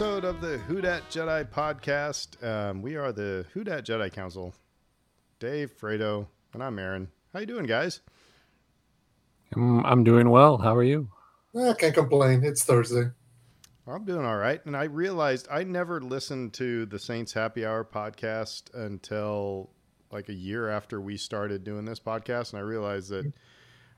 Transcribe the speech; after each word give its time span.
welcome 0.00 0.20
to 0.20 0.24
another 0.24 0.24
episode 0.24 0.24
of 0.24 0.40
the 0.40 0.58
Who 0.64 0.80
Dat 0.80 1.02
Jedi 1.10 1.44
podcast. 1.50 2.42
Um, 2.42 2.82
we 2.82 2.96
are 2.96 3.12
the 3.12 3.46
Who 3.52 3.62
Dat 3.62 3.84
Jedi 3.84 4.12
Council. 4.12 4.52
Dave, 5.38 5.72
Fredo, 5.80 6.26
and 6.52 6.62
I'm 6.62 6.78
Aaron. 6.78 7.08
How 7.32 7.40
you 7.40 7.46
doing, 7.46 7.66
guys? 7.66 8.00
I'm, 9.54 9.84
I'm 9.86 10.02
doing 10.02 10.30
well. 10.30 10.58
How 10.58 10.74
are 10.74 10.82
you? 10.82 11.08
I 11.56 11.74
can't 11.74 11.94
complain. 11.94 12.42
It's 12.44 12.64
Thursday. 12.64 13.10
I'm 13.86 14.04
doing 14.04 14.24
all 14.24 14.36
right. 14.36 14.64
And 14.66 14.76
I 14.76 14.84
realized 14.84 15.46
I 15.50 15.62
never 15.62 16.00
listened 16.00 16.54
to 16.54 16.86
the 16.86 16.98
Saints 16.98 17.32
Happy 17.32 17.64
Hour 17.64 17.84
podcast 17.84 18.74
until 18.74 19.70
like 20.10 20.28
a 20.28 20.34
year 20.34 20.68
after 20.70 21.00
we 21.00 21.16
started 21.16 21.62
doing 21.62 21.84
this 21.84 22.00
podcast. 22.00 22.52
And 22.52 22.58
I 22.58 22.62
realized 22.62 23.10
that 23.10 23.32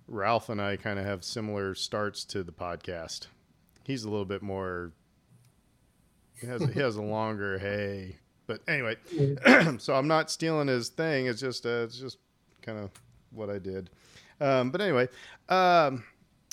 Ralph 0.09 0.51
and 0.51 0.61
I 0.61 0.77
kind 0.77 0.99
of 0.99 1.07
have 1.07 1.25
similar 1.25 1.75
starts 1.75 2.25
to 2.27 2.43
the 2.43 2.53
podcast. 2.53 3.29
He's 3.85 4.05
a 4.05 4.11
little 4.11 4.27
bit 4.27 4.43
more, 4.43 4.93
he 6.41 6.47
has, 6.47 6.63
he 6.73 6.81
has 6.81 6.97
a 6.97 7.03
longer 7.03 7.59
hey. 7.59 8.17
But 8.47 8.61
anyway, 8.69 8.97
so 9.79 9.95
I'm 9.95 10.09
not 10.09 10.31
stealing 10.31 10.69
his 10.69 10.89
thing. 10.89 11.27
It's 11.27 11.41
just, 11.41 11.67
uh, 11.67 11.85
it's 11.85 11.99
just 11.99 12.19
kind 12.63 12.79
of 12.79 12.91
what 13.31 13.51
I 13.51 13.59
did. 13.59 13.91
Um, 14.41 14.71
but 14.71 14.81
anyway, 14.81 15.09
um, 15.49 16.05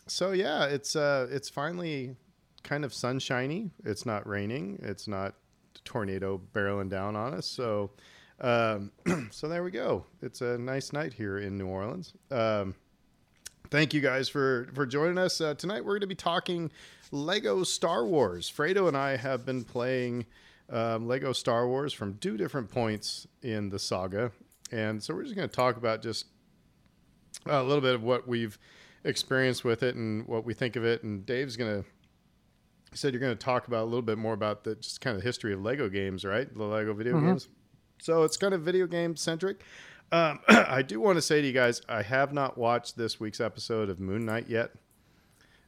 so 0.07 0.31
yeah, 0.31 0.65
it's 0.65 0.95
uh, 0.95 1.27
it's 1.29 1.49
finally 1.49 2.15
kind 2.63 2.85
of 2.85 2.93
sunshiny. 2.93 3.71
It's 3.83 4.05
not 4.05 4.27
raining. 4.27 4.79
It's 4.81 5.07
not 5.07 5.35
tornado 5.83 6.39
barreling 6.53 6.89
down 6.89 7.15
on 7.15 7.33
us. 7.33 7.45
So, 7.45 7.91
um, 8.39 8.91
so 9.31 9.47
there 9.47 9.63
we 9.63 9.71
go. 9.71 10.05
It's 10.21 10.41
a 10.41 10.57
nice 10.57 10.93
night 10.93 11.13
here 11.13 11.39
in 11.39 11.57
New 11.57 11.67
Orleans. 11.67 12.13
Um, 12.31 12.75
thank 13.69 13.93
you 13.93 14.01
guys 14.01 14.29
for 14.29 14.69
for 14.73 14.85
joining 14.85 15.17
us 15.17 15.41
uh, 15.41 15.55
tonight. 15.55 15.83
We're 15.83 15.93
going 15.93 16.01
to 16.01 16.07
be 16.07 16.15
talking 16.15 16.71
Lego 17.13 17.63
Star 17.63 18.05
Wars. 18.05 18.51
Fredo 18.51 18.87
and 18.87 18.97
I 18.97 19.15
have 19.17 19.45
been 19.45 19.63
playing 19.63 20.25
um, 20.69 21.07
Lego 21.07 21.31
Star 21.31 21.67
Wars 21.67 21.93
from 21.93 22.17
two 22.17 22.37
different 22.37 22.69
points 22.71 23.27
in 23.43 23.69
the 23.69 23.77
saga, 23.79 24.31
and 24.71 25.01
so 25.01 25.13
we're 25.13 25.23
just 25.23 25.35
going 25.35 25.47
to 25.47 25.55
talk 25.55 25.77
about 25.77 26.01
just 26.01 26.25
a 27.45 27.61
little 27.63 27.81
bit 27.81 27.93
of 27.93 28.01
what 28.03 28.27
we've 28.27 28.57
experienced 29.03 29.63
with 29.63 29.83
it 29.83 29.95
and 29.95 30.25
what 30.27 30.43
we 30.45 30.53
think 30.53 30.75
of 30.75 30.83
it. 30.85 31.03
And 31.03 31.25
Dave's 31.25 31.55
going 31.55 31.83
to 31.83 31.89
said 32.95 33.11
you're 33.13 33.19
going 33.21 33.35
to 33.35 33.43
talk 33.43 33.67
about 33.67 33.81
a 33.83 33.85
little 33.85 34.01
bit 34.03 34.17
more 34.19 34.33
about 34.33 34.63
the 34.63 34.75
just 34.75 35.01
kind 35.01 35.15
of 35.15 35.21
the 35.21 35.27
history 35.27 35.51
of 35.53 35.61
Lego 35.61 35.89
games, 35.89 36.23
right? 36.23 36.51
The 36.55 36.63
Lego 36.63 36.93
video 36.93 37.15
Mhm. 37.15 37.25
games. 37.27 37.49
So 37.99 38.23
it's 38.23 38.37
kind 38.37 38.53
of 38.53 38.61
video 38.61 38.85
game 38.85 39.15
centric. 39.15 39.61
Um, 40.11 40.39
I 40.47 40.83
do 40.83 40.99
want 40.99 41.17
to 41.17 41.21
say 41.21 41.41
to 41.41 41.47
you 41.47 41.53
guys, 41.53 41.81
I 41.89 42.03
have 42.03 42.33
not 42.33 42.55
watched 42.57 42.95
this 42.97 43.19
week's 43.19 43.41
episode 43.41 43.89
of 43.89 43.99
Moon 43.99 44.25
Knight 44.25 44.47
yet. 44.47 44.71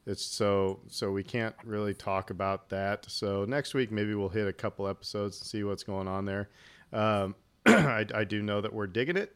It's 0.05 0.23
so 0.23 0.81
so 0.87 1.11
we 1.11 1.23
can't 1.23 1.55
really 1.63 1.93
talk 1.93 2.29
about 2.29 2.69
that. 2.69 3.05
So 3.09 3.45
next 3.45 3.73
week 3.73 3.91
maybe 3.91 4.13
we'll 4.13 4.29
hit 4.29 4.47
a 4.47 4.53
couple 4.53 4.87
episodes 4.87 5.39
and 5.39 5.47
see 5.47 5.63
what's 5.63 5.83
going 5.83 6.07
on 6.07 6.25
there. 6.25 6.49
Um, 6.93 7.35
I, 7.65 8.05
I 8.13 8.23
do 8.23 8.41
know 8.41 8.61
that 8.61 8.71
we're 8.71 8.87
digging 8.87 9.17
it. 9.17 9.35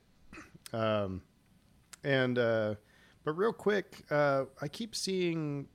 Um, 0.72 1.22
and 2.04 2.38
uh, 2.38 2.76
but 3.24 3.34
real 3.34 3.54
quick, 3.54 4.04
uh, 4.12 4.46
I 4.62 4.68
keep 4.68 4.96
seeing 4.96 5.68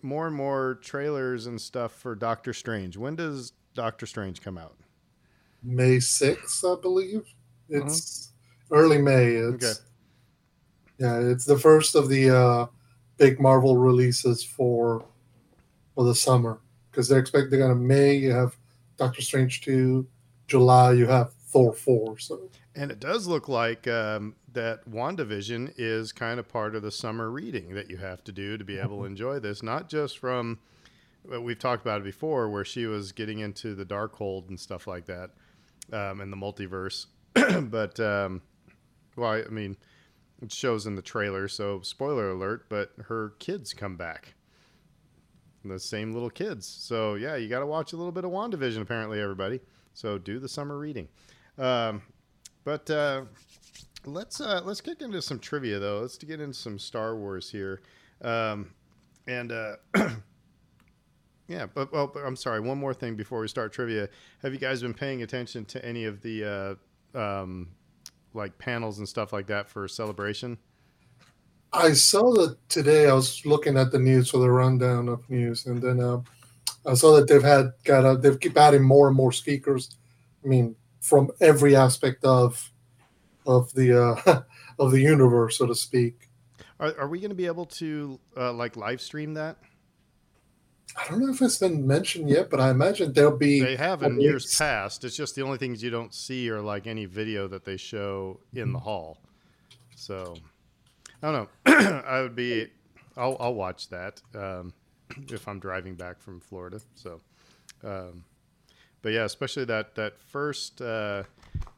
more 0.00 0.26
and 0.26 0.34
more 0.34 0.78
trailers 0.82 1.46
and 1.46 1.60
stuff 1.60 1.92
for 1.92 2.14
Doctor 2.14 2.52
Strange. 2.52 2.96
When 2.96 3.14
does 3.14 3.52
Doctor 3.74 4.06
Strange 4.06 4.42
come 4.42 4.58
out? 4.58 4.76
May 5.62 5.98
6th, 5.98 6.76
I 6.76 6.80
believe. 6.80 7.24
It's 7.68 8.32
early 8.70 8.98
May. 8.98 9.26
It's, 9.34 9.64
Okay. 9.64 9.80
Yeah, 10.98 11.18
it's 11.20 11.44
the 11.44 11.58
first 11.58 11.94
of 11.94 12.08
the 12.08 12.30
uh, 12.30 12.66
big 13.22 13.38
Marvel 13.38 13.76
releases 13.76 14.42
for 14.42 15.04
for 15.94 16.02
the 16.02 16.14
summer 16.14 16.58
because 16.90 17.08
they're 17.08 17.20
expecting 17.20 17.62
on 17.62 17.86
May 17.86 18.14
you 18.14 18.32
have 18.32 18.56
Doctor 18.96 19.22
Strange 19.22 19.60
2, 19.60 20.04
July 20.48 20.92
you 20.94 21.06
have 21.06 21.32
Thor 21.32 21.72
4. 21.72 22.18
So 22.18 22.50
And 22.74 22.90
it 22.90 22.98
does 22.98 23.28
look 23.28 23.48
like 23.48 23.86
um, 23.86 24.34
that 24.52 24.90
WandaVision 24.90 25.74
is 25.76 26.10
kind 26.10 26.40
of 26.40 26.48
part 26.48 26.74
of 26.74 26.82
the 26.82 26.90
summer 26.90 27.30
reading 27.30 27.74
that 27.74 27.88
you 27.88 27.98
have 27.98 28.24
to 28.24 28.32
do 28.32 28.58
to 28.58 28.64
be 28.64 28.76
able 28.76 28.98
to 28.98 29.04
enjoy 29.04 29.38
this, 29.38 29.62
not 29.62 29.88
just 29.88 30.18
from 30.18 30.58
well, 31.24 31.42
we've 31.42 31.60
talked 31.60 31.82
about 31.82 32.00
it 32.00 32.04
before, 32.04 32.50
where 32.50 32.64
she 32.64 32.86
was 32.86 33.12
getting 33.12 33.38
into 33.38 33.76
the 33.76 33.84
dark 33.84 34.16
hold 34.16 34.48
and 34.48 34.58
stuff 34.58 34.88
like 34.88 35.06
that, 35.06 35.30
um, 35.92 36.20
and 36.20 36.32
the 36.32 36.36
multiverse. 36.36 37.06
but 37.70 38.00
um, 38.00 38.42
well, 39.14 39.30
I 39.30 39.48
mean, 39.48 39.76
it 40.42 40.52
shows 40.52 40.86
in 40.86 40.96
the 40.96 41.02
trailer, 41.02 41.46
so 41.48 41.80
spoiler 41.82 42.30
alert. 42.30 42.66
But 42.68 42.92
her 43.06 43.34
kids 43.38 43.72
come 43.72 43.96
back, 43.96 44.34
the 45.64 45.78
same 45.78 46.12
little 46.12 46.30
kids. 46.30 46.66
So 46.66 47.14
yeah, 47.14 47.36
you 47.36 47.48
got 47.48 47.60
to 47.60 47.66
watch 47.66 47.92
a 47.92 47.96
little 47.96 48.12
bit 48.12 48.24
of 48.24 48.32
WandaVision, 48.32 48.82
apparently, 48.82 49.20
everybody. 49.20 49.60
So 49.94 50.18
do 50.18 50.38
the 50.38 50.48
summer 50.48 50.78
reading. 50.78 51.08
Um, 51.58 52.02
but 52.64 52.90
uh, 52.90 53.22
let's 54.04 54.40
uh, 54.40 54.60
let's 54.64 54.80
kick 54.80 55.00
into 55.00 55.22
some 55.22 55.38
trivia 55.38 55.78
though. 55.78 56.00
Let's 56.00 56.18
get 56.18 56.40
into 56.40 56.54
some 56.54 56.78
Star 56.78 57.16
Wars 57.16 57.50
here, 57.50 57.80
um, 58.22 58.70
and 59.26 59.52
uh, 59.52 59.76
yeah. 61.48 61.66
But 61.72 61.92
well, 61.92 62.08
but 62.08 62.24
I'm 62.24 62.36
sorry. 62.36 62.60
One 62.60 62.78
more 62.78 62.94
thing 62.94 63.14
before 63.14 63.40
we 63.40 63.48
start 63.48 63.72
trivia. 63.72 64.08
Have 64.42 64.52
you 64.52 64.58
guys 64.58 64.82
been 64.82 64.94
paying 64.94 65.22
attention 65.22 65.64
to 65.66 65.84
any 65.84 66.04
of 66.04 66.22
the 66.22 66.78
uh, 67.14 67.18
um, 67.18 67.68
like 68.34 68.58
panels 68.58 68.98
and 68.98 69.08
stuff 69.08 69.32
like 69.32 69.46
that 69.48 69.68
for 69.68 69.86
celebration? 69.88 70.58
I 71.72 71.92
saw 71.92 72.32
that 72.34 72.56
today. 72.68 73.08
I 73.08 73.14
was 73.14 73.44
looking 73.46 73.78
at 73.78 73.92
the 73.92 73.98
news 73.98 74.30
for 74.30 74.38
the 74.38 74.50
rundown 74.50 75.08
of 75.08 75.28
news, 75.30 75.66
and 75.66 75.80
then 75.80 76.00
uh, 76.00 76.20
I 76.84 76.94
saw 76.94 77.16
that 77.16 77.28
they've 77.28 77.42
had 77.42 77.72
got 77.84 78.04
a, 78.04 78.16
they've 78.16 78.38
keep 78.38 78.56
adding 78.58 78.82
more 78.82 79.08
and 79.08 79.16
more 79.16 79.32
speakers. 79.32 79.96
I 80.44 80.48
mean, 80.48 80.76
from 81.00 81.30
every 81.40 81.74
aspect 81.74 82.24
of 82.24 82.70
of 83.46 83.72
the 83.74 84.16
uh, 84.26 84.42
of 84.78 84.90
the 84.90 85.00
universe, 85.00 85.58
so 85.58 85.66
to 85.66 85.74
speak. 85.74 86.28
Are, 86.78 86.94
are 86.98 87.08
we 87.08 87.20
going 87.20 87.30
to 87.30 87.36
be 87.36 87.46
able 87.46 87.66
to 87.66 88.20
uh, 88.36 88.52
like 88.52 88.76
live 88.76 89.00
stream 89.00 89.34
that? 89.34 89.56
I 90.96 91.08
don't 91.08 91.20
know 91.20 91.30
if 91.30 91.40
it's 91.40 91.58
been 91.58 91.86
mentioned 91.86 92.28
yet, 92.28 92.50
but 92.50 92.60
I 92.60 92.70
imagine 92.70 93.12
there'll 93.12 93.36
be. 93.36 93.60
They 93.60 93.76
have 93.76 94.02
in 94.02 94.20
years 94.20 94.54
past. 94.56 95.04
It's 95.04 95.16
just 95.16 95.34
the 95.34 95.42
only 95.42 95.58
things 95.58 95.82
you 95.82 95.90
don't 95.90 96.12
see 96.12 96.50
are 96.50 96.60
like 96.60 96.86
any 96.86 97.06
video 97.06 97.48
that 97.48 97.64
they 97.64 97.76
show 97.76 98.40
in 98.54 98.72
the 98.72 98.78
hall. 98.78 99.18
So 99.96 100.34
I 101.22 101.32
don't 101.32 101.48
know. 101.66 102.02
I 102.06 102.20
would 102.20 102.36
be. 102.36 102.68
I'll 103.16 103.36
I'll 103.40 103.54
watch 103.54 103.88
that 103.88 104.20
um, 104.34 104.72
if 105.28 105.48
I'm 105.48 105.58
driving 105.58 105.94
back 105.94 106.20
from 106.20 106.40
Florida. 106.40 106.80
So, 106.94 107.20
um, 107.84 108.24
but 109.00 109.12
yeah, 109.12 109.24
especially 109.24 109.64
that 109.66 109.94
that 109.94 110.20
first 110.20 110.82
uh, 110.82 111.22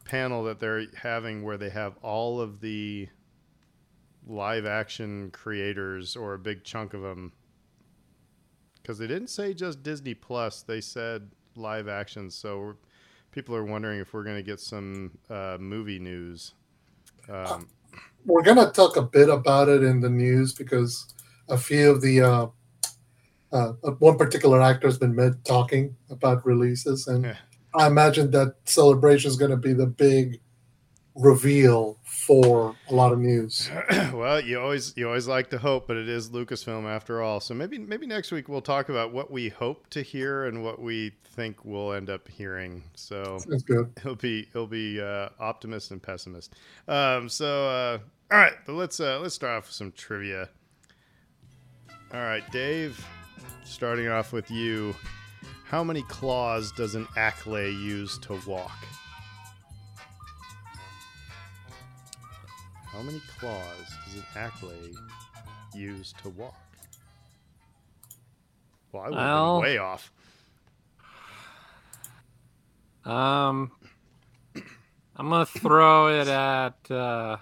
panel 0.05 0.45
that 0.45 0.59
they're 0.59 0.87
having 0.97 1.45
where 1.45 1.57
they 1.57 1.71
have 1.71 1.97
all 2.03 2.41
of 2.41 2.61
the 2.61 3.09
live 4.27 4.67
action 4.67 5.31
creators 5.31 6.17
or 6.17 6.35
a 6.35 6.39
big 6.39 6.65
chunk 6.65 6.95
of 6.95 7.03
them 7.03 7.33
because 8.85 8.99
they 8.99 9.07
didn't 9.07 9.29
say 9.29 9.55
just 9.55 9.83
Disney 9.83 10.13
Plus. 10.13 10.61
They 10.61 10.83
said 10.83 11.31
live 11.57 11.89
action. 11.89 12.31
So 12.31 12.59
we're, 12.59 12.75
people 13.33 13.57
are 13.57 13.65
wondering 13.65 13.99
if 13.99 14.13
we're 14.13 14.25
going 14.25 14.37
to 14.37 14.43
get 14.43 14.61
some 14.61 15.13
uh, 15.31 15.57
movie 15.59 15.99
news. 15.99 16.53
Um, 17.31 17.69
We're 18.27 18.43
gonna 18.43 18.71
talk 18.71 18.99
a 18.99 19.03
bit 19.03 19.31
about 19.31 19.69
it 19.71 19.83
in 19.83 20.01
the 20.01 20.11
news 20.11 20.53
because 20.53 21.15
a 21.49 21.57
few 21.57 21.91
of 21.91 22.03
the 22.03 22.21
uh, 22.21 22.47
uh, 23.51 23.73
one 23.99 24.19
particular 24.19 24.61
actor 24.61 24.87
has 24.87 24.99
been 24.99 25.39
talking 25.45 25.97
about 26.11 26.45
releases, 26.45 27.07
and 27.07 27.25
Yeah. 27.25 27.37
I 27.75 27.87
imagine 27.87 28.31
that 28.33 28.57
celebration 28.67 29.31
is 29.31 29.37
going 29.37 29.51
to 29.51 29.57
be 29.57 29.73
the 29.73 29.87
big 29.87 30.41
reveal 31.15 31.99
for 32.05 32.75
a 32.89 32.95
lot 32.95 33.13
of 33.13 33.19
news. 33.19 33.71
well, 34.13 34.41
you 34.41 34.61
always 34.61 34.93
you 34.97 35.07
always 35.07 35.29
like 35.29 35.51
to 35.51 35.59
hope, 35.59 35.87
but 35.87 35.97
it 35.97 36.09
is 36.09 36.31
Lucasfilm 36.31 36.85
after 36.85 37.23
all. 37.23 37.41
So 37.41 37.55
maybe 37.55 37.79
maybe 37.79 38.07
next 38.07 38.33
week 38.33 38.49
we'll 38.49 38.63
talk 38.63 38.89
about 38.89 39.13
what 39.13 39.31
we 39.31 39.49
hope 39.49 39.89
to 39.91 40.03
hear 40.03 40.45
and 40.47 40.65
what 40.65 40.81
we 40.81 41.13
think 41.25 41.65
we'll 41.65 41.93
end 41.93 42.11
up 42.11 42.29
hearing. 42.29 42.83
So 42.95 43.39
That's 43.49 43.63
good. 43.63 43.93
he'll 44.03 44.17
be 44.17 44.49
he'll 44.53 44.67
be 44.67 45.01
uh, 45.01 45.29
optimist 45.39 45.91
and 45.91 46.03
pessimist. 46.03 46.55
Um, 46.89 47.29
so 47.29 47.69
uh, 47.69 47.99
all 48.33 48.39
right, 48.39 48.55
but 48.67 48.75
let's 48.75 48.99
uh, 49.01 49.21
let's 49.21 49.35
start 49.35 49.59
off 49.59 49.67
with 49.67 49.75
some 49.75 49.93
trivia. 49.93 50.49
All 52.13 52.21
right, 52.21 52.49
Dave. 52.51 53.05
Starting 53.65 54.09
off 54.09 54.33
with 54.33 54.51
you, 54.51 54.95
how 55.65 55.83
many 55.83 56.03
claws 56.03 56.71
does 56.73 56.95
an 56.95 57.07
Acklay 57.17 57.73
use 57.73 58.19
to 58.19 58.39
walk? 58.47 58.73
How 62.95 63.03
many 63.03 63.21
claws 63.39 63.97
does 64.07 64.15
an 64.17 64.25
Acklay 64.35 64.95
use 65.75 66.15
to 66.23 66.29
walk? 66.31 66.55
Well, 68.93 69.03
I 69.03 69.09
would 69.09 69.17
Well- 69.17 69.61
been 69.61 69.71
way 69.71 69.79
off. 69.79 70.11
Um, 73.05 73.71
I'm 75.17 75.29
gonna 75.29 75.45
throw 75.45 76.09
it 76.21 76.27
at 76.29 76.91
uh, 76.91 77.37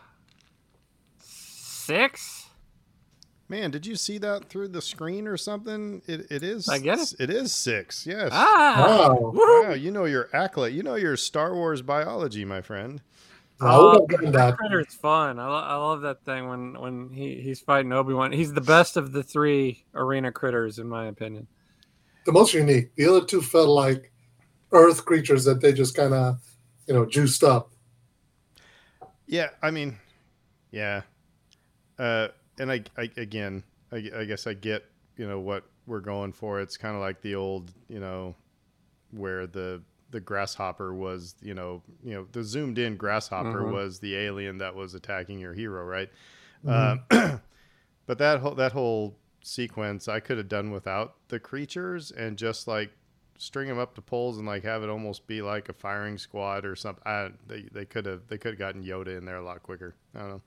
six. 1.20 2.46
Man, 3.48 3.70
did 3.70 3.86
you 3.86 3.94
see 3.94 4.18
that 4.18 4.48
through 4.48 4.68
the 4.68 4.82
screen 4.82 5.28
or 5.28 5.36
something? 5.36 6.02
It 6.08 6.26
it 6.32 6.42
is. 6.42 6.68
I 6.68 6.78
get 6.78 6.98
it. 6.98 7.14
It 7.20 7.30
is 7.30 7.52
six. 7.52 8.06
Yes. 8.06 8.30
Ah, 8.32 9.08
Wow. 9.12 9.30
woo! 9.32 9.62
Wow, 9.62 9.74
you 9.74 9.92
know 9.92 10.04
your 10.06 10.28
acolyte. 10.34 10.72
You 10.72 10.82
know 10.82 10.96
your 10.96 11.16
Star 11.16 11.54
Wars 11.54 11.80
biology, 11.82 12.44
my 12.44 12.60
friend. 12.62 13.00
I 13.62 13.78
would 13.78 14.10
have 14.10 14.20
done 14.20 14.32
that. 14.32 14.56
Critter's 14.56 14.94
fun. 14.94 15.38
I, 15.38 15.46
lo- 15.46 15.54
I 15.54 15.74
love 15.76 16.00
that 16.02 16.24
thing 16.24 16.48
when 16.48 16.80
when 16.80 17.10
he, 17.12 17.40
he's 17.40 17.60
fighting 17.60 17.92
Obi 17.92 18.14
Wan. 18.14 18.32
He's 18.32 18.52
the 18.52 18.60
best 18.60 18.96
of 18.96 19.12
the 19.12 19.22
three 19.22 19.84
arena 19.94 20.32
critters, 20.32 20.78
in 20.78 20.88
my 20.88 21.06
opinion. 21.06 21.46
The 22.26 22.32
most 22.32 22.54
unique. 22.54 22.94
The 22.96 23.06
other 23.06 23.24
two 23.24 23.40
felt 23.40 23.68
like 23.68 24.12
Earth 24.72 25.04
creatures 25.04 25.44
that 25.44 25.60
they 25.60 25.72
just 25.72 25.94
kind 25.94 26.14
of, 26.14 26.40
you 26.86 26.94
know, 26.94 27.06
juiced 27.06 27.44
up. 27.44 27.70
Yeah, 29.26 29.50
I 29.62 29.70
mean, 29.70 29.98
yeah. 30.70 31.02
Uh, 31.98 32.28
and 32.58 32.70
I, 32.70 32.82
I 32.96 33.10
again, 33.16 33.62
I, 33.92 34.10
I 34.16 34.24
guess 34.24 34.46
I 34.46 34.54
get 34.54 34.84
you 35.16 35.28
know 35.28 35.40
what 35.40 35.64
we're 35.86 36.00
going 36.00 36.32
for. 36.32 36.60
It's 36.60 36.76
kind 36.76 36.94
of 36.94 37.00
like 37.00 37.20
the 37.22 37.34
old, 37.34 37.72
you 37.88 38.00
know, 38.00 38.34
where 39.10 39.46
the 39.46 39.82
the 40.12 40.20
grasshopper 40.20 40.94
was, 40.94 41.34
you 41.42 41.54
know, 41.54 41.82
you 42.04 42.14
know, 42.14 42.26
the 42.32 42.44
zoomed 42.44 42.78
in 42.78 42.96
grasshopper 42.96 43.62
Mhm. 43.62 43.72
was 43.72 43.98
the 43.98 44.14
alien 44.16 44.58
that 44.58 44.74
was 44.74 44.94
attacking 44.94 45.40
your 45.40 45.54
hero, 45.54 45.84
right? 45.84 46.10
Mhm. 46.64 47.02
Uh, 47.10 47.38
but 48.06 48.18
that 48.18 48.38
whole 48.40 48.54
that 48.54 48.72
whole 48.72 49.18
sequence, 49.42 50.06
I 50.08 50.20
could 50.20 50.38
have 50.38 50.48
done 50.48 50.70
without 50.70 51.16
the 51.28 51.40
creatures 51.40 52.12
and 52.12 52.36
just 52.38 52.68
like 52.68 52.92
string 53.38 53.66
them 53.66 53.78
up 53.78 53.94
to 53.96 54.00
poles 54.02 54.38
and 54.38 54.46
like 54.46 54.62
have 54.62 54.84
it 54.84 54.88
almost 54.88 55.26
be 55.26 55.42
like 55.42 55.68
a 55.68 55.72
firing 55.72 56.16
squad 56.18 56.64
or 56.64 56.76
something. 56.76 57.02
I, 57.04 57.30
they 57.48 57.62
they 57.72 57.84
could 57.84 58.06
have 58.06 58.28
they 58.28 58.38
could 58.38 58.52
have 58.52 58.58
gotten 58.58 58.84
Yoda 58.84 59.18
in 59.18 59.24
there 59.24 59.36
a 59.38 59.42
lot 59.42 59.62
quicker. 59.62 59.94
I 60.14 60.18
don't 60.20 60.42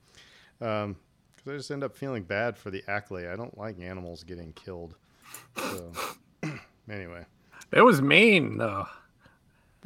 know. 0.60 0.66
Um, 0.66 0.96
because 1.36 1.52
I 1.52 1.56
just 1.58 1.70
end 1.70 1.84
up 1.84 1.94
feeling 1.94 2.22
bad 2.22 2.56
for 2.56 2.70
the 2.70 2.82
Acklay. 2.88 3.30
I 3.30 3.36
don't 3.36 3.56
like 3.58 3.78
animals 3.78 4.24
getting 4.24 4.52
killed. 4.54 4.94
So 5.56 5.92
anyway, 6.90 7.26
It 7.72 7.82
was 7.82 8.00
mean 8.00 8.56
though. 8.58 8.86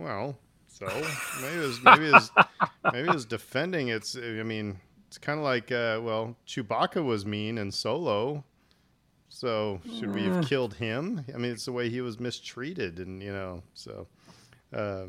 Well, 0.01 0.37
so 0.69 0.87
maybe 1.43 1.57
it 1.57 1.67
was 1.67 1.83
maybe 1.83 2.07
it 2.09 2.13
was, 2.13 2.31
maybe 2.93 3.09
it 3.09 3.15
was 3.15 3.25
defending 3.25 3.89
its. 3.89 4.17
I 4.17 4.43
mean, 4.43 4.79
it's 5.09 5.19
kind 5.19 5.39
of 5.39 5.45
like 5.45 5.71
uh, 5.71 6.01
well, 6.03 6.37
Chewbacca 6.47 7.05
was 7.05 7.25
mean 7.27 7.59
in 7.59 7.71
Solo. 7.71 8.45
So 9.29 9.81
should 9.99 10.13
we 10.15 10.25
have 10.25 10.45
Eh. 10.45 10.49
killed 10.49 10.75
him? 10.75 11.25
I 11.33 11.39
mean, 11.39 11.53
it's 11.53 11.65
the 11.65 11.73
way 11.73 11.89
he 11.89 12.01
was 12.01 12.19
mistreated, 12.19 12.99
and 12.99 13.23
you 13.23 13.33
know, 13.33 13.63
so 13.75 14.09
uh, 14.75 15.05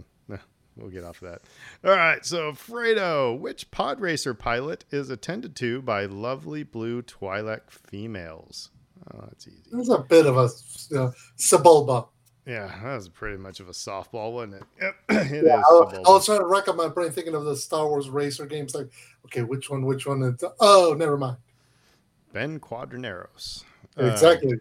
we'll 0.78 0.90
get 0.92 1.04
off 1.04 1.22
of 1.24 1.32
that. 1.32 1.42
All 1.84 1.96
right, 1.98 2.24
so 2.26 2.52
Fredo, 2.52 3.38
which 3.38 3.72
pod 3.72 4.00
racer 4.00 4.34
pilot 4.36 4.86
is 4.92 5.10
attended 5.10 5.56
to 5.58 5.82
by 5.82 6.06
lovely 6.06 6.62
blue 6.64 7.02
Twi'lek 7.02 7.72
females? 7.72 8.70
Oh, 9.12 9.22
that's 9.28 9.48
easy. 9.48 9.64
It 9.72 9.76
was 9.76 9.90
a 9.90 9.98
bit 10.00 10.28
of 10.28 10.38
a 10.38 10.42
uh, 10.42 11.12
Sebulba. 11.38 12.08
Yeah, 12.52 12.68
that 12.84 12.96
was 12.96 13.08
pretty 13.08 13.38
much 13.38 13.62
of 13.62 13.70
a 13.70 13.72
softball, 13.72 14.34
wasn't 14.34 14.56
it? 14.56 14.64
Yep, 14.82 14.96
it 15.10 15.46
Yeah, 15.46 15.60
is 15.60 15.66
I, 15.66 15.70
Sebulba. 15.72 16.06
I 16.06 16.10
was 16.10 16.26
trying 16.26 16.40
to 16.40 16.46
rack 16.46 16.68
up 16.68 16.76
my 16.76 16.90
brain 16.90 17.12
thinking 17.12 17.34
of 17.34 17.46
the 17.46 17.56
Star 17.56 17.88
Wars 17.88 18.10
racer 18.10 18.46
games. 18.46 18.76
Like, 18.76 18.90
okay, 19.26 19.42
which 19.44 19.70
one? 19.70 19.86
Which 19.86 20.06
one? 20.06 20.22
And, 20.24 20.40
oh, 20.60 20.94
never 20.98 21.18
mind. 21.18 21.38
Ben 22.34 22.60
Quadinaros. 22.60 23.64
Uh, 23.98 24.08
Exactly. 24.08 24.60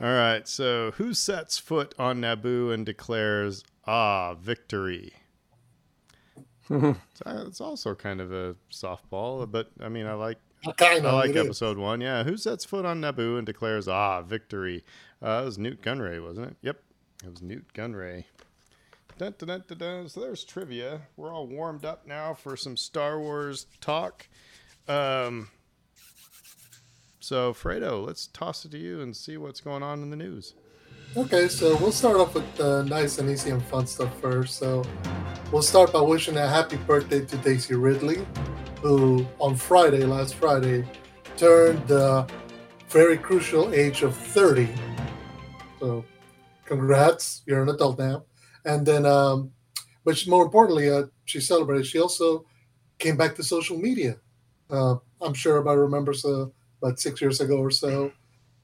all 0.00 0.06
right. 0.12 0.46
So, 0.46 0.90
who 0.92 1.14
sets 1.14 1.56
foot 1.58 1.94
on 1.98 2.20
Naboo 2.20 2.72
and 2.74 2.84
declares, 2.84 3.64
"Ah, 3.86 4.34
victory"? 4.34 5.14
Uh, 7.24 7.44
it's 7.46 7.60
also 7.60 7.94
kind 7.94 8.20
of 8.20 8.32
a 8.32 8.56
softball, 8.72 9.48
but 9.48 9.70
I 9.80 9.88
mean, 9.88 10.06
I 10.06 10.14
like 10.14 10.38
kind 10.76 11.06
I 11.06 11.08
of. 11.10 11.14
like 11.14 11.30
it 11.30 11.36
is. 11.36 11.44
episode 11.46 11.78
one. 11.78 12.00
Yeah, 12.00 12.22
who 12.24 12.36
sets 12.36 12.64
foot 12.64 12.84
on 12.86 13.00
Naboo 13.00 13.36
and 13.38 13.46
declares, 13.46 13.88
"Ah, 13.88 14.22
victory"? 14.22 14.84
Uh, 15.22 15.40
it 15.42 15.44
was 15.46 15.58
Nute 15.58 15.82
Gunray, 15.82 16.22
wasn't 16.22 16.48
it? 16.48 16.56
Yep, 16.62 16.82
it 17.24 17.30
was 17.30 17.42
Nute 17.42 17.72
Gunray. 17.74 18.24
Dun, 19.18 19.34
dun, 19.38 19.48
dun, 19.48 19.64
dun, 19.68 19.78
dun. 19.78 20.08
So 20.08 20.20
there's 20.20 20.42
trivia. 20.44 21.02
We're 21.16 21.32
all 21.34 21.46
warmed 21.46 21.84
up 21.84 22.06
now 22.06 22.34
for 22.34 22.56
some 22.56 22.76
Star 22.76 23.20
Wars 23.20 23.66
talk. 23.80 24.26
Um, 24.88 25.48
so 27.20 27.52
Fredo, 27.52 28.04
let's 28.04 28.26
toss 28.28 28.64
it 28.64 28.70
to 28.72 28.78
you 28.78 29.00
and 29.00 29.16
see 29.16 29.36
what's 29.36 29.60
going 29.60 29.82
on 29.82 30.02
in 30.02 30.10
the 30.10 30.16
news. 30.16 30.54
Okay, 31.16 31.46
so 31.46 31.76
we'll 31.76 31.92
start 31.92 32.16
off 32.16 32.34
with 32.34 32.56
the 32.56 32.82
nice 32.84 33.18
and 33.18 33.28
easy 33.28 33.50
and 33.50 33.62
fun 33.66 33.86
stuff 33.86 34.18
first. 34.20 34.58
So 34.58 34.82
we'll 35.52 35.60
start 35.62 35.92
by 35.92 36.00
wishing 36.00 36.36
a 36.38 36.48
happy 36.48 36.76
birthday 36.78 37.24
to 37.24 37.36
Daisy 37.36 37.74
Ridley, 37.74 38.26
who 38.82 39.26
on 39.38 39.56
Friday, 39.56 40.04
last 40.04 40.34
Friday, 40.34 40.84
turned 41.36 41.86
the 41.86 42.26
very 42.88 43.16
crucial 43.16 43.72
age 43.72 44.02
of 44.02 44.16
30. 44.16 44.68
So 45.80 46.04
congrats, 46.66 47.42
you're 47.46 47.62
an 47.62 47.68
adult 47.68 47.98
now. 47.98 48.24
And 48.64 48.84
then, 48.84 49.06
um, 49.06 49.50
but 50.04 50.22
more 50.26 50.44
importantly, 50.44 50.90
uh, 50.90 51.04
she 51.24 51.40
celebrated. 51.40 51.86
She 51.86 52.00
also 52.00 52.44
came 52.98 53.16
back 53.16 53.34
to 53.36 53.42
social 53.42 53.78
media. 53.78 54.16
Uh, 54.68 54.96
I'm 55.20 55.34
sure 55.34 55.58
everybody 55.58 55.78
remembers 55.78 56.24
uh, 56.24 56.46
about 56.82 56.98
six 56.98 57.20
years 57.20 57.40
ago 57.40 57.58
or 57.58 57.70
so 57.70 58.12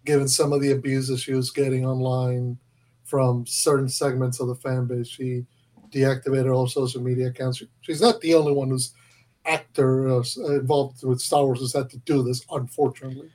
given 0.05 0.27
some 0.27 0.53
of 0.53 0.63
the 0.63 0.73
abuse 0.73 1.09
that 1.09 1.19
she 1.19 1.35
was 1.35 1.51
getting 1.51 1.85
online 1.85 2.59
from 3.05 3.47
certain 3.47 3.89
segments 3.89 4.41
of 4.41 4.49
the 4.49 4.55
fan 4.55 4.87
base. 4.87 5.09
She 5.09 5.45
deactivated 5.91 6.55
all 6.55 6.67
social 6.67 7.03
media 7.03 7.29
accounts. 7.29 7.63
She's 7.83 8.01
not 8.01 8.21
the 8.21 8.35
only 8.35 8.53
one 8.53 8.71
who's 8.71 8.95
actor 9.49 10.09
uh, 10.11 10.23
involved 10.49 11.03
with 11.05 11.21
Star 11.21 11.45
Wars 11.45 11.61
has 11.61 11.73
had 11.73 11.91
to 11.91 11.99
do 11.99 12.23
this, 12.23 12.45
unfortunately. 12.51 13.31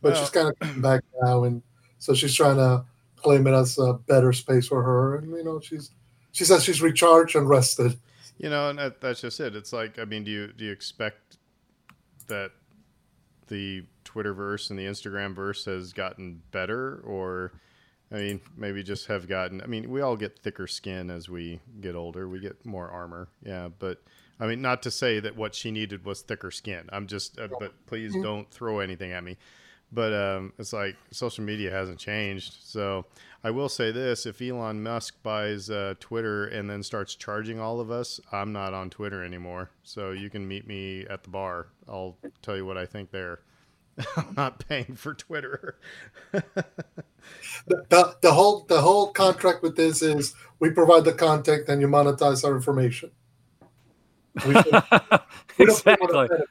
But 0.00 0.12
Well- 0.12 0.20
she's 0.22 0.30
kind 0.30 0.48
of 0.48 0.58
coming 0.58 0.80
back 0.80 1.04
now, 1.22 1.44
and 1.44 1.62
so 1.98 2.14
she's 2.14 2.34
trying 2.34 2.56
to 2.56 2.84
claim 3.16 3.46
it 3.46 3.52
as 3.52 3.78
a 3.78 3.94
better 3.94 4.32
space 4.32 4.66
for 4.66 4.82
her. 4.82 5.16
And 5.16 5.30
you 5.30 5.44
know, 5.44 5.60
she's 5.60 5.90
she 6.32 6.44
says 6.44 6.64
she's 6.64 6.82
recharged 6.82 7.36
and 7.36 7.48
rested. 7.48 7.96
You 8.38 8.50
know, 8.50 8.70
and 8.70 8.78
that, 8.78 9.00
that's 9.00 9.20
just 9.20 9.38
it. 9.38 9.54
It's 9.54 9.72
like, 9.72 9.98
I 9.98 10.04
mean, 10.04 10.24
do 10.24 10.30
you 10.30 10.52
do 10.52 10.64
you 10.64 10.72
expect 10.72 11.36
that 12.26 12.50
the 13.48 13.84
Twitterverse 14.04 14.70
and 14.70 14.78
the 14.78 14.86
Instagram 14.86 15.34
verse 15.34 15.64
has 15.66 15.92
gotten 15.92 16.42
better, 16.50 17.02
or 17.04 17.52
I 18.12 18.16
mean, 18.16 18.40
maybe 18.56 18.82
just 18.82 19.06
have 19.06 19.26
gotten? 19.26 19.62
I 19.62 19.66
mean, 19.66 19.90
we 19.90 20.02
all 20.02 20.16
get 20.16 20.38
thicker 20.38 20.66
skin 20.66 21.10
as 21.10 21.28
we 21.28 21.60
get 21.80 21.94
older. 21.94 22.28
We 22.28 22.40
get 22.40 22.64
more 22.66 22.88
armor, 22.90 23.28
yeah. 23.42 23.68
But 23.78 24.02
I 24.38 24.46
mean, 24.46 24.60
not 24.60 24.82
to 24.82 24.90
say 24.90 25.18
that 25.20 25.36
what 25.36 25.54
she 25.54 25.70
needed 25.70 26.04
was 26.04 26.20
thicker 26.20 26.50
skin. 26.50 26.88
I'm 26.92 27.06
just, 27.06 27.38
uh, 27.40 27.48
but 27.58 27.72
please 27.86 28.14
don't 28.14 28.50
throw 28.50 28.80
anything 28.80 29.12
at 29.12 29.24
me. 29.24 29.38
But 29.94 30.12
um, 30.14 30.52
it's 30.58 30.72
like 30.72 30.96
social 31.10 31.44
media 31.44 31.70
hasn't 31.70 31.98
changed. 31.98 32.56
So 32.62 33.06
I 33.44 33.50
will 33.50 33.68
say 33.68 33.92
this: 33.92 34.26
if 34.26 34.42
Elon 34.42 34.82
Musk 34.82 35.22
buys 35.22 35.70
uh, 35.70 35.94
Twitter 36.00 36.46
and 36.46 36.68
then 36.68 36.82
starts 36.82 37.14
charging 37.14 37.60
all 37.60 37.80
of 37.80 37.90
us, 37.90 38.20
I'm 38.30 38.52
not 38.52 38.74
on 38.74 38.90
Twitter 38.90 39.24
anymore. 39.24 39.70
So 39.84 40.10
you 40.10 40.28
can 40.28 40.46
meet 40.46 40.66
me 40.66 41.06
at 41.08 41.22
the 41.22 41.30
bar. 41.30 41.68
I'll 41.88 42.16
tell 42.42 42.56
you 42.56 42.66
what 42.66 42.76
I 42.76 42.84
think 42.84 43.10
there. 43.10 43.40
I'm 44.16 44.34
not 44.36 44.66
paying 44.66 44.96
for 44.96 45.14
Twitter. 45.14 45.78
The, 47.66 47.84
the, 47.88 48.16
the 48.22 48.32
whole 48.32 48.64
the 48.68 48.80
whole 48.80 49.12
contract 49.12 49.62
with 49.62 49.76
this 49.76 50.02
is 50.02 50.34
we 50.58 50.70
provide 50.70 51.04
the 51.04 51.12
content 51.12 51.68
and 51.68 51.80
you 51.80 51.88
monetize 51.88 52.44
our 52.44 52.54
information. 52.56 53.10
We, 54.44 54.54
we 54.54 54.54
don't 54.60 54.80
we 55.58 55.66
want 55.66 55.78
exactly. 55.80 56.08
to 56.08 56.28
benefit. 56.28 56.48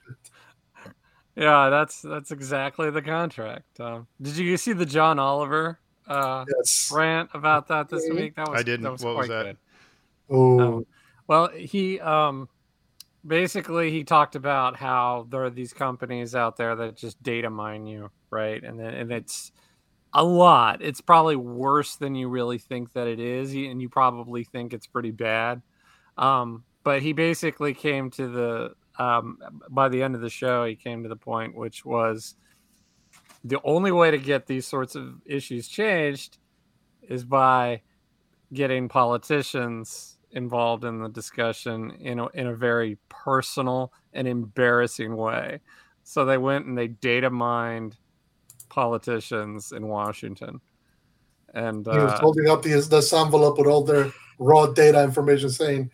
Yeah, 1.36 1.70
that's 1.70 2.02
that's 2.02 2.32
exactly 2.32 2.90
the 2.92 3.02
contract. 3.02 3.80
Um, 3.80 4.08
did 4.22 4.38
you 4.38 4.58
see 4.58 4.74
the 4.74 4.86
John 4.86 5.18
Oliver 5.18 5.80
uh, 6.08 6.46
Yes. 6.48 6.92
rant 6.94 7.30
about 7.34 7.68
that 7.70 7.90
this 7.90 8.08
week? 8.10 8.36
That 8.36 8.50
was 8.50 8.60
I 8.60 8.64
didn't. 8.64 8.84
That 8.84 8.92
was 8.92 9.04
What 9.04 9.16
was 9.16 9.28
that? 9.30 9.44
good. 9.46 9.58
Oh, 10.30 10.60
Um, 10.60 10.86
well, 11.28 11.48
he 11.50 12.00
um, 12.00 12.50
basically 13.26 13.92
he 13.92 14.04
talked 14.04 14.36
about 14.36 14.76
how 14.76 15.28
there 15.30 15.44
are 15.46 15.50
these 15.50 15.74
companies 15.74 16.36
out 16.36 16.58
there 16.58 16.76
that 16.76 16.98
just 16.98 17.22
data 17.24 17.50
mine 17.50 17.86
you, 17.86 18.12
right? 18.30 18.62
And 18.64 18.80
then 18.80 18.94
and 18.94 19.12
it's 19.12 19.52
a 20.14 20.24
lot. 20.24 20.82
It's 20.82 21.02
probably 21.02 21.36
worse 21.36 21.96
than 21.96 22.16
you 22.16 22.28
really 22.28 22.58
think 22.58 22.94
that 22.94 23.08
it 23.08 23.20
is, 23.20 23.54
and 23.54 23.82
you 23.82 23.90
probably 23.90 24.44
think 24.44 24.74
it's 24.74 24.88
pretty 24.88 25.12
bad. 25.12 25.62
Um, 26.18 26.64
but 26.84 27.02
he 27.02 27.14
basically 27.14 27.74
came 27.74 28.10
to 28.12 28.28
the 28.28 28.74
um, 29.00 29.38
by 29.70 29.90
the 29.90 30.04
end 30.04 30.16
of 30.16 30.22
the 30.22 30.30
show, 30.30 30.66
he 30.66 30.76
came 30.76 31.04
to 31.04 31.10
the 31.10 31.16
point 31.16 31.56
which 31.56 31.86
was 31.86 32.36
the 33.44 33.60
only 33.64 33.92
way 33.92 34.12
to 34.12 34.18
get 34.18 34.46
these 34.46 34.68
sorts 34.68 34.96
of 34.96 35.16
issues 35.26 35.68
changed 35.68 36.38
is 37.02 37.24
by 37.24 37.82
getting 38.54 38.88
politicians 38.88 40.18
involved 40.32 40.86
in 40.86 41.02
the 41.02 41.10
discussion 41.10 41.92
in 42.00 42.20
a, 42.20 42.28
in 42.30 42.48
a 42.48 42.56
very 42.56 42.98
personal 43.10 43.92
and 44.14 44.28
embarrassing 44.28 45.16
way. 45.16 45.60
So 46.04 46.26
they 46.26 46.38
went 46.38 46.66
and 46.66 46.78
they 46.78 46.88
data 46.88 47.30
mined 47.30 47.98
politicians 48.72 49.74
in 49.74 49.86
Washington. 49.88 50.62
And 51.54 51.86
he 51.86 51.98
was 51.98 52.14
uh, 52.14 52.20
holding 52.20 52.50
up 52.50 52.64
this, 52.64 52.88
this 52.88 53.12
envelope 53.12 53.58
with 53.58 53.68
all 53.68 53.84
their 53.84 54.12
raw 54.40 54.68
data 54.68 55.04
information 55.04 55.50
saying, 55.50 55.92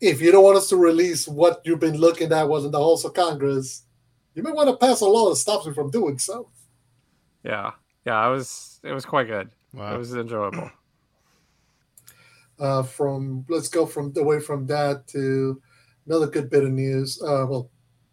if 0.00 0.22
you 0.22 0.32
don't 0.32 0.42
want 0.42 0.56
us 0.56 0.70
to 0.70 0.76
release 0.76 1.28
what 1.28 1.60
you've 1.64 1.80
been 1.80 1.98
looking 1.98 2.32
at 2.32 2.48
was 2.48 2.64
in 2.64 2.70
the 2.70 2.78
halls 2.78 3.04
of 3.04 3.12
Congress, 3.12 3.84
you 4.34 4.42
may 4.42 4.52
want 4.52 4.70
to 4.70 4.76
pass 4.76 5.02
a 5.02 5.06
law 5.06 5.28
that 5.28 5.36
stops 5.36 5.66
me 5.66 5.74
from 5.74 5.90
doing 5.90 6.18
so. 6.18 6.48
Yeah, 7.44 7.72
yeah, 8.06 8.26
it 8.26 8.30
was 8.30 8.80
it 8.82 8.92
was 8.92 9.04
quite 9.04 9.26
good. 9.26 9.50
Wow. 9.74 9.94
It 9.94 9.98
was 9.98 10.14
enjoyable. 10.14 10.70
Uh, 12.56 12.84
from 12.84 13.44
let's 13.48 13.66
go 13.66 13.84
from 13.84 14.12
away 14.16 14.38
from 14.38 14.64
that 14.64 15.08
to 15.08 15.60
another 16.06 16.28
good 16.28 16.48
bit 16.48 16.62
of 16.62 16.70
news. 16.70 17.20
Uh, 17.20 17.44
well, 17.48 17.68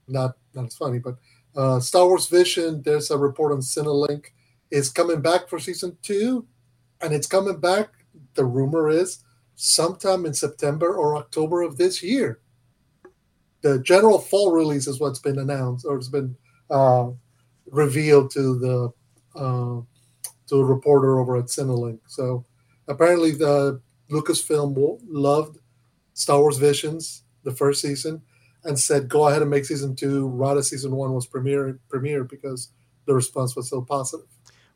not 0.07 0.31
not 0.55 0.65
as 0.65 0.75
funny, 0.75 0.97
but 0.97 1.13
uh, 1.55 1.79
Star 1.79 2.07
Wars 2.07 2.27
Vision. 2.27 2.81
There's 2.83 3.11
a 3.11 3.17
report 3.17 3.51
on 3.51 3.59
Cinelinx 3.59 4.25
is 4.71 4.89
coming 4.89 5.21
back 5.21 5.49
for 5.49 5.59
season 5.59 5.97
two, 6.01 6.47
and 7.01 7.13
it's 7.13 7.27
coming 7.27 7.59
back. 7.59 7.89
The 8.35 8.45
rumor 8.45 8.89
is 8.89 9.23
sometime 9.55 10.25
in 10.25 10.33
September 10.33 10.95
or 10.95 11.17
October 11.17 11.61
of 11.61 11.77
this 11.77 12.01
year. 12.01 12.39
The 13.61 13.79
general 13.79 14.17
fall 14.17 14.51
release 14.51 14.87
is 14.87 14.99
what's 14.99 15.19
been 15.19 15.37
announced 15.37 15.85
or 15.85 15.97
it's 15.97 16.07
been 16.07 16.35
uh, 16.71 17.09
revealed 17.67 18.31
to 18.31 18.57
the 18.57 18.93
uh, 19.39 19.81
to 20.47 20.55
a 20.55 20.65
reporter 20.65 21.19
over 21.19 21.37
at 21.37 21.45
Cinelinx. 21.45 21.99
So 22.07 22.45
apparently, 22.87 23.31
the 23.31 23.81
Lucasfilm 24.09 24.99
loved 25.07 25.59
Star 26.13 26.39
Wars 26.39 26.57
Visions, 26.57 27.23
the 27.43 27.51
first 27.51 27.81
season, 27.81 28.21
and 28.63 28.79
said, 28.79 29.09
"Go 29.09 29.27
ahead 29.27 29.41
and 29.41 29.49
make 29.51 29.65
season 29.65 29.95
two 29.95 30.27
right 30.27 30.55
as 30.57 30.69
season 30.69 30.91
one 30.95 31.13
was 31.13 31.25
premiere 31.25 31.79
premiere 31.89 32.23
because 32.23 32.69
the 33.05 33.13
response 33.13 33.55
was 33.55 33.69
so 33.69 33.81
positive." 33.81 34.27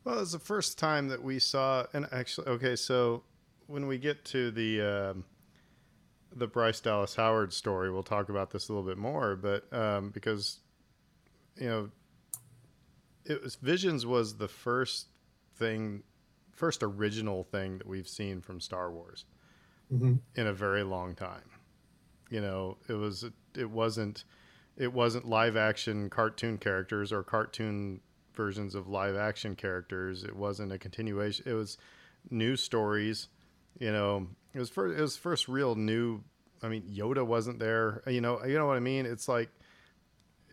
Well, 0.03 0.19
it's 0.19 0.33
the 0.33 0.39
first 0.39 0.77
time 0.77 1.07
that 1.09 1.23
we 1.23 1.39
saw, 1.39 1.85
and 1.93 2.07
actually, 2.11 2.47
okay, 2.47 2.75
so 2.75 3.23
when 3.67 3.87
we 3.87 3.97
get 3.97 4.23
to 4.25 4.51
the 4.51 4.81
um, 4.81 5.25
the 6.35 6.47
Bryce 6.47 6.79
Dallas 6.79 7.15
Howard 7.15 7.53
story, 7.53 7.91
we'll 7.91 8.03
talk 8.03 8.29
about 8.29 8.51
this 8.51 8.69
a 8.69 8.73
little 8.73 8.87
bit 8.87 8.97
more. 8.97 9.35
But 9.35 9.71
um, 9.73 10.09
because 10.11 10.59
you 11.55 11.67
know, 11.67 11.89
it 13.25 13.41
was 13.41 13.55
Visions 13.55 14.05
was 14.05 14.37
the 14.37 14.47
first 14.47 15.07
thing, 15.55 16.03
first 16.51 16.83
original 16.83 17.43
thing 17.43 17.77
that 17.79 17.87
we've 17.87 18.07
seen 18.07 18.41
from 18.41 18.59
Star 18.59 18.91
Wars 18.91 19.25
Mhm. 19.91 20.19
in 20.35 20.47
a 20.47 20.53
very 20.53 20.83
long 20.83 21.15
time. 21.15 21.49
You 22.29 22.41
know, 22.41 22.77
it 22.89 22.93
was 22.93 23.25
it 23.57 23.69
wasn't 23.69 24.23
it 24.77 24.91
wasn't 24.91 25.27
live 25.27 25.55
action 25.55 26.09
cartoon 26.09 26.57
characters 26.57 27.11
or 27.11 27.23
cartoon 27.23 28.01
versions 28.35 28.75
of 28.75 28.87
live 28.87 29.15
action 29.15 29.55
characters. 29.55 30.23
It 30.23 30.35
wasn't 30.35 30.71
a 30.71 30.77
continuation. 30.77 31.45
It 31.47 31.53
was 31.53 31.77
new 32.29 32.55
stories. 32.55 33.29
You 33.79 33.91
know, 33.91 34.27
it 34.53 34.59
was 34.59 34.69
first. 34.69 34.97
It 34.97 35.01
was 35.01 35.17
first 35.17 35.47
real 35.47 35.75
new. 35.75 36.23
I 36.61 36.67
mean, 36.67 36.83
Yoda 36.83 37.25
wasn't 37.25 37.59
there. 37.59 38.01
You 38.07 38.21
know, 38.21 38.43
you 38.45 38.57
know 38.57 38.65
what 38.65 38.77
I 38.77 38.81
mean. 38.81 39.05
It's 39.05 39.27
like 39.27 39.49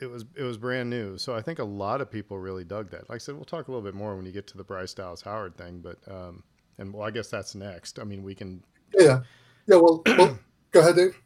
it 0.00 0.06
was 0.10 0.24
it 0.36 0.42
was 0.42 0.58
brand 0.58 0.90
new. 0.90 1.18
So 1.18 1.34
I 1.34 1.42
think 1.42 1.58
a 1.58 1.64
lot 1.64 2.00
of 2.00 2.10
people 2.10 2.38
really 2.38 2.64
dug 2.64 2.90
that. 2.90 3.08
Like 3.08 3.16
I 3.16 3.18
said, 3.18 3.34
we'll 3.34 3.44
talk 3.44 3.68
a 3.68 3.70
little 3.70 3.84
bit 3.84 3.94
more 3.94 4.16
when 4.16 4.26
you 4.26 4.32
get 4.32 4.46
to 4.48 4.56
the 4.56 4.64
Bryce 4.64 4.94
Dallas 4.94 5.22
Howard 5.22 5.56
thing. 5.56 5.80
But 5.80 5.98
um, 6.12 6.42
and 6.78 6.92
well, 6.92 7.06
I 7.06 7.10
guess 7.10 7.28
that's 7.28 7.54
next. 7.54 7.98
I 7.98 8.04
mean, 8.04 8.22
we 8.22 8.34
can. 8.34 8.62
Yeah, 8.98 9.20
yeah. 9.66 9.76
Well, 9.76 10.02
well 10.06 10.38
go 10.72 10.80
ahead, 10.80 10.96
Dave. 10.96 11.16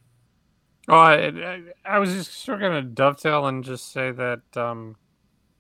Oh, 0.89 0.95
I, 0.97 1.63
I, 1.85 1.99
was 1.99 2.13
just 2.13 2.33
sort 2.45 2.63
of 2.63 2.71
going 2.71 2.85
to 2.85 2.89
dovetail 2.91 3.47
and 3.47 3.65
just 3.65 3.93
say 3.93 4.13
that 4.13 4.43
um, 4.57 4.95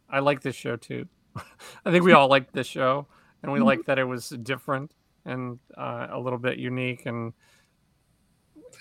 I 0.08 0.20
like 0.20 0.40
this 0.42 0.54
show 0.54 0.76
too. 0.76 1.06
I 1.84 1.90
think 1.90 2.04
we 2.04 2.12
all 2.12 2.28
liked 2.28 2.52
this 2.52 2.66
show, 2.68 3.06
and 3.42 3.50
we 3.52 3.58
Mhm. 3.58 3.64
liked 3.64 3.86
that 3.86 3.98
it 3.98 4.04
was 4.04 4.28
different 4.28 4.92
and 5.24 5.58
uh, 5.76 6.06
a 6.10 6.18
little 6.20 6.38
bit 6.38 6.58
unique. 6.58 7.06
And 7.06 7.32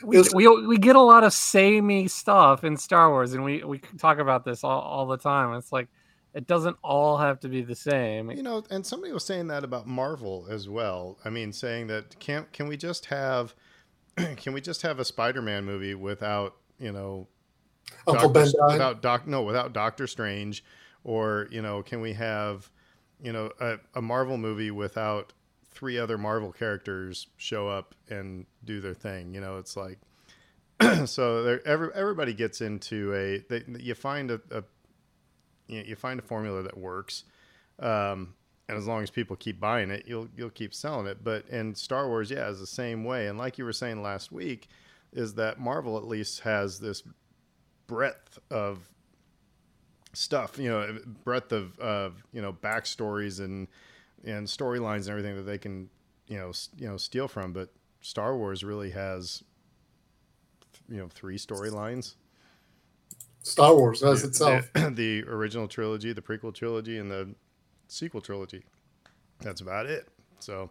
we, 0.04 0.18
was- 0.18 0.34
we 0.36 0.48
we 0.68 0.78
get 0.78 0.96
a 0.96 1.02
lot 1.02 1.24
of 1.24 1.34
samey 1.34 2.08
stuff 2.08 2.64
in 2.64 2.78
Star 2.78 3.10
Wars, 3.10 3.34
and 3.34 3.44
we 3.44 3.64
we 3.64 3.80
talk 3.98 4.20
about 4.20 4.46
this 4.46 4.64
all, 4.64 4.82
all 4.82 5.08
the 5.08 5.18
time. 5.18 5.54
It's 5.58 5.72
like 5.72 5.88
it 6.36 6.46
doesn't 6.48 6.78
all 6.84 7.18
have 7.18 7.40
to 7.40 7.50
be 7.50 7.62
the 7.64 7.76
same. 7.76 8.30
You 8.30 8.44
know, 8.44 8.64
and 8.70 8.86
somebody 8.86 9.14
was 9.14 9.26
saying 9.26 9.48
that 9.48 9.64
about 9.64 9.88
Marvel 9.88 10.48
as 10.50 10.70
well. 10.70 11.18
I 11.26 11.30
mean, 11.30 11.52
saying 11.54 11.88
that 11.88 12.20
can 12.20 12.46
can 12.54 12.68
we 12.68 12.78
just 12.78 13.08
have 13.08 13.56
can 14.38 14.54
we 14.54 14.62
just 14.62 14.82
have 14.82 15.00
a 15.00 15.06
Spider-Man 15.06 15.66
movie 15.66 15.96
without 15.96 16.56
you 16.80 16.92
know 16.92 17.28
Uncle 18.08 18.30
Doctor- 18.30 18.58
Ben 18.58 18.72
without 18.74 19.02
doc 19.02 19.28
no 19.28 19.44
without 19.44 19.74
Doctor 19.74 20.08
Strange, 20.08 20.64
or 21.04 21.48
you 21.52 21.62
know 21.62 21.84
can 21.84 22.02
we 22.02 22.14
have 22.14 22.70
you 23.22 23.34
know 23.34 23.52
a, 23.60 23.78
a 23.96 24.02
Marvel 24.02 24.38
movie 24.38 24.72
without 24.72 25.34
three 25.72 25.98
other 25.98 26.18
Marvel 26.18 26.52
characters 26.52 27.28
show 27.38 27.68
up 27.68 27.96
and 28.10 28.46
do 28.64 28.82
their 28.82 28.94
thing? 28.94 29.34
You 29.34 29.42
know, 29.42 29.58
it's 29.58 29.76
like 29.76 30.00
so 31.06 31.44
there, 31.44 31.68
every, 31.68 31.90
everybody 31.94 32.34
gets 32.34 32.62
into 32.62 33.14
a 33.14 33.40
they, 33.50 33.64
you 33.80 33.96
find 33.96 34.32
a, 34.32 34.42
a 34.52 34.64
you, 35.68 35.80
know, 35.80 35.86
you 35.86 35.96
find 35.96 36.20
a 36.20 36.24
formula 36.24 36.64
that 36.64 36.78
works. 36.78 37.24
Um, 37.80 38.36
and 38.68 38.78
as 38.78 38.88
long 38.88 39.04
as 39.04 39.10
people 39.10 39.36
keep 39.36 39.60
buying 39.60 39.92
it, 39.92 40.06
you'll 40.08 40.28
you'll 40.36 40.50
keep 40.50 40.74
selling 40.74 41.08
it. 41.08 41.24
But 41.24 41.48
in 41.50 41.76
Star 41.76 42.08
Wars, 42.08 42.32
yeah, 42.32 42.50
is 42.50 42.60
the 42.60 42.68
same 42.68 43.04
way. 43.04 43.28
And 43.28 43.38
like 43.38 43.58
you 43.58 43.66
were 43.66 43.74
saying 43.74 44.02
last 44.02 44.32
week, 44.32 44.68
is 45.14 45.36
that 45.36 45.60
Marvel 45.60 45.98
at 45.98 46.06
least 46.06 46.42
has 46.42 46.80
this 46.80 47.04
breadth 47.88 48.40
of 48.50 48.90
stuff, 50.14 50.58
you 50.58 50.70
know, 50.70 50.98
breadth 51.24 51.52
of, 51.52 51.78
of 51.80 52.24
you 52.32 52.42
know 52.42 52.54
backstories 52.54 53.40
and 53.40 53.68
and 54.24 54.48
storylines 54.48 55.02
and 55.02 55.10
everything 55.10 55.36
that 55.36 55.44
they 55.44 55.60
can 55.60 55.90
you 56.28 56.38
know 56.38 56.52
you 56.78 56.88
know 56.88 56.98
steal 56.98 57.28
from. 57.28 57.54
But 57.54 57.70
Star 58.02 58.36
Wars 58.36 58.64
really 58.64 58.92
has 58.92 59.44
you 60.90 60.98
know 60.98 61.08
three 61.08 61.38
storylines. 61.38 62.16
Star 63.44 63.76
Wars 63.76 64.02
as 64.02 64.24
itself. 64.24 64.72
the, 64.74 64.90
the 64.96 65.24
original 65.24 65.68
trilogy, 65.68 66.14
the 66.14 66.22
prequel 66.22 66.54
trilogy, 66.54 66.98
and 66.98 67.12
the 67.12 67.30
sequel 67.96 68.22
trilogy. 68.22 68.64
That's 69.40 69.62
about 69.62 69.86
it. 69.86 70.08
So 70.40 70.70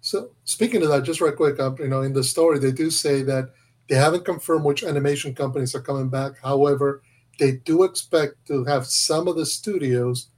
So 0.00 0.30
speaking 0.44 0.82
of 0.82 0.88
that, 0.88 1.04
just 1.04 1.20
right 1.20 1.36
quick, 1.36 1.60
uh, 1.60 1.74
you 1.78 1.88
know, 1.88 2.02
in 2.02 2.12
the 2.12 2.24
story 2.24 2.58
they 2.58 2.72
do 2.72 2.90
say 2.90 3.22
that 3.22 3.50
they 3.88 3.96
haven't 3.96 4.24
confirmed 4.24 4.64
which 4.64 4.84
animation 4.84 5.34
companies 5.34 5.74
are 5.74 5.80
coming 5.80 6.08
back. 6.08 6.32
However, 6.42 7.02
they 7.38 7.52
do 7.52 7.84
expect 7.84 8.46
to 8.48 8.64
have 8.64 8.86
some 8.86 9.28
of 9.28 9.36
the 9.36 9.46
studios 9.46 10.28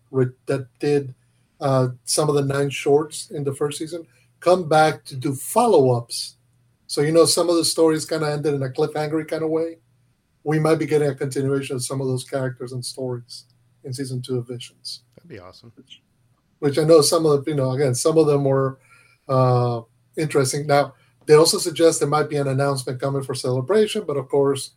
that 0.46 0.66
did 0.78 1.14
uh, 1.60 1.88
some 2.04 2.28
of 2.28 2.34
the 2.34 2.44
nine 2.44 2.70
shorts 2.70 3.30
in 3.30 3.44
the 3.44 3.54
first 3.54 3.78
season 3.78 4.06
come 4.40 4.68
back 4.68 5.04
to 5.04 5.16
do 5.16 5.34
follow-ups. 5.34 6.36
So 6.86 7.00
you 7.00 7.12
know, 7.12 7.24
some 7.24 7.48
of 7.48 7.56
the 7.56 7.64
stories 7.64 8.04
kind 8.04 8.22
of 8.22 8.28
ended 8.28 8.54
in 8.54 8.62
a 8.62 8.68
cliffhanger 8.68 9.26
kind 9.26 9.42
of 9.42 9.50
way. 9.50 9.78
We 10.44 10.58
might 10.58 10.80
be 10.80 10.86
getting 10.86 11.08
a 11.08 11.14
continuation 11.14 11.76
of 11.76 11.84
some 11.84 12.00
of 12.00 12.08
those 12.08 12.24
characters 12.24 12.72
and 12.72 12.84
stories 12.84 13.46
in 13.84 13.92
season 13.92 14.20
two 14.20 14.38
of 14.38 14.48
Visions 14.48 15.02
that'd 15.22 15.28
be 15.28 15.38
awesome. 15.38 15.72
which 16.58 16.78
I 16.78 16.84
know 16.84 17.00
some 17.00 17.26
of 17.26 17.46
you 17.46 17.54
know, 17.54 17.72
again, 17.72 17.94
some 17.94 18.18
of 18.18 18.26
them 18.26 18.44
were 18.44 18.78
uh, 19.28 19.82
interesting. 20.16 20.66
Now, 20.66 20.94
they 21.26 21.34
also 21.34 21.58
suggest 21.58 22.00
there 22.00 22.08
might 22.08 22.28
be 22.28 22.36
an 22.36 22.48
announcement 22.48 23.00
coming 23.00 23.22
for 23.22 23.34
celebration, 23.34 24.04
but 24.06 24.16
of 24.16 24.28
course, 24.28 24.72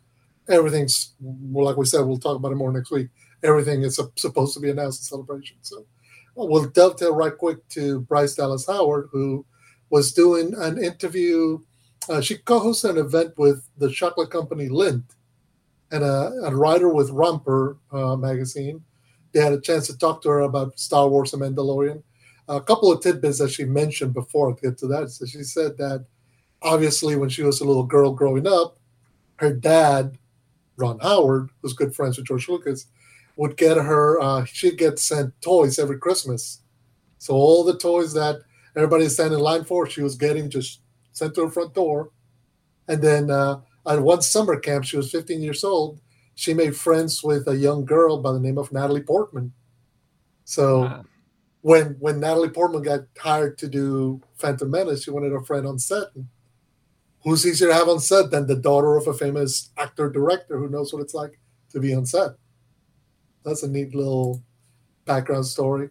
everything's, 0.48 1.14
well, 1.20 1.64
like 1.64 1.76
we 1.76 1.86
said, 1.86 2.02
we'll 2.02 2.18
talk 2.18 2.36
about 2.36 2.52
it 2.52 2.56
more 2.56 2.72
next 2.72 2.90
week. 2.90 3.08
Everything 3.42 3.82
is 3.82 3.96
sup- 3.96 4.18
supposed 4.18 4.54
to 4.54 4.60
be 4.60 4.70
announced 4.70 5.00
in 5.00 5.04
celebration. 5.04 5.56
So 5.62 5.86
we'll 6.34 6.68
dovetail 6.68 7.14
right 7.14 7.36
quick 7.36 7.66
to 7.70 8.00
Bryce 8.00 8.34
Dallas 8.34 8.66
Howard, 8.66 9.08
who 9.10 9.44
was 9.90 10.12
doing 10.12 10.54
an 10.56 10.82
interview. 10.82 11.58
Uh, 12.08 12.20
she 12.20 12.38
co 12.38 12.60
hosted 12.60 12.90
an 12.90 12.98
event 12.98 13.36
with 13.36 13.68
the 13.78 13.90
chocolate 13.90 14.30
company 14.30 14.68
Lindt 14.68 15.04
and 15.90 16.02
a, 16.02 16.32
a 16.44 16.54
writer 16.54 16.92
with 16.92 17.10
Romper 17.10 17.78
uh, 17.92 18.16
magazine 18.16 18.82
they 19.36 19.42
had 19.42 19.52
a 19.52 19.60
chance 19.60 19.86
to 19.86 19.98
talk 19.98 20.22
to 20.22 20.30
her 20.30 20.40
about 20.40 20.80
Star 20.80 21.08
Wars 21.10 21.34
and 21.34 21.42
Mandalorian. 21.42 22.02
A 22.48 22.58
couple 22.58 22.90
of 22.90 23.02
tidbits 23.02 23.38
that 23.38 23.50
she 23.50 23.64
mentioned 23.64 24.14
before 24.14 24.54
to 24.54 24.62
get 24.62 24.78
to 24.78 24.86
that. 24.86 25.10
So 25.10 25.26
she 25.26 25.42
said 25.42 25.76
that 25.76 26.06
obviously 26.62 27.16
when 27.16 27.28
she 27.28 27.42
was 27.42 27.60
a 27.60 27.64
little 27.64 27.82
girl 27.84 28.12
growing 28.12 28.46
up, 28.46 28.78
her 29.36 29.52
dad, 29.52 30.16
Ron 30.78 31.00
Howard, 31.00 31.50
who's 31.60 31.74
good 31.74 31.94
friends 31.94 32.16
with 32.16 32.26
George 32.26 32.48
Lucas, 32.48 32.86
would 33.36 33.58
get 33.58 33.76
her, 33.76 34.18
uh, 34.22 34.46
she'd 34.46 34.78
get 34.78 34.98
sent 34.98 35.38
toys 35.42 35.78
every 35.78 35.98
Christmas. 35.98 36.62
So 37.18 37.34
all 37.34 37.62
the 37.62 37.76
toys 37.76 38.14
that 38.14 38.36
everybody 38.74 39.06
standing 39.10 39.38
in 39.38 39.44
line 39.44 39.64
for, 39.64 39.86
she 39.86 40.00
was 40.00 40.16
getting 40.16 40.48
just 40.48 40.80
sent 41.12 41.34
to 41.34 41.44
her 41.44 41.50
front 41.50 41.74
door. 41.74 42.08
And 42.88 43.02
then 43.02 43.30
uh, 43.30 43.60
at 43.86 44.00
one 44.00 44.22
summer 44.22 44.58
camp, 44.58 44.84
she 44.84 44.96
was 44.96 45.10
15 45.10 45.42
years 45.42 45.62
old 45.62 46.00
she 46.36 46.54
made 46.54 46.76
friends 46.76 47.24
with 47.24 47.48
a 47.48 47.56
young 47.56 47.84
girl 47.84 48.20
by 48.20 48.30
the 48.30 48.38
name 48.38 48.58
of 48.58 48.70
Natalie 48.70 49.02
Portman. 49.02 49.52
So 50.44 50.84
Uh, 50.84 51.02
when 51.62 51.96
when 51.98 52.20
Natalie 52.20 52.50
Portman 52.50 52.82
got 52.82 53.00
hired 53.18 53.58
to 53.58 53.66
do 53.66 54.20
Phantom 54.36 54.70
Menace, 54.70 55.02
she 55.02 55.10
wanted 55.10 55.32
a 55.32 55.42
friend 55.42 55.66
on 55.66 55.80
set. 55.80 56.14
And 56.14 56.28
who's 57.24 57.44
easier 57.44 57.68
to 57.68 57.74
have 57.74 57.88
on 57.88 57.98
set 57.98 58.30
than 58.30 58.46
the 58.46 58.54
daughter 58.54 58.96
of 58.96 59.08
a 59.08 59.14
famous 59.14 59.72
actor 59.76 60.08
director 60.08 60.58
who 60.58 60.68
knows 60.68 60.92
what 60.92 61.02
it's 61.02 61.14
like 61.14 61.40
to 61.72 61.80
be 61.80 61.92
on 61.92 62.06
set? 62.06 62.32
That's 63.42 63.64
a 63.64 63.68
neat 63.68 63.94
little 63.94 64.42
background 65.06 65.46
story. 65.46 65.90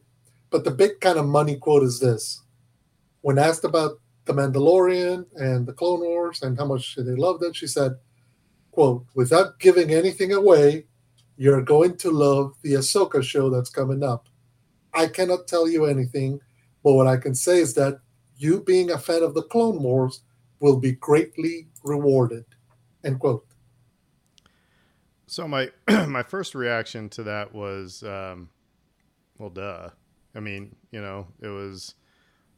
But 0.49 0.63
the 0.63 0.71
big 0.71 1.01
kind 1.01 1.17
of 1.17 1.25
money 1.25 1.57
quote 1.57 1.83
is 1.83 1.99
this: 1.99 2.43
when 3.21 3.37
asked 3.39 3.65
about 3.65 3.99
the 4.25 4.33
Mandalorian 4.33 5.25
and 5.35 5.67
the 5.67 5.73
Clone 5.73 6.01
Wars 6.01 6.41
and 6.43 6.57
how 6.57 6.65
much 6.65 6.95
they 6.95 7.15
loved 7.15 7.43
it, 7.43 7.55
she 7.55 7.67
said, 7.67 7.97
quote, 8.75 9.05
without 9.15 9.57
giving 9.59 9.91
anything 9.91 10.33
away, 10.33 10.85
you're 11.37 11.61
going 11.61 11.95
to 11.97 12.11
love 12.11 12.53
the 12.61 12.73
Ahsoka 12.73 13.23
show 13.23 13.49
that's 13.49 13.69
coming 13.69 14.03
up. 14.03 14.27
I 14.93 15.07
cannot 15.07 15.47
tell 15.47 15.67
you 15.67 15.85
anything, 15.85 16.41
but 16.83 16.93
what 16.93 17.07
I 17.07 17.17
can 17.17 17.35
say 17.35 17.59
is 17.59 17.73
that 17.75 17.99
you 18.37 18.61
being 18.61 18.91
a 18.91 18.97
fan 18.97 19.23
of 19.23 19.33
the 19.33 19.43
Clone 19.43 19.81
Wars 19.81 20.21
will 20.59 20.77
be 20.77 20.91
greatly 20.91 21.67
rewarded. 21.83 22.45
End 23.03 23.19
quote. 23.19 23.45
So 25.27 25.47
my 25.47 25.71
my 26.07 26.23
first 26.23 26.53
reaction 26.53 27.09
to 27.09 27.23
that 27.23 27.53
was, 27.53 28.03
um, 28.03 28.49
well, 29.37 29.49
duh. 29.49 29.89
I 30.35 30.41
mean, 30.41 30.75
you 30.91 31.01
know, 31.01 31.27
it 31.41 31.47
was, 31.47 31.95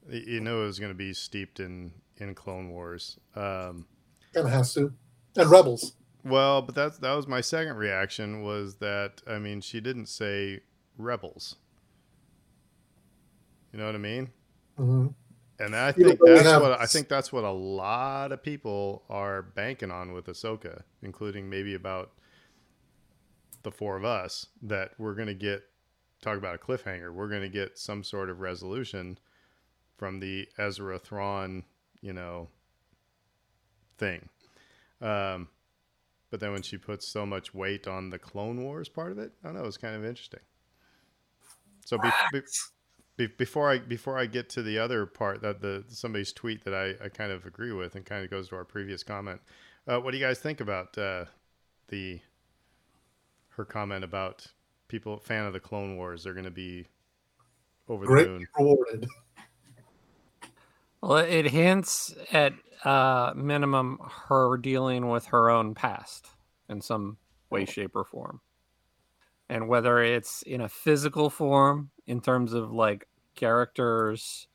you 0.09 0.39
know, 0.41 0.63
it 0.63 0.65
was 0.65 0.79
going 0.79 0.91
to 0.91 0.97
be 0.97 1.13
steeped 1.13 1.59
in 1.59 1.91
in 2.17 2.33
Clone 2.33 2.69
Wars. 2.69 3.19
Um, 3.35 3.85
kind 4.33 4.47
of 4.47 4.51
has 4.51 4.73
to, 4.73 4.93
and 5.35 5.49
Rebels. 5.49 5.93
Well, 6.27 6.61
but 6.61 6.75
that's 6.75 6.97
that 6.99 7.13
was 7.13 7.27
my 7.27 7.41
second 7.41 7.77
reaction 7.77 8.43
was 8.43 8.75
that 8.75 9.21
I 9.27 9.39
mean 9.39 9.61
she 9.61 9.79
didn't 9.79 10.07
say 10.07 10.61
rebels. 10.97 11.55
You 13.71 13.79
know 13.79 13.85
what 13.85 13.95
I 13.95 13.99
mean? 13.99 14.29
Mm-hmm. 14.79 15.07
And 15.59 15.75
I 15.75 15.91
think 15.91 16.19
really 16.21 16.43
that's 16.43 16.61
what 16.61 16.79
I 16.79 16.85
think 16.85 17.09
that's 17.09 17.31
what 17.31 17.43
a 17.43 17.51
lot 17.51 18.31
of 18.31 18.43
people 18.43 19.03
are 19.09 19.41
banking 19.41 19.91
on 19.91 20.13
with 20.13 20.27
Ahsoka, 20.27 20.83
including 21.01 21.49
maybe 21.49 21.73
about 21.73 22.11
the 23.63 23.71
four 23.71 23.97
of 23.97 24.05
us, 24.05 24.47
that 24.61 24.91
we're 24.97 25.15
going 25.15 25.27
to 25.27 25.33
get 25.33 25.63
talk 26.21 26.37
about 26.37 26.55
a 26.55 26.57
cliffhanger. 26.57 27.13
We're 27.13 27.27
going 27.27 27.41
to 27.41 27.49
get 27.49 27.77
some 27.77 28.03
sort 28.03 28.29
of 28.29 28.39
resolution 28.39 29.17
from 29.97 30.19
the 30.19 30.47
Ezra 30.57 30.99
Thrawn, 30.99 31.63
you 32.01 32.13
know, 32.13 32.49
thing. 33.97 34.29
Um, 35.01 35.49
but 36.29 36.39
then 36.39 36.51
when 36.51 36.61
she 36.61 36.77
puts 36.77 37.11
so 37.11 37.25
much 37.25 37.53
weight 37.53 37.87
on 37.87 38.09
the 38.09 38.19
Clone 38.19 38.63
Wars 38.63 38.89
part 38.89 39.11
of 39.11 39.17
it, 39.17 39.31
I 39.43 39.47
don't 39.47 39.57
know, 39.57 39.65
it's 39.65 39.77
kind 39.77 39.95
of 39.95 40.05
interesting. 40.05 40.41
So 41.85 41.97
be, 41.97 42.09
be, 42.33 42.41
be, 43.15 43.27
before 43.27 43.71
I 43.71 43.77
before 43.79 44.17
I 44.17 44.25
get 44.25 44.49
to 44.49 44.61
the 44.61 44.77
other 44.77 45.05
part 45.05 45.41
that 45.41 45.61
the 45.61 45.85
somebody's 45.87 46.33
tweet 46.33 46.65
that 46.65 46.73
I, 46.73 47.05
I 47.05 47.09
kind 47.09 47.31
of 47.31 47.45
agree 47.45 47.71
with 47.71 47.95
and 47.95 48.05
kind 48.05 48.23
of 48.25 48.29
goes 48.29 48.49
to 48.49 48.55
our 48.55 48.65
previous 48.65 49.03
comment, 49.03 49.39
uh, 49.87 49.97
what 49.99 50.11
do 50.11 50.17
you 50.17 50.23
guys 50.25 50.39
think 50.39 50.59
about 50.59 50.97
uh, 50.97 51.25
the 51.87 52.19
her 53.49 53.63
comment 53.63 54.03
about 54.03 54.47
people 54.87 55.17
fan 55.17 55.45
of 55.45 55.53
the 55.53 55.59
Clone 55.59 55.95
Wars 55.95 56.23
They're 56.23 56.33
going 56.33 56.45
to 56.45 56.51
be 56.51 56.87
over 57.87 58.05
Great 58.05 58.23
the 58.23 58.29
moon? 58.31 58.47
Rewarded. 58.57 59.07
Well, 61.01 61.17
it 61.17 61.45
hints 61.51 62.13
at 62.31 62.53
uh, 62.83 63.33
minimum 63.35 63.99
her 64.27 64.57
dealing 64.57 65.09
with 65.09 65.27
her 65.27 65.49
own 65.49 65.75
past 65.75 66.27
in 66.69 66.81
some 66.81 67.17
way, 67.49 67.65
shape, 67.65 67.95
or 67.95 68.03
form. 68.03 68.41
And 69.49 69.69
whether 69.69 69.99
it's 69.99 70.41
in 70.41 70.61
a 70.61 70.69
physical 70.69 71.29
form, 71.29 71.91
in 72.05 72.19
terms 72.21 72.53
of 72.53 72.71
like 72.71 73.07
characters, 73.35 74.47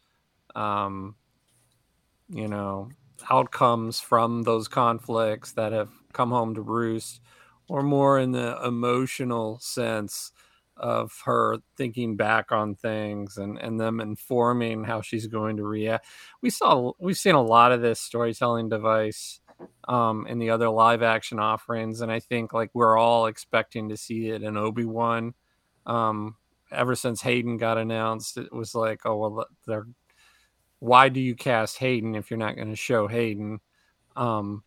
um, 0.54 1.16
you 2.28 2.48
know, 2.48 2.90
outcomes 3.30 4.00
from 4.00 4.42
those 4.42 4.68
conflicts 4.68 5.52
that 5.52 5.72
have 5.72 5.90
come 6.12 6.30
home 6.30 6.54
to 6.54 6.62
roost, 6.62 7.20
or 7.68 7.82
more 7.82 8.18
in 8.18 8.32
the 8.32 8.58
emotional 8.64 9.58
sense 9.60 10.32
of 10.76 11.12
her 11.24 11.58
thinking 11.76 12.16
back 12.16 12.50
on 12.50 12.74
things 12.74 13.36
and 13.36 13.58
and 13.58 13.78
them 13.78 14.00
informing 14.00 14.84
how 14.84 15.00
she's 15.00 15.26
going 15.26 15.56
to 15.58 15.64
react. 15.64 16.06
We 16.40 16.50
saw 16.50 16.92
we've 16.98 17.18
seen 17.18 17.34
a 17.34 17.42
lot 17.42 17.72
of 17.72 17.82
this 17.82 18.00
storytelling 18.00 18.68
device 18.68 19.40
um 19.86 20.26
in 20.26 20.38
the 20.38 20.50
other 20.50 20.68
live 20.68 21.02
action 21.02 21.38
offerings 21.38 22.00
and 22.00 22.10
I 22.10 22.20
think 22.20 22.52
like 22.52 22.70
we're 22.74 22.96
all 22.96 23.26
expecting 23.26 23.90
to 23.90 23.96
see 23.96 24.28
it 24.28 24.42
in 24.42 24.56
Obi-Wan 24.56 25.34
um 25.86 26.36
ever 26.70 26.94
since 26.94 27.20
Hayden 27.20 27.58
got 27.58 27.78
announced 27.78 28.38
it 28.38 28.52
was 28.52 28.74
like 28.74 29.02
oh 29.04 29.16
well 29.16 29.46
they're 29.66 29.86
why 30.80 31.08
do 31.10 31.20
you 31.20 31.36
cast 31.36 31.78
Hayden 31.78 32.16
if 32.16 32.30
you're 32.30 32.38
not 32.38 32.56
going 32.56 32.70
to 32.70 32.76
show 32.76 33.06
Hayden 33.06 33.60
um 34.16 34.64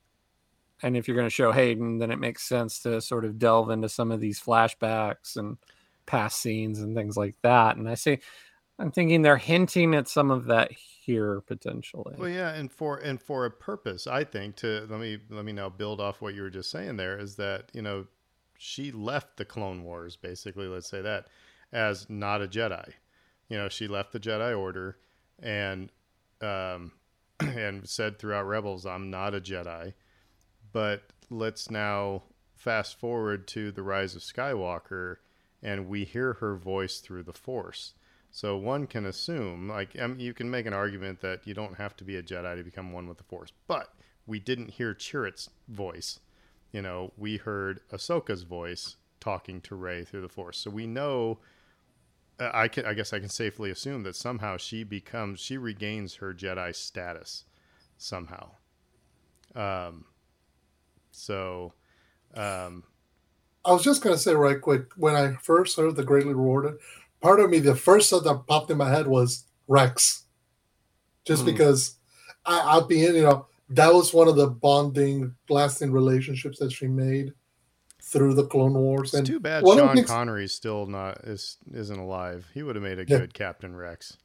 and 0.82 0.96
if 0.96 1.08
you're 1.08 1.18
going 1.18 1.28
to 1.28 1.30
show 1.30 1.52
Hayden 1.52 1.98
then 1.98 2.12
it 2.12 2.20
makes 2.20 2.48
sense 2.48 2.80
to 2.82 3.02
sort 3.02 3.26
of 3.26 3.40
delve 3.40 3.72
into 3.72 3.90
some 3.90 4.12
of 4.12 4.22
these 4.22 4.40
flashbacks 4.40 5.36
and 5.36 5.58
past 6.06 6.42
scenes 6.42 6.80
and 6.80 6.96
things 6.96 7.18
like 7.18 7.36
that. 7.42 7.78
And 7.78 7.90
I 7.90 7.96
say, 7.96 8.20
I'm 8.78 8.92
thinking 8.92 9.22
they're 9.22 9.38
hinting 9.38 9.96
at 9.96 10.08
some 10.08 10.32
of 10.32 10.46
that 10.46 10.72
here 10.72 11.42
potentially. 11.42 12.16
Well, 12.18 12.30
yeah, 12.30 12.54
and 12.54 12.72
for 12.72 12.98
and 12.98 13.22
for 13.22 13.46
a 13.46 13.52
purpose, 13.52 14.08
I 14.08 14.24
think. 14.24 14.58
To 14.58 14.86
let 14.90 15.00
me 15.00 15.20
let 15.30 15.46
me 15.46 15.54
now 15.54 15.70
build 15.70 16.02
off 16.02 16.22
what 16.22 16.34
you 16.34 16.42
were 16.42 16.50
just 16.50 16.72
saying. 16.72 16.98
There 16.98 17.18
is 17.18 17.36
that 17.36 17.70
you 17.74 17.82
know 17.82 18.08
she 18.58 18.92
left 18.92 19.38
the 19.38 19.46
Clone 19.46 19.84
Wars 19.84 20.16
basically. 20.16 20.68
Let's 20.68 20.90
say 20.90 21.02
that 21.02 21.28
as 21.72 22.10
not 22.10 22.42
a 22.42 22.48
Jedi. 22.48 22.92
You 23.50 23.58
know, 23.58 23.70
she 23.70 23.88
left 23.88 24.12
the 24.12 24.20
Jedi 24.20 24.58
Order 24.58 24.98
and 25.42 25.92
um, 26.42 26.92
and 27.40 27.88
said 27.88 28.20
throughout 28.20 28.48
Rebels, 28.48 28.86
"I'm 28.86 29.10
not 29.10 29.36
a 29.36 29.42
Jedi." 29.42 29.94
But 30.74 31.04
let's 31.30 31.72
now 31.72 32.24
fast 32.56 33.00
forward 33.00 33.48
to 33.50 33.72
the 33.72 33.84
rise 33.84 34.16
of 34.16 34.22
Skywalker 34.22 35.18
and 35.66 35.88
we 35.88 36.06
hear 36.06 36.34
her 36.34 36.56
voice 36.56 37.00
through 37.00 37.24
the 37.24 37.34
Force. 37.34 37.96
So 38.30 38.56
one 38.56 38.86
can 38.86 39.04
assume, 39.06 39.68
like, 39.68 40.00
um, 40.00 40.20
you 40.20 40.32
can 40.32 40.50
make 40.52 40.68
an 40.68 40.74
argument 40.74 41.22
that 41.22 41.48
you 41.48 41.56
don't 41.56 41.78
have 41.78 41.98
to 41.98 42.04
be 42.04 42.18
a 42.18 42.24
Jedi 42.24 42.56
to 42.56 42.64
become 42.64 42.94
one 42.94 43.08
with 43.08 43.18
the 43.18 43.24
Force, 43.24 43.52
but 43.68 43.92
we 44.28 44.40
didn't 44.40 44.70
hear 44.70 44.94
Chirrut's 44.94 45.50
voice. 45.68 46.20
You 46.72 46.84
know, 46.84 47.14
we 47.18 47.38
heard 47.38 47.80
Ahsoka's 47.92 48.44
voice 48.44 48.98
talking 49.20 49.60
to 49.62 49.76
Rey 49.76 50.06
through 50.06 50.22
the 50.22 50.30
Force, 50.30 50.60
so 50.60 50.70
we 50.70 50.86
know. 50.86 51.40
Uh, 52.40 52.52
I 52.54 52.68
can, 52.68 52.86
I 52.86 52.94
guess, 52.94 53.12
I 53.12 53.20
can 53.20 53.30
safely 53.30 53.72
assume 53.72 54.04
that 54.04 54.16
somehow 54.16 54.58
she 54.58 54.84
becomes, 54.84 55.40
she 55.40 55.58
regains 55.58 56.16
her 56.16 56.32
Jedi 56.32 56.76
status, 56.76 57.46
somehow. 57.98 58.52
Um, 59.56 60.06
so, 61.12 61.74
um, 62.36 62.84
I 63.66 63.74
was 63.74 63.84
just 63.84 64.02
gonna 64.02 64.18
say 64.18 64.34
right 64.34 64.62
quick 64.62 64.92
when 64.96 65.16
I 65.16 65.34
first 65.42 65.78
heard 65.78 65.96
the 65.96 66.04
greatly 66.04 66.34
rewarded, 66.34 66.76
part 67.22 67.40
of 67.40 67.50
me 67.50 67.60
the 67.60 67.76
first 67.76 68.10
thought 68.10 68.24
that 68.24 68.48
popped 68.48 68.70
in 68.70 68.78
my 68.78 68.90
head 68.90 69.08
was 69.08 69.46
Rex, 69.68 70.24
just 71.26 71.44
mm. 71.44 71.48
because 71.48 71.98
I, 72.46 72.60
I'll 72.60 72.86
be 72.86 73.06
in 73.06 73.16
you 73.16 73.24
know 73.24 73.48
that 73.70 73.94
was 73.94 74.14
one 74.14 74.28
of 74.28 74.36
the 74.36 74.48
bonding, 74.48 75.36
lasting 75.50 75.92
relationships 75.92 76.60
that 76.60 76.72
she 76.72 76.88
made 76.88 77.34
through 78.02 78.36
the 78.36 78.46
Clone 78.46 78.76
Wars. 78.76 79.10
It's 79.10 79.14
and 79.16 79.28
too 79.28 79.40
bad 79.40 79.66
Sean 79.66 79.96
things... 79.96 80.08
Connery's 80.08 80.54
still 80.54 80.86
not 80.86 81.18
is 81.24 81.58
isn't 81.74 82.00
alive. 82.00 82.48
He 82.54 82.62
would 82.62 82.76
have 82.76 82.84
made 82.84 83.00
a 83.00 83.06
yeah. 83.08 83.18
good 83.18 83.34
Captain 83.34 83.76
Rex. 83.76 84.18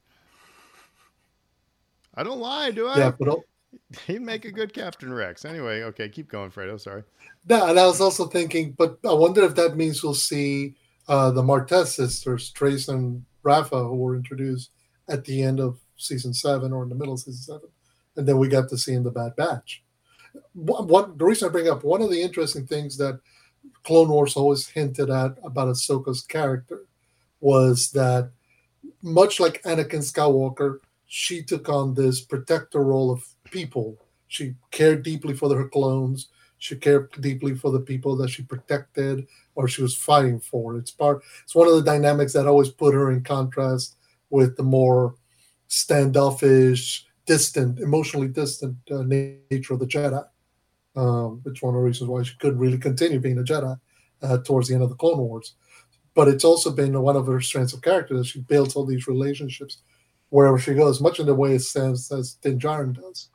I 2.14 2.22
don't 2.22 2.40
lie, 2.40 2.70
do 2.70 2.86
I? 2.86 2.98
Yeah, 2.98 3.12
but 3.18 3.38
He'd 4.06 4.22
make 4.22 4.44
a 4.44 4.50
good 4.50 4.72
Captain 4.72 5.12
Rex. 5.12 5.44
Anyway, 5.44 5.82
okay, 5.82 6.08
keep 6.08 6.28
going, 6.28 6.50
Fredo. 6.50 6.80
Sorry. 6.80 7.04
No, 7.48 7.66
and 7.66 7.78
I 7.78 7.86
was 7.86 8.00
also 8.00 8.26
thinking, 8.26 8.72
but 8.72 8.98
I 9.08 9.12
wonder 9.12 9.42
if 9.42 9.54
that 9.56 9.76
means 9.76 10.02
we'll 10.02 10.14
see 10.14 10.74
uh, 11.08 11.30
the 11.30 11.42
Martez 11.42 11.88
sisters, 11.88 12.50
Trace 12.50 12.88
and 12.88 13.24
Rafa, 13.42 13.78
who 13.78 13.96
were 13.96 14.16
introduced 14.16 14.70
at 15.08 15.24
the 15.24 15.42
end 15.42 15.60
of 15.60 15.78
season 15.96 16.32
seven 16.32 16.72
or 16.72 16.82
in 16.82 16.88
the 16.88 16.94
middle 16.94 17.14
of 17.14 17.20
season 17.20 17.42
seven, 17.42 17.68
and 18.16 18.26
then 18.26 18.38
we 18.38 18.48
got 18.48 18.68
to 18.68 18.78
see 18.78 18.94
in 18.94 19.02
the 19.02 19.10
Bad 19.10 19.36
Batch. 19.36 19.82
What, 20.52 20.86
what 20.86 21.18
the 21.18 21.24
reason 21.24 21.48
I 21.48 21.52
bring 21.52 21.68
up 21.68 21.82
one 21.82 22.02
of 22.02 22.10
the 22.10 22.22
interesting 22.22 22.66
things 22.66 22.96
that 22.98 23.20
Clone 23.84 24.08
Wars 24.08 24.36
always 24.36 24.68
hinted 24.68 25.10
at 25.10 25.36
about 25.42 25.68
Ahsoka's 25.68 26.22
character 26.22 26.84
was 27.40 27.90
that 27.92 28.30
much 29.02 29.40
like 29.40 29.62
Anakin 29.62 30.02
Skywalker, 30.02 30.78
she 31.06 31.42
took 31.42 31.68
on 31.68 31.94
this 31.94 32.20
protector 32.20 32.80
role 32.80 33.10
of 33.10 33.24
people. 33.50 33.98
She 34.28 34.54
cared 34.70 35.02
deeply 35.02 35.34
for 35.34 35.54
her 35.54 35.68
clones. 35.68 36.28
She 36.58 36.76
cared 36.76 37.10
deeply 37.20 37.54
for 37.54 37.70
the 37.70 37.80
people 37.80 38.16
that 38.16 38.28
she 38.28 38.42
protected 38.42 39.26
or 39.54 39.66
she 39.66 39.82
was 39.82 39.96
fighting 39.96 40.40
for. 40.40 40.76
It's 40.76 40.90
part. 40.90 41.22
It's 41.42 41.54
one 41.54 41.66
of 41.66 41.74
the 41.74 41.82
dynamics 41.82 42.34
that 42.34 42.46
always 42.46 42.68
put 42.68 42.94
her 42.94 43.10
in 43.10 43.22
contrast 43.22 43.96
with 44.28 44.56
the 44.56 44.62
more 44.62 45.14
standoffish, 45.68 47.06
distant, 47.26 47.78
emotionally 47.78 48.28
distant 48.28 48.76
uh, 48.90 49.02
nature 49.02 49.74
of 49.74 49.80
the 49.80 49.86
Jedi. 49.86 50.24
Um, 50.96 51.42
it's 51.46 51.62
one 51.62 51.74
of 51.74 51.80
the 51.80 51.84
reasons 51.84 52.10
why 52.10 52.22
she 52.22 52.36
couldn't 52.38 52.58
really 52.58 52.78
continue 52.78 53.20
being 53.20 53.38
a 53.38 53.42
Jedi 53.42 53.78
uh, 54.22 54.38
towards 54.38 54.68
the 54.68 54.74
end 54.74 54.82
of 54.82 54.90
the 54.90 54.96
Clone 54.96 55.18
Wars. 55.18 55.54
But 56.14 56.28
it's 56.28 56.44
also 56.44 56.70
been 56.70 57.00
one 57.00 57.16
of 57.16 57.26
her 57.26 57.40
strengths 57.40 57.72
of 57.72 57.82
character 57.82 58.16
that 58.18 58.26
she 58.26 58.40
builds 58.40 58.74
all 58.74 58.84
these 58.84 59.06
relationships 59.06 59.78
wherever 60.28 60.58
she 60.58 60.74
goes, 60.74 61.00
much 61.00 61.20
in 61.20 61.26
the 61.26 61.34
way 61.34 61.54
it 61.54 61.60
says 61.60 62.10
as 62.12 62.34
Din 62.34 62.58
Djarin 62.58 62.94
does. 62.94 63.28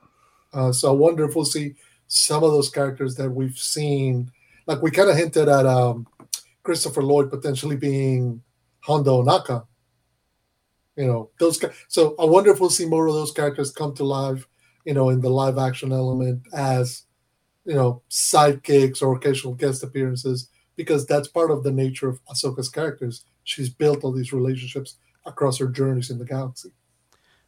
Uh, 0.56 0.72
so 0.72 0.89
I 0.89 0.96
wonder 0.96 1.26
if 1.26 1.36
we'll 1.36 1.46
see 1.46 1.76
some 2.08 2.44
of 2.44 2.52
those 2.52 2.70
characters 2.70 3.15
that 3.15 3.30
we've 3.30 3.58
seen. 3.58 4.32
Like 4.68 4.82
we 4.82 4.89
kind 4.89 5.10
of 5.10 5.18
hinted 5.18 5.50
at 5.50 5.65
um, 5.65 6.08
Christopher 6.63 7.04
Lloyd 7.04 7.30
potentially 7.30 7.76
being 7.76 8.41
Hondo 8.80 9.22
Ohnaka. 9.22 9.68
You 10.96 11.06
know 11.08 11.30
those. 11.39 11.63
So 11.89 12.15
I 12.18 12.24
wonder 12.24 12.52
if 12.52 12.62
we'll 12.62 12.70
see 12.70 12.86
more 12.86 13.06
of 13.06 13.13
those 13.13 13.34
characters 13.34 13.72
come 13.72 13.94
to 13.96 14.06
life. 14.06 14.48
You 14.86 14.94
know, 14.94 15.10
in 15.10 15.20
the 15.20 15.30
live 15.30 15.58
action 15.58 15.91
element 15.91 16.44
as 16.54 17.04
you 17.65 17.74
know 17.74 18.02
sidekicks 18.10 19.02
or 19.02 19.13
occasional 19.13 19.56
guest 19.56 19.84
appearances, 19.84 20.50
because 20.78 21.06
that's 21.06 21.28
part 21.28 21.52
of 21.52 21.63
the 21.63 21.72
nature 21.72 22.08
of 22.08 22.24
Ahsoka's 22.26 22.70
characters. 22.70 23.26
She's 23.44 23.70
built 23.70 24.06
all 24.06 24.13
these 24.13 24.32
relationships 24.32 24.96
across 25.26 25.58
her 25.58 25.68
journeys 25.68 26.10
in 26.10 26.18
the 26.18 26.26
galaxy. 26.26 26.70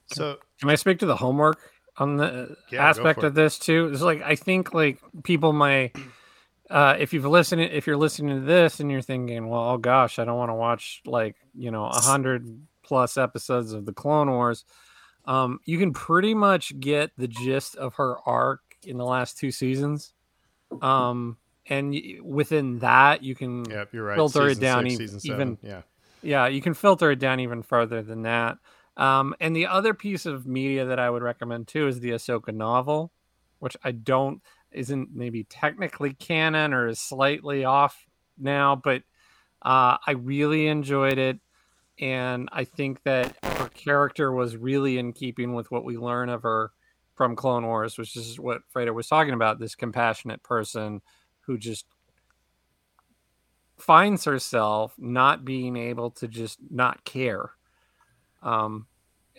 So, 0.08 0.38
can 0.60 0.70
I 0.70 0.76
speak 0.76 1.00
to 1.00 1.06
the 1.06 1.15
homework 1.15 1.60
on 1.98 2.18
the 2.18 2.56
yeah, 2.70 2.88
aspect 2.88 3.24
of 3.24 3.34
this 3.34 3.58
too? 3.58 3.90
It's 3.92 4.02
like 4.02 4.22
I 4.22 4.36
think 4.36 4.74
like 4.74 5.00
people 5.24 5.54
may, 5.54 5.92
uh, 6.70 6.96
if 7.00 7.14
you've 7.14 7.26
listened, 7.26 7.62
if 7.62 7.88
you're 7.88 7.98
listening 7.98 8.40
to 8.40 8.46
this 8.46 8.80
and 8.80 8.92
you're 8.92 9.02
thinking, 9.02 9.48
well, 9.48 9.72
oh 9.72 9.78
gosh, 9.78 10.20
I 10.20 10.26
don't 10.26 10.38
want 10.38 10.50
to 10.50 10.56
watch 10.56 11.02
like 11.06 11.36
you 11.56 11.72
know 11.72 11.86
a 11.86 12.00
hundred 12.00 12.62
plus 12.84 13.18
episodes 13.18 13.74
of 13.74 13.86
the 13.86 13.94
Clone 13.94 14.30
Wars. 14.30 14.66
Um, 15.26 15.60
you 15.66 15.78
can 15.78 15.92
pretty 15.92 16.34
much 16.34 16.80
get 16.80 17.12
the 17.18 17.28
gist 17.28 17.76
of 17.76 17.96
her 17.96 18.18
arc 18.26 18.62
in 18.84 18.98
the 18.98 19.06
last 19.06 19.38
two 19.38 19.52
seasons. 19.52 20.14
Um, 20.82 21.38
and 21.70 21.96
within 22.24 22.80
that, 22.80 23.24
you 23.24 23.36
can 23.36 23.66
yep, 23.70 23.90
you're 23.94 24.06
right. 24.06 24.16
filter 24.16 24.50
season 24.50 24.64
it 24.64 24.66
down 24.66 24.90
six, 24.90 25.26
even. 25.26 25.58
Yeah, 25.62 25.82
yeah, 26.22 26.48
you 26.48 26.62
can 26.62 26.74
filter 26.74 27.12
it 27.12 27.20
down 27.20 27.40
even 27.40 27.62
further 27.62 28.02
than 28.02 28.24
that. 28.24 28.58
Um, 28.98 29.36
and 29.40 29.56
the 29.56 29.68
other 29.68 29.94
piece 29.94 30.26
of 30.26 30.48
media 30.48 30.86
that 30.86 31.00
I 31.00 31.10
would 31.10 31.22
recommend 31.22 31.68
too 31.68 31.88
is 31.88 32.00
the 32.00 32.12
Ahsoka 32.12 32.54
novel, 32.54 33.12
which 33.60 33.78
I 33.84 33.92
don't 33.92 34.42
isn't 34.72 35.10
maybe 35.14 35.44
technically 35.46 36.14
canon 36.14 36.74
or 36.74 36.88
is 36.88 37.00
slightly 37.00 37.64
off 37.64 38.06
now, 38.38 38.76
but 38.76 39.04
uh, 39.62 39.98
I 40.06 40.12
really 40.12 40.68
enjoyed 40.68 41.18
it 41.18 41.40
and 42.00 42.48
I 42.52 42.64
think 42.64 43.04
that 43.04 43.36
her 43.44 43.70
character 43.70 44.32
was 44.32 44.56
really 44.56 44.98
in 44.98 45.14
keeping 45.14 45.54
with 45.54 45.72
what 45.72 45.84
we 45.84 45.98
learn 45.98 46.30
of 46.30 46.44
her 46.44 46.72
from 47.16 47.36
Clone 47.36 47.66
Wars, 47.66 47.98
which 47.98 48.16
is 48.16 48.40
what 48.40 48.62
Fredo 48.74 48.94
was 48.94 49.08
talking 49.08 49.34
about 49.34 49.60
this 49.60 49.74
compassionate 49.74 50.44
person 50.44 51.02
who 51.42 51.58
just 51.58 51.86
finds 53.78 54.26
herself 54.26 54.94
not 54.98 55.44
being 55.44 55.76
able 55.76 56.12
to 56.12 56.28
just 56.28 56.60
not 56.70 57.04
care. 57.04 57.52
Um, 58.41 58.88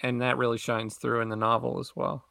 and 0.02 0.20
that 0.22 0.36
really 0.36 0.58
shines 0.58 0.96
through 0.96 1.20
in 1.20 1.28
the 1.28 1.36
novel 1.36 1.78
as 1.80 1.94
well. 1.94 2.24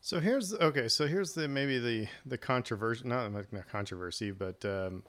So 0.00 0.20
here's 0.20 0.52
okay. 0.52 0.88
So 0.88 1.06
here's 1.06 1.32
the 1.32 1.48
maybe 1.48 1.78
the 1.78 2.08
the 2.26 2.36
controversy, 2.36 3.08
not 3.08 3.32
not 3.32 3.68
controversy, 3.68 4.32
but 4.32 4.62
um, 4.64 5.02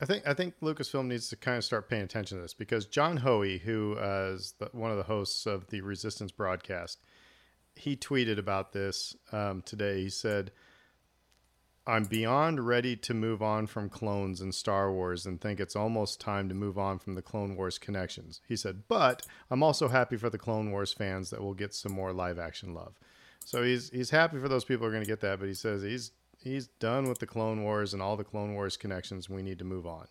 I 0.00 0.06
think 0.06 0.26
I 0.26 0.34
think 0.34 0.54
Lucasfilm 0.60 1.06
needs 1.06 1.28
to 1.28 1.36
kind 1.36 1.58
of 1.58 1.64
start 1.64 1.88
paying 1.88 2.02
attention 2.02 2.38
to 2.38 2.42
this 2.42 2.54
because 2.54 2.86
John 2.86 3.18
Hoey, 3.18 3.58
who 3.58 3.96
uh, 3.98 4.32
is 4.34 4.54
the, 4.58 4.68
one 4.72 4.90
of 4.90 4.96
the 4.96 5.02
hosts 5.02 5.46
of 5.46 5.68
the 5.68 5.80
Resistance 5.82 6.32
broadcast, 6.32 6.98
he 7.76 7.94
tweeted 7.94 8.38
about 8.38 8.72
this 8.72 9.14
um, 9.32 9.62
today. 9.62 10.02
He 10.02 10.08
said, 10.08 10.50
"I'm 11.86 12.04
beyond 12.04 12.66
ready 12.66 12.96
to 12.96 13.14
move 13.14 13.42
on 13.42 13.66
from 13.66 13.88
clones 13.88 14.40
and 14.40 14.54
Star 14.54 14.92
Wars 14.92 15.26
and 15.26 15.40
think 15.40 15.60
it's 15.60 15.76
almost 15.76 16.20
time 16.20 16.48
to 16.48 16.54
move 16.54 16.78
on 16.78 16.98
from 16.98 17.14
the 17.14 17.22
Clone 17.22 17.56
Wars 17.56 17.78
connections." 17.78 18.40
He 18.46 18.56
said, 18.56 18.84
"But 18.88 19.26
I'm 19.50 19.62
also 19.62 19.88
happy 19.88 20.16
for 20.16 20.30
the 20.30 20.38
Clone 20.38 20.70
Wars 20.70 20.92
fans 20.92 21.30
that 21.30 21.42
will 21.42 21.54
get 21.54 21.74
some 21.74 21.92
more 21.92 22.12
live 22.12 22.38
action 22.38 22.74
love." 22.74 22.98
So 23.44 23.62
he's 23.62 23.90
he's 23.90 24.10
happy 24.10 24.38
for 24.38 24.48
those 24.48 24.64
people 24.64 24.84
who 24.84 24.88
are 24.88 24.94
going 24.94 25.04
to 25.04 25.10
get 25.10 25.20
that, 25.20 25.38
but 25.38 25.48
he 25.48 25.54
says 25.54 25.82
he's 25.82 26.12
he's 26.38 26.66
done 26.66 27.08
with 27.08 27.18
the 27.18 27.26
Clone 27.26 27.62
Wars 27.62 27.92
and 27.92 28.02
all 28.02 28.16
the 28.16 28.24
Clone 28.24 28.54
Wars 28.54 28.76
connections. 28.76 29.28
We 29.28 29.42
need 29.42 29.58
to 29.58 29.64
move 29.64 29.86
on. 29.86 30.06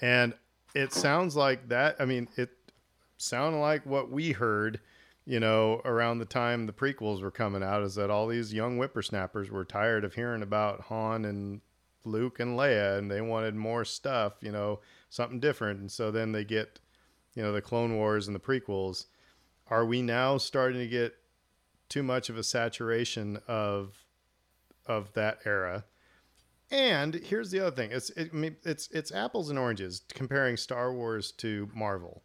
And 0.00 0.34
it 0.74 0.92
sounds 0.92 1.36
like 1.36 1.68
that. 1.68 1.96
I 1.98 2.04
mean, 2.04 2.28
it 2.36 2.50
sounded 3.16 3.58
like 3.58 3.86
what 3.86 4.10
we 4.10 4.32
heard, 4.32 4.80
you 5.26 5.40
know, 5.40 5.82
around 5.84 6.18
the 6.18 6.24
time 6.24 6.66
the 6.66 6.72
prequels 6.72 7.20
were 7.20 7.30
coming 7.30 7.62
out 7.62 7.82
is 7.82 7.96
that 7.96 8.10
all 8.10 8.26
these 8.26 8.54
young 8.54 8.76
whippersnappers 8.76 9.50
were 9.50 9.64
tired 9.64 10.04
of 10.04 10.14
hearing 10.14 10.42
about 10.42 10.82
Han 10.82 11.24
and 11.24 11.60
Luke 12.04 12.40
and 12.40 12.56
Leia 12.56 12.96
and 12.98 13.10
they 13.10 13.20
wanted 13.20 13.54
more 13.54 13.84
stuff, 13.84 14.34
you 14.40 14.52
know, 14.52 14.80
something 15.10 15.40
different. 15.40 15.80
And 15.80 15.90
so 15.90 16.10
then 16.10 16.32
they 16.32 16.44
get, 16.44 16.80
you 17.34 17.42
know, 17.42 17.52
the 17.52 17.60
Clone 17.60 17.96
Wars 17.96 18.28
and 18.28 18.34
the 18.34 18.40
prequels. 18.40 19.06
Are 19.68 19.84
we 19.84 20.00
now 20.00 20.38
starting 20.38 20.78
to 20.78 20.86
get 20.86 21.16
too 21.88 22.02
much 22.02 22.28
of 22.28 22.36
a 22.36 22.42
saturation 22.42 23.38
of 23.46 24.04
of 24.86 25.12
that 25.14 25.38
era. 25.44 25.84
And 26.70 27.14
here's 27.14 27.50
the 27.50 27.60
other 27.60 27.74
thing: 27.74 27.90
it's 27.92 28.10
it, 28.10 28.30
I 28.32 28.36
mean, 28.36 28.56
it's 28.64 28.88
it's 28.90 29.12
apples 29.12 29.50
and 29.50 29.58
oranges 29.58 30.02
comparing 30.08 30.56
Star 30.56 30.92
Wars 30.92 31.32
to 31.32 31.70
Marvel. 31.74 32.22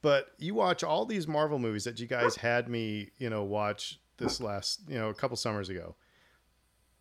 But 0.00 0.28
you 0.38 0.54
watch 0.54 0.84
all 0.84 1.04
these 1.06 1.26
Marvel 1.26 1.58
movies 1.58 1.84
that 1.84 1.98
you 1.98 2.06
guys 2.06 2.36
had 2.36 2.68
me, 2.68 3.10
you 3.18 3.30
know, 3.30 3.42
watch 3.42 4.00
this 4.16 4.40
last, 4.40 4.80
you 4.88 4.98
know, 4.98 5.08
a 5.08 5.14
couple 5.14 5.36
summers 5.36 5.68
ago. 5.68 5.96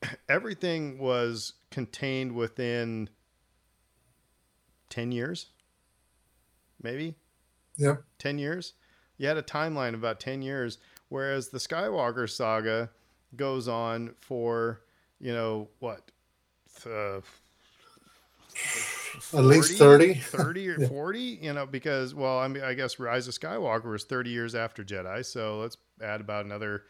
Everything 0.29 0.97
was 0.97 1.53
contained 1.69 2.33
within 2.33 3.09
10 4.89 5.11
years. 5.11 5.47
Maybe? 6.81 7.15
Yeah. 7.75 7.97
10 8.19 8.39
years. 8.39 8.73
You 9.17 9.27
had 9.27 9.37
a 9.37 9.43
timeline 9.43 9.89
of 9.89 9.95
about 9.95 10.19
10 10.19 10.41
years 10.41 10.79
whereas 11.09 11.49
the 11.49 11.57
Skywalker 11.57 12.29
saga 12.29 12.89
goes 13.35 13.67
on 13.67 14.13
for 14.19 14.81
you 15.19 15.33
know 15.33 15.67
what 15.79 16.11
uh, 16.85 17.19
40, 19.19 19.37
at 19.37 19.49
least 19.49 19.77
30 19.77 20.13
30 20.15 20.69
or 20.69 20.75
yeah. 20.81 20.87
40 20.87 21.19
you 21.41 21.53
know 21.53 21.65
because 21.65 22.13
well 22.13 22.39
i 22.39 22.47
mean 22.47 22.63
i 22.63 22.73
guess 22.73 22.99
rise 22.99 23.27
of 23.27 23.33
skywalker 23.33 23.91
was 23.91 24.03
30 24.03 24.29
years 24.29 24.55
after 24.55 24.83
jedi 24.83 25.25
so 25.25 25.59
let's 25.59 25.77
add 26.01 26.21
about 26.21 26.45
another 26.45 26.83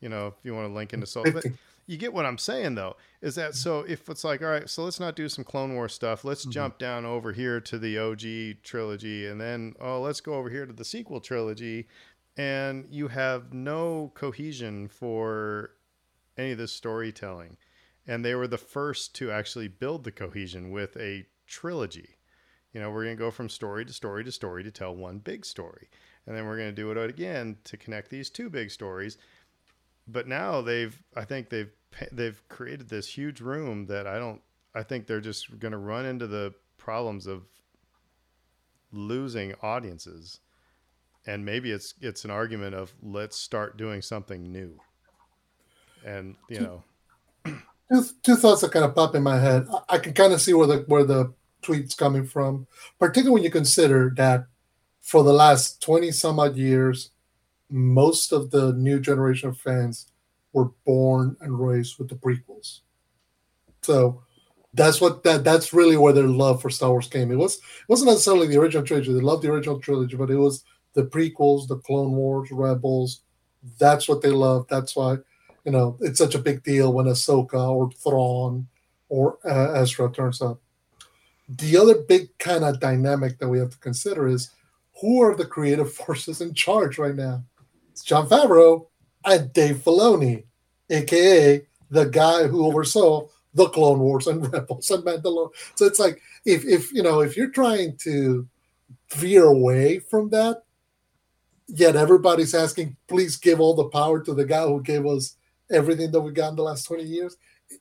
you 0.00 0.08
know 0.08 0.28
if 0.28 0.34
you 0.42 0.54
want 0.54 0.68
to 0.68 0.72
link 0.72 0.92
into 0.92 1.06
so 1.06 1.22
but 1.22 1.44
you 1.86 1.96
get 1.96 2.12
what 2.12 2.26
i'm 2.26 2.38
saying 2.38 2.74
though 2.74 2.96
is 3.20 3.34
that 3.34 3.54
so 3.54 3.80
if 3.88 4.08
it's 4.08 4.24
like 4.24 4.42
all 4.42 4.48
right 4.48 4.68
so 4.68 4.84
let's 4.84 5.00
not 5.00 5.16
do 5.16 5.28
some 5.28 5.44
clone 5.44 5.74
war 5.74 5.88
stuff 5.88 6.24
let's 6.24 6.42
mm-hmm. 6.42 6.52
jump 6.52 6.78
down 6.78 7.04
over 7.04 7.32
here 7.32 7.60
to 7.60 7.78
the 7.78 7.98
og 7.98 8.62
trilogy 8.62 9.26
and 9.26 9.40
then 9.40 9.74
oh 9.80 10.00
let's 10.00 10.20
go 10.20 10.34
over 10.34 10.50
here 10.50 10.66
to 10.66 10.72
the 10.72 10.84
sequel 10.84 11.20
trilogy 11.20 11.86
and 12.36 12.86
you 12.90 13.08
have 13.08 13.52
no 13.52 14.12
cohesion 14.14 14.88
for 14.88 15.72
any 16.38 16.52
of 16.52 16.58
this 16.58 16.72
storytelling. 16.72 17.56
And 18.06 18.24
they 18.24 18.34
were 18.34 18.48
the 18.48 18.58
first 18.58 19.14
to 19.16 19.30
actually 19.30 19.68
build 19.68 20.04
the 20.04 20.12
cohesion 20.12 20.70
with 20.70 20.96
a 20.96 21.26
trilogy. 21.50 22.16
You 22.72 22.80
know, 22.80 22.90
we're 22.90 23.04
going 23.04 23.16
to 23.16 23.22
go 23.22 23.30
from 23.30 23.48
story 23.48 23.84
to 23.84 23.92
story 23.92 24.24
to 24.24 24.32
story 24.32 24.62
to 24.64 24.70
tell 24.70 24.94
one 24.94 25.18
big 25.18 25.44
story. 25.44 25.88
And 26.26 26.36
then 26.36 26.46
we're 26.46 26.56
going 26.56 26.74
to 26.74 26.74
do 26.74 26.90
it 26.90 27.10
again 27.10 27.56
to 27.64 27.76
connect 27.76 28.10
these 28.10 28.30
two 28.30 28.48
big 28.48 28.70
stories. 28.70 29.18
But 30.06 30.28
now 30.28 30.60
they've, 30.60 30.96
I 31.16 31.24
think 31.24 31.50
they've, 31.50 31.70
they've 32.12 32.40
created 32.48 32.88
this 32.88 33.08
huge 33.08 33.40
room 33.40 33.86
that 33.86 34.06
I 34.06 34.18
don't, 34.18 34.40
I 34.74 34.84
think 34.84 35.06
they're 35.06 35.20
just 35.20 35.58
going 35.58 35.72
to 35.72 35.78
run 35.78 36.06
into 36.06 36.26
the 36.26 36.54
problems 36.78 37.26
of 37.26 37.42
losing 38.92 39.54
audiences 39.62 40.40
and 41.26 41.44
maybe 41.44 41.70
it's 41.70 41.94
it's 42.00 42.24
an 42.24 42.30
argument 42.30 42.74
of 42.74 42.92
let's 43.02 43.36
start 43.36 43.76
doing 43.76 44.02
something 44.02 44.50
new 44.50 44.80
and 46.04 46.34
you 46.48 46.60
know 46.60 46.82
two, 47.92 48.04
two 48.22 48.36
thoughts 48.36 48.62
that 48.62 48.72
kind 48.72 48.84
of 48.84 48.94
pop 48.94 49.14
in 49.14 49.22
my 49.22 49.38
head 49.38 49.66
i 49.88 49.98
can 49.98 50.12
kind 50.12 50.32
of 50.32 50.40
see 50.40 50.54
where 50.54 50.66
the 50.66 50.78
where 50.86 51.04
the 51.04 51.32
tweet's 51.62 51.94
coming 51.94 52.26
from 52.26 52.66
particularly 52.98 53.34
when 53.34 53.42
you 53.42 53.50
consider 53.50 54.12
that 54.16 54.46
for 55.00 55.22
the 55.22 55.32
last 55.32 55.82
20 55.82 56.10
some 56.10 56.38
odd 56.38 56.56
years 56.56 57.10
most 57.70 58.32
of 58.32 58.50
the 58.50 58.72
new 58.74 58.98
generation 58.98 59.48
of 59.48 59.58
fans 59.58 60.08
were 60.52 60.70
born 60.84 61.36
and 61.40 61.60
raised 61.60 61.98
with 61.98 62.08
the 62.08 62.14
prequels 62.14 62.80
so 63.82 64.22
that's 64.74 65.00
what 65.00 65.22
that 65.24 65.42
that's 65.44 65.72
really 65.72 65.96
where 65.96 66.12
their 66.12 66.28
love 66.28 66.62
for 66.62 66.70
Star 66.70 66.90
Wars 66.90 67.08
came. 67.08 67.30
It 67.30 67.36
was 67.36 67.56
it 67.56 67.88
wasn't 67.88 68.10
necessarily 68.10 68.46
the 68.46 68.58
original 68.58 68.86
trilogy. 68.86 69.12
They 69.12 69.20
loved 69.20 69.42
the 69.42 69.50
original 69.50 69.80
trilogy, 69.80 70.16
but 70.16 70.30
it 70.30 70.36
was 70.36 70.64
the 70.94 71.04
prequels, 71.04 71.66
the 71.66 71.76
Clone 71.76 72.12
Wars, 72.12 72.50
Rebels. 72.52 73.22
That's 73.78 74.08
what 74.08 74.22
they 74.22 74.30
love. 74.30 74.66
That's 74.68 74.96
why, 74.96 75.16
you 75.64 75.72
know, 75.72 75.98
it's 76.00 76.18
such 76.18 76.34
a 76.34 76.40
big 76.40 76.62
deal 76.62 76.92
when 76.92 77.06
Ahsoka 77.06 77.68
or 77.68 77.90
Thrawn 77.92 78.68
or 79.08 79.38
uh, 79.44 79.72
Ezra 79.74 80.10
turns 80.10 80.40
up. 80.40 80.60
The 81.56 81.76
other 81.76 81.96
big 82.08 82.36
kind 82.38 82.64
of 82.64 82.80
dynamic 82.80 83.38
that 83.38 83.48
we 83.48 83.58
have 83.58 83.70
to 83.70 83.78
consider 83.78 84.28
is 84.28 84.50
who 85.00 85.22
are 85.22 85.36
the 85.36 85.46
creative 85.46 85.92
forces 86.00 86.40
in 86.40 86.54
charge 86.54 86.98
right 86.98 87.14
now? 87.14 87.42
It's 87.90 88.04
Jon 88.04 88.28
Favreau 88.28 88.86
and 89.24 89.52
Dave 89.52 89.76
Filoni, 89.76 90.44
aka 90.88 91.66
the 91.90 92.04
guy 92.04 92.46
who 92.46 92.64
oversaw 92.64 93.26
the 93.54 93.68
Clone 93.68 93.98
Wars 93.98 94.26
and 94.26 94.40
Rebels 94.52 94.90
and 94.90 95.04
Mandalorian. 95.04 95.50
So 95.74 95.86
it's 95.86 95.98
like 95.98 96.20
if 96.44 96.64
if 96.64 96.92
you 96.92 97.02
know 97.02 97.20
if 97.20 97.36
you're 97.36 97.50
trying 97.50 97.96
to 97.98 98.46
veer 99.14 99.44
away 99.44 99.98
from 99.98 100.30
that, 100.30 100.62
yet 101.66 101.96
everybody's 101.96 102.54
asking, 102.54 102.96
please 103.08 103.36
give 103.36 103.60
all 103.60 103.74
the 103.74 103.88
power 103.88 104.20
to 104.22 104.34
the 104.34 104.44
guy 104.44 104.66
who 104.66 104.82
gave 104.82 105.06
us 105.06 105.36
everything 105.70 106.10
that 106.12 106.20
we 106.20 106.32
got 106.32 106.50
in 106.50 106.56
the 106.56 106.62
last 106.62 106.84
20 106.84 107.02
years. 107.02 107.36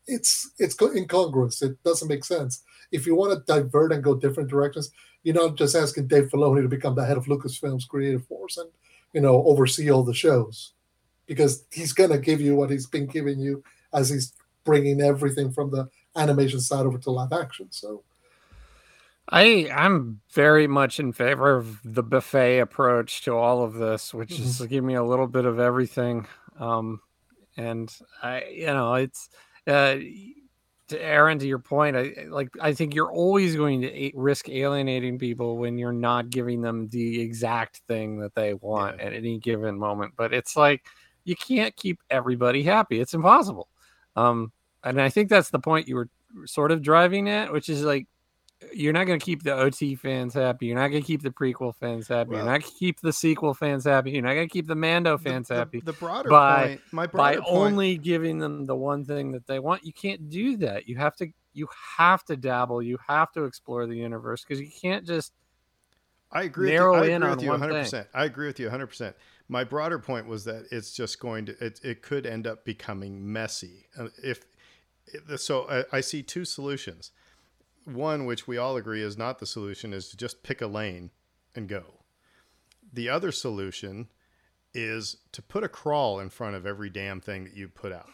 It's 0.07 0.51
it's 0.59 0.79
incongruous. 0.81 1.61
It 1.61 1.81
doesn't 1.83 2.07
make 2.07 2.25
sense. 2.25 2.63
If 2.91 3.05
you 3.05 3.15
want 3.15 3.33
to 3.33 3.53
divert 3.53 3.91
and 3.91 4.03
go 4.03 4.15
different 4.15 4.49
directions, 4.49 4.91
you're 5.23 5.35
not 5.35 5.55
just 5.55 5.75
asking 5.75 6.07
Dave 6.07 6.29
Filoni 6.29 6.61
to 6.61 6.67
become 6.67 6.95
the 6.95 7.05
head 7.05 7.17
of 7.17 7.25
Lucasfilm's 7.25 7.85
creative 7.85 8.25
force 8.25 8.57
and 8.57 8.69
you 9.13 9.21
know 9.21 9.43
oversee 9.45 9.91
all 9.91 10.03
the 10.03 10.13
shows, 10.13 10.73
because 11.25 11.65
he's 11.71 11.93
gonna 11.93 12.17
give 12.17 12.41
you 12.41 12.55
what 12.55 12.69
he's 12.69 12.87
been 12.87 13.05
giving 13.05 13.39
you 13.39 13.63
as 13.93 14.09
he's 14.09 14.33
bringing 14.63 15.01
everything 15.01 15.51
from 15.51 15.71
the 15.71 15.89
animation 16.15 16.59
side 16.59 16.85
over 16.85 16.97
to 16.97 17.11
live 17.11 17.33
action. 17.33 17.67
So 17.71 18.03
I 19.29 19.69
I'm 19.73 20.21
very 20.31 20.67
much 20.67 20.99
in 20.99 21.13
favor 21.13 21.55
of 21.55 21.79
the 21.83 22.03
buffet 22.03 22.59
approach 22.59 23.21
to 23.23 23.35
all 23.35 23.63
of 23.63 23.73
this, 23.73 24.13
which 24.13 24.31
mm-hmm. 24.31 24.43
is 24.43 24.61
give 24.67 24.83
me 24.83 24.95
a 24.95 25.03
little 25.03 25.27
bit 25.27 25.45
of 25.45 25.59
everything. 25.59 26.27
Um, 26.59 27.01
and 27.55 27.93
I, 28.23 28.45
you 28.45 28.67
know, 28.67 28.95
it's 28.95 29.29
uh, 29.67 29.97
to 30.89 31.01
Aaron, 31.01 31.39
to 31.39 31.47
your 31.47 31.59
point, 31.59 31.95
I 31.95 32.13
like. 32.29 32.49
I 32.61 32.73
think 32.73 32.93
you're 32.93 33.11
always 33.11 33.55
going 33.55 33.81
to 33.81 33.87
a- 33.87 34.13
risk 34.15 34.49
alienating 34.49 35.17
people 35.17 35.57
when 35.57 35.77
you're 35.77 35.91
not 35.91 36.29
giving 36.29 36.61
them 36.61 36.87
the 36.89 37.21
exact 37.21 37.81
thing 37.87 38.19
that 38.19 38.35
they 38.35 38.53
want 38.53 38.97
yeah. 38.97 39.05
at 39.05 39.13
any 39.13 39.39
given 39.39 39.77
moment. 39.77 40.13
But 40.15 40.33
it's 40.33 40.55
like 40.55 40.85
you 41.23 41.35
can't 41.35 41.75
keep 41.75 41.99
everybody 42.09 42.63
happy. 42.63 42.99
It's 42.99 43.13
impossible. 43.13 43.69
Um, 44.15 44.51
and 44.83 45.01
I 45.01 45.09
think 45.09 45.29
that's 45.29 45.49
the 45.49 45.59
point 45.59 45.87
you 45.87 45.95
were 45.95 46.09
sort 46.45 46.71
of 46.71 46.81
driving 46.81 47.29
at, 47.29 47.51
which 47.51 47.69
is 47.69 47.83
like 47.83 48.07
you're 48.73 48.93
not 48.93 49.05
going 49.05 49.19
to 49.19 49.25
keep 49.25 49.43
the 49.43 49.53
OT 49.53 49.95
fans 49.95 50.33
happy. 50.33 50.67
You're 50.67 50.75
not 50.75 50.89
going 50.89 51.01
to 51.01 51.07
keep 51.07 51.21
the 51.21 51.31
prequel 51.31 51.73
fans 51.75 52.07
happy. 52.07 52.31
Well, 52.31 52.39
you're 52.39 52.45
not 52.45 52.61
going 52.61 52.71
to 52.71 52.77
keep 52.77 52.99
the 52.99 53.13
sequel 53.13 53.53
fans 53.53 53.85
happy. 53.85 54.11
You're 54.11 54.21
not 54.21 54.33
going 54.33 54.47
to 54.47 54.51
keep 54.51 54.67
the 54.67 54.75
Mando 54.75 55.17
fans 55.17 55.47
the, 55.47 55.55
happy. 55.55 55.79
The, 55.79 55.93
the 55.93 55.93
broader 55.93 56.29
by, 56.29 56.67
point, 56.67 56.81
my 56.91 57.07
broader 57.07 57.39
by 57.39 57.43
point. 57.45 57.57
only 57.57 57.97
giving 57.97 58.39
them 58.39 58.65
the 58.65 58.75
one 58.75 59.05
thing 59.05 59.31
that 59.31 59.47
they 59.47 59.59
want, 59.59 59.85
you 59.85 59.93
can't 59.93 60.29
do 60.29 60.57
that. 60.57 60.87
You 60.87 60.97
have 60.97 61.15
to 61.17 61.27
you 61.53 61.67
have 61.97 62.23
to 62.25 62.37
dabble. 62.37 62.81
You 62.81 62.97
have 63.07 63.31
to 63.33 63.45
explore 63.45 63.87
the 63.87 63.95
universe 63.95 64.43
because 64.43 64.61
you 64.61 64.69
can't 64.81 65.05
just. 65.05 65.33
I 66.31 66.43
agree. 66.43 66.69
Narrow 66.69 66.99
with 66.99 67.09
you. 67.09 67.13
I 67.13 67.15
agree 67.15 67.29
with 67.29 67.43
you 67.43 67.49
100. 67.49 67.73
percent 67.73 68.07
I 68.13 68.25
agree 68.25 68.47
with 68.47 68.59
you 68.59 68.65
100. 68.67 68.87
percent 68.87 69.15
My 69.47 69.63
broader 69.63 69.99
point 69.99 70.27
was 70.27 70.43
that 70.45 70.65
it's 70.69 70.93
just 70.93 71.19
going 71.19 71.45
to 71.47 71.65
it, 71.65 71.79
it 71.83 72.01
could 72.01 72.25
end 72.25 72.45
up 72.45 72.65
becoming 72.65 73.31
messy 73.31 73.87
uh, 73.97 74.07
if 74.21 74.45
so. 75.37 75.67
I, 75.69 75.97
I 75.97 76.01
see 76.01 76.21
two 76.21 76.45
solutions 76.45 77.11
one, 77.93 78.25
which 78.25 78.47
we 78.47 78.57
all 78.57 78.77
agree 78.77 79.01
is 79.01 79.17
not 79.17 79.39
the 79.39 79.45
solution, 79.45 79.93
is 79.93 80.09
to 80.09 80.17
just 80.17 80.43
pick 80.43 80.61
a 80.61 80.67
lane 80.67 81.11
and 81.55 81.67
go. 81.67 81.83
The 82.91 83.09
other 83.09 83.31
solution 83.31 84.09
is 84.73 85.17
to 85.31 85.41
put 85.41 85.63
a 85.63 85.69
crawl 85.69 86.19
in 86.19 86.29
front 86.29 86.55
of 86.55 86.65
every 86.65 86.89
damn 86.89 87.21
thing 87.21 87.43
that 87.43 87.55
you 87.55 87.67
put 87.67 87.91
out. 87.91 88.09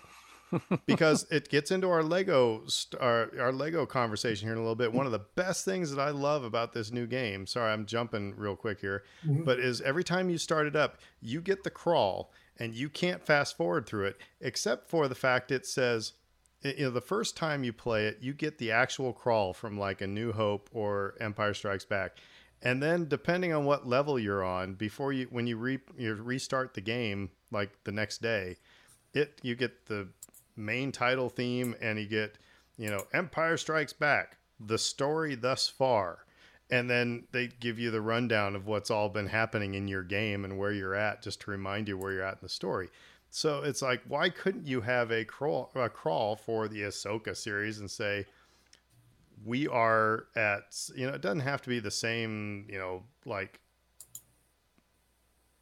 because 0.86 1.26
it 1.32 1.50
gets 1.50 1.72
into 1.72 1.90
our 1.90 2.04
Lego 2.04 2.66
our, 3.00 3.32
our 3.40 3.52
Lego 3.52 3.86
conversation 3.86 4.48
here 4.48 4.54
in 4.54 4.60
a 4.60 4.62
little 4.62 4.76
bit. 4.76 4.94
One 4.94 5.06
of 5.06 5.12
the 5.12 5.26
best 5.36 5.66
things 5.66 5.92
that 5.92 6.02
I 6.02 6.12
love 6.12 6.44
about 6.44 6.74
this 6.74 6.92
new 6.92 7.08
game, 7.08 7.48
sorry, 7.48 7.72
I'm 7.72 7.86
jumping 7.86 8.36
real 8.38 8.56
quick 8.56 8.80
here, 8.80 9.04
mm-hmm. 9.26 9.44
but 9.44 9.60
is 9.60 9.82
every 9.82 10.04
time 10.04 10.30
you 10.30 10.38
start 10.38 10.68
it 10.68 10.76
up, 10.76 11.00
you 11.22 11.42
get 11.42 11.64
the 11.64 11.70
crawl 11.70 12.32
and 12.58 12.76
you 12.76 12.90
can't 12.90 13.26
fast 13.26 13.58
forward 13.58 13.86
through 13.86 14.06
it 14.06 14.18
except 14.40 14.90
for 14.90 15.08
the 15.08 15.16
fact 15.16 15.52
it 15.52 15.66
says 15.66 16.14
you 16.66 16.86
know 16.86 16.92
the 16.92 17.02
first 17.02 17.38
time 17.38 17.64
you 17.64 17.74
play 17.74 18.08
it 18.08 18.18
you 18.22 18.34
get 18.34 18.58
the 18.58 18.72
actual 18.72 19.14
crawl 19.14 19.54
from 19.54 19.78
like 19.78 20.02
a 20.02 20.08
new 20.08 20.32
hope 20.32 20.70
or 20.74 21.16
empire 21.20 21.54
strikes 21.54 21.86
back. 21.86 22.18
And 22.62 22.82
then 22.82 23.08
depending 23.08 23.54
on 23.54 23.66
what 23.66 23.88
level 23.88 24.18
you're 24.18 24.44
on 24.44 24.74
before 24.74 25.14
you 25.14 25.28
when 25.30 25.46
you, 25.46 25.58
re, 25.58 25.80
you 25.98 26.16
restart 26.16 26.74
the 26.74 26.82
game 26.82 27.30
like 27.52 27.72
the 27.84 27.92
next 27.92 28.22
day 28.22 28.58
it 29.14 29.40
you 29.44 29.56
get 29.56 29.86
the 29.86 30.08
main 30.56 30.92
title 30.92 31.30
theme 31.30 31.76
and 31.82 32.00
you 32.00 32.06
get 32.06 32.38
you 32.78 32.90
know 32.90 33.04
empire 33.14 33.58
strikes 33.58 33.94
back 33.94 34.38
the 34.60 34.78
story 34.78 35.36
thus 35.36 35.68
far. 35.68 36.20
And 36.72 36.90
then 36.90 37.28
they 37.32 37.48
give 37.48 37.78
you 37.78 37.92
the 37.92 38.02
rundown 38.02 38.56
of 38.56 38.66
what's 38.66 38.90
all 38.90 39.10
been 39.10 39.28
happening 39.28 39.76
in 39.76 39.88
your 39.88 40.02
game 40.02 40.44
and 40.44 40.58
where 40.58 40.72
you're 40.72 40.96
at 40.96 41.22
just 41.22 41.42
to 41.42 41.52
remind 41.52 41.88
you 41.88 41.98
where 41.98 42.12
you're 42.12 42.24
at 42.24 42.36
in 42.36 42.40
the 42.42 42.50
story 42.50 42.90
so 43.36 43.64
it's 43.64 43.82
like, 43.82 44.02
why 44.08 44.30
couldn't 44.30 44.66
you 44.66 44.80
have 44.80 45.12
a 45.12 45.26
crawl, 45.26 45.70
a 45.76 45.90
crawl 45.90 46.38
for 46.38 46.70
the 46.70 46.84
Ahsoka 46.84 47.36
series 47.36 47.82
and 47.82 47.92
say, 47.92 48.26
we 49.44 49.68
are 49.68 50.28
at, 50.38 50.74
you 50.96 51.06
know, 51.06 51.16
it 51.16 51.22
doesn't 51.22 51.42
have 51.42 51.62
to 51.64 51.68
be 51.68 51.80
the 51.80 51.92
same, 51.92 52.66
you 52.70 52.78
know, 52.78 53.04
like 53.26 53.60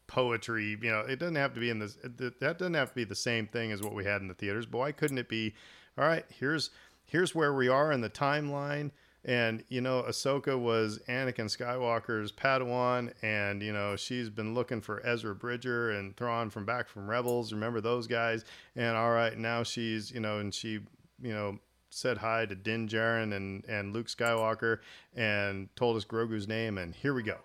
poetry, 0.06 0.78
you 0.80 0.92
know, 0.92 1.00
it 1.00 1.18
doesn't 1.18 1.34
have 1.34 1.56
to 1.56 1.60
be 1.60 1.72
in 1.72 1.80
this, 1.80 1.98
that 2.04 2.60
doesn't 2.60 2.76
have 2.76 2.90
to 2.90 2.96
be 2.96 3.06
the 3.06 3.16
same 3.16 3.48
thing 3.48 3.72
as 3.72 3.82
what 3.82 3.96
we 3.96 4.06
had 4.06 4.22
in 4.22 4.28
the 4.28 4.36
theaters, 4.36 4.68
but 4.68 4.78
why 4.78 4.92
couldn't 4.92 5.18
it 5.18 5.28
be, 5.28 5.56
all 5.98 6.06
right, 6.06 6.26
here's, 6.30 6.70
here's 7.06 7.34
where 7.34 7.56
we 7.56 7.70
are 7.70 7.92
in 7.92 8.02
the 8.02 8.10
timeline 8.10 8.92
and 9.26 9.64
you 9.70 9.82
know, 9.82 10.04
Ahsoka 10.08 10.60
was 10.60 11.00
Anakin 11.08 11.46
Skywalker's 11.46 12.32
Padawan, 12.32 13.14
and 13.22 13.62
you 13.62 13.72
know 13.72 13.96
she's 13.96 14.30
been 14.30 14.54
looking 14.54 14.82
for 14.82 15.06
Ezra 15.06 15.34
Bridger 15.34 15.92
and 15.92 16.16
Thrawn 16.18 16.50
from 16.50 16.66
back 16.66 16.90
from 16.90 17.10
Rebels. 17.10 17.54
Remember 17.54 17.80
those 17.80 18.08
guys? 18.08 18.44
And 18.76 18.98
all 18.98 19.12
right, 19.12 19.38
now 19.38 19.64
she's 19.64 20.12
you 20.12 20.20
know, 20.20 20.40
and 20.40 20.54
she 20.54 20.80
you 21.22 21.34
know 21.34 21.60
said 21.90 22.18
hi 22.18 22.46
to 22.46 22.56
Din 22.56 22.88
Djarin 22.88 23.34
and 23.34 23.64
and 23.66 23.94
Luke 23.94 24.08
Skywalker, 24.08 24.80
and 25.16 25.74
told 25.76 25.96
us 25.96 26.04
Grogu's 26.04 26.48
name, 26.48 26.78
and 26.78 26.94
here 26.94 27.14
we 27.14 27.24
go. 27.24 27.38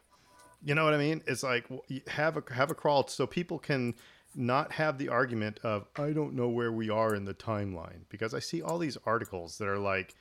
You 0.64 0.74
know 0.74 0.84
what 0.84 0.94
I 0.94 0.98
mean? 0.98 1.22
It's 1.26 1.44
like 1.44 1.68
have 2.08 2.36
a 2.36 2.42
have 2.52 2.72
a 2.72 2.74
crawl 2.74 3.06
so 3.06 3.26
people 3.26 3.60
can 3.60 3.94
not 4.34 4.72
have 4.72 4.98
the 4.98 5.08
argument 5.08 5.60
of 5.62 5.86
I 5.96 6.10
don't 6.10 6.34
know 6.34 6.48
where 6.48 6.72
we 6.72 6.90
are 6.90 7.14
in 7.14 7.24
the 7.24 7.34
timeline 7.34 8.00
because 8.08 8.34
I 8.34 8.40
see 8.40 8.62
all 8.62 8.78
these 8.78 8.98
articles 9.06 9.58
that 9.58 9.68
are 9.68 9.78
like 9.78 10.14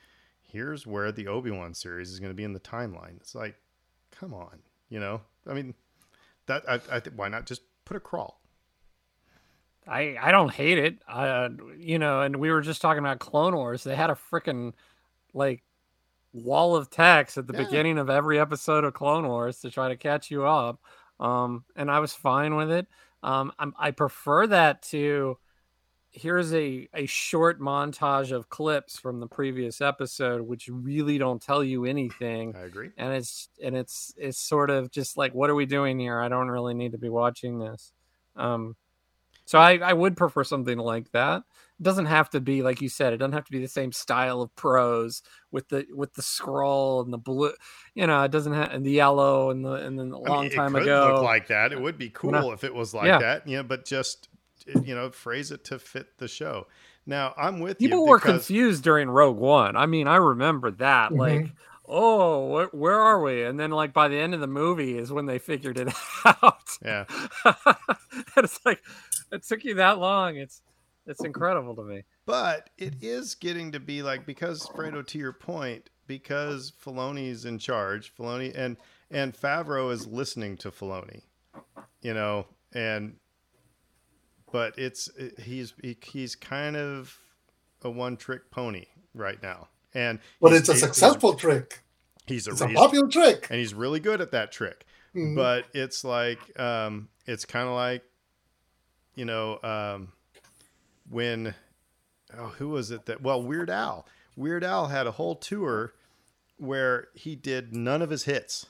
here's 0.50 0.86
where 0.86 1.12
the 1.12 1.28
Obi-Wan 1.28 1.74
series 1.74 2.10
is 2.10 2.18
going 2.18 2.30
to 2.30 2.36
be 2.36 2.44
in 2.44 2.52
the 2.52 2.60
timeline. 2.60 3.16
It's 3.16 3.34
like, 3.34 3.54
come 4.10 4.34
on, 4.34 4.58
you 4.88 4.98
know? 4.98 5.20
I 5.46 5.54
mean, 5.54 5.74
that 6.46 6.68
I, 6.68 6.74
I 6.90 7.00
th- 7.00 7.14
why 7.14 7.28
not 7.28 7.46
just 7.46 7.62
put 7.84 7.96
a 7.96 8.00
crawl? 8.00 8.40
I 9.86 10.16
I 10.20 10.30
don't 10.30 10.52
hate 10.52 10.78
it. 10.78 10.98
Uh, 11.08 11.48
you 11.78 11.98
know, 11.98 12.20
and 12.20 12.36
we 12.36 12.50
were 12.50 12.60
just 12.60 12.82
talking 12.82 12.98
about 12.98 13.20
Clone 13.20 13.56
Wars. 13.56 13.84
They 13.84 13.96
had 13.96 14.10
a 14.10 14.18
freaking 14.30 14.74
like 15.32 15.62
wall 16.32 16.76
of 16.76 16.90
text 16.90 17.38
at 17.38 17.46
the 17.46 17.54
yeah. 17.54 17.64
beginning 17.64 17.98
of 17.98 18.10
every 18.10 18.38
episode 18.38 18.84
of 18.84 18.92
Clone 18.92 19.26
Wars 19.26 19.60
to 19.60 19.70
try 19.70 19.88
to 19.88 19.96
catch 19.96 20.30
you 20.30 20.44
up. 20.44 20.80
Um, 21.18 21.64
and 21.74 21.90
I 21.90 22.00
was 22.00 22.12
fine 22.12 22.54
with 22.56 22.70
it. 22.70 22.86
Um, 23.22 23.52
I'm, 23.58 23.74
I 23.78 23.90
prefer 23.90 24.46
that 24.48 24.82
to 24.82 25.38
here's 26.18 26.52
a 26.52 26.88
a 26.94 27.06
short 27.06 27.60
montage 27.60 28.32
of 28.32 28.48
clips 28.48 28.98
from 28.98 29.20
the 29.20 29.26
previous 29.26 29.80
episode 29.80 30.40
which 30.40 30.68
really 30.68 31.18
don't 31.18 31.40
tell 31.40 31.62
you 31.62 31.84
anything. 31.84 32.54
I 32.56 32.62
agree. 32.62 32.90
And 32.96 33.12
it's 33.12 33.48
and 33.62 33.76
it's 33.76 34.14
it's 34.16 34.38
sort 34.38 34.70
of 34.70 34.90
just 34.90 35.16
like 35.16 35.34
what 35.34 35.50
are 35.50 35.54
we 35.54 35.66
doing 35.66 35.98
here? 35.98 36.20
I 36.20 36.28
don't 36.28 36.48
really 36.48 36.74
need 36.74 36.92
to 36.92 36.98
be 36.98 37.08
watching 37.08 37.58
this. 37.58 37.92
Um 38.36 38.76
so 39.44 39.58
i 39.58 39.78
i 39.78 39.92
would 39.92 40.16
prefer 40.16 40.44
something 40.44 40.78
like 40.78 41.10
that. 41.12 41.42
It 41.78 41.82
doesn't 41.84 42.06
have 42.06 42.28
to 42.30 42.40
be 42.40 42.62
like 42.62 42.80
you 42.80 42.88
said 42.88 43.12
it 43.12 43.18
doesn't 43.18 43.34
have 43.34 43.44
to 43.44 43.52
be 43.52 43.60
the 43.60 43.68
same 43.68 43.92
style 43.92 44.42
of 44.42 44.54
prose 44.56 45.22
with 45.52 45.68
the 45.68 45.86
with 45.94 46.12
the 46.14 46.22
scroll 46.22 47.00
and 47.02 47.12
the 47.12 47.18
blue 47.18 47.52
you 47.94 48.06
know 48.06 48.24
it 48.24 48.32
doesn't 48.32 48.52
have 48.52 48.72
and 48.72 48.84
the 48.84 48.90
yellow 48.90 49.50
and 49.50 49.64
the 49.64 49.74
and 49.74 49.98
then 49.98 50.10
a 50.10 50.18
long 50.18 50.38
I 50.38 50.42
mean, 50.48 50.50
time 50.50 50.74
ago. 50.74 51.12
look 51.14 51.22
like 51.22 51.46
that. 51.48 51.72
It 51.72 51.80
would 51.80 51.96
be 51.96 52.10
cool 52.10 52.32
know, 52.32 52.50
if 52.50 52.64
it 52.64 52.74
was 52.74 52.92
like 52.92 53.06
yeah. 53.06 53.18
that 53.18 53.46
yeah 53.46 53.62
but 53.62 53.84
just 53.84 54.28
you 54.84 54.94
know, 54.94 55.10
phrase 55.10 55.50
it 55.50 55.64
to 55.64 55.78
fit 55.78 56.18
the 56.18 56.28
show. 56.28 56.66
Now, 57.06 57.32
I'm 57.36 57.60
with 57.60 57.78
People 57.78 57.98
you. 57.98 58.02
People 58.02 58.06
were 58.06 58.20
confused 58.20 58.84
during 58.84 59.08
Rogue 59.08 59.38
One. 59.38 59.76
I 59.76 59.86
mean, 59.86 60.06
I 60.06 60.16
remember 60.16 60.70
that. 60.72 61.10
Mm-hmm. 61.10 61.18
Like, 61.18 61.50
oh, 61.86 62.46
where, 62.48 62.66
where, 62.66 63.00
are 63.00 63.22
we? 63.22 63.44
And 63.44 63.58
then, 63.58 63.70
like, 63.70 63.94
by 63.94 64.08
the 64.08 64.18
end 64.18 64.34
of 64.34 64.40
the 64.40 64.46
movie 64.46 64.98
is 64.98 65.10
when 65.10 65.26
they 65.26 65.38
figured 65.38 65.78
it 65.78 65.88
out. 66.24 66.68
Yeah. 66.84 67.04
it's 68.36 68.60
like, 68.66 68.82
it 69.32 69.42
took 69.42 69.64
you 69.64 69.74
that 69.76 69.98
long. 69.98 70.36
It's, 70.36 70.60
it's 71.06 71.24
incredible 71.24 71.74
to 71.76 71.82
me. 71.82 72.02
But 72.26 72.68
it 72.76 72.94
is 73.00 73.34
getting 73.34 73.72
to 73.72 73.80
be 73.80 74.02
like, 74.02 74.26
because, 74.26 74.66
Fredo, 74.66 75.06
to 75.06 75.18
your 75.18 75.32
point, 75.32 75.88
because 76.06 76.72
Filoni's 76.84 77.46
in 77.46 77.58
charge, 77.58 78.14
Filoni 78.14 78.52
and, 78.54 78.76
and 79.10 79.34
Favreau 79.34 79.90
is 79.90 80.06
listening 80.06 80.58
to 80.58 80.70
Filoni, 80.70 81.22
you 82.02 82.12
know, 82.12 82.46
and 82.74 83.16
but 84.52 84.78
it's 84.78 85.10
he's 85.38 85.74
he's 86.02 86.34
kind 86.34 86.76
of 86.76 87.18
a 87.82 87.90
one 87.90 88.16
trick 88.16 88.50
pony 88.50 88.86
right 89.14 89.42
now, 89.42 89.68
and 89.94 90.18
but 90.40 90.52
it's 90.52 90.68
a 90.68 90.76
successful 90.76 91.32
he's, 91.32 91.40
trick. 91.40 91.82
He's 92.26 92.46
a, 92.46 92.52
it's 92.52 92.60
a 92.60 92.68
popular 92.68 93.08
trick, 93.08 93.46
and 93.50 93.58
he's 93.58 93.74
really 93.74 94.00
good 94.00 94.20
at 94.20 94.32
that 94.32 94.52
trick. 94.52 94.86
Mm-hmm. 95.14 95.34
But 95.34 95.66
it's 95.74 96.04
like 96.04 96.58
um, 96.58 97.08
it's 97.26 97.44
kind 97.44 97.68
of 97.68 97.74
like 97.74 98.02
you 99.14 99.24
know 99.24 99.58
um, 99.62 100.12
when 101.08 101.54
oh 102.36 102.48
who 102.58 102.68
was 102.68 102.90
it 102.90 103.06
that 103.06 103.22
well 103.22 103.42
Weird 103.42 103.70
Al 103.70 104.06
Weird 104.36 104.64
Al 104.64 104.88
had 104.88 105.06
a 105.06 105.12
whole 105.12 105.36
tour 105.36 105.94
where 106.56 107.08
he 107.14 107.36
did 107.36 107.74
none 107.74 108.02
of 108.02 108.10
his 108.10 108.24
hits 108.24 108.66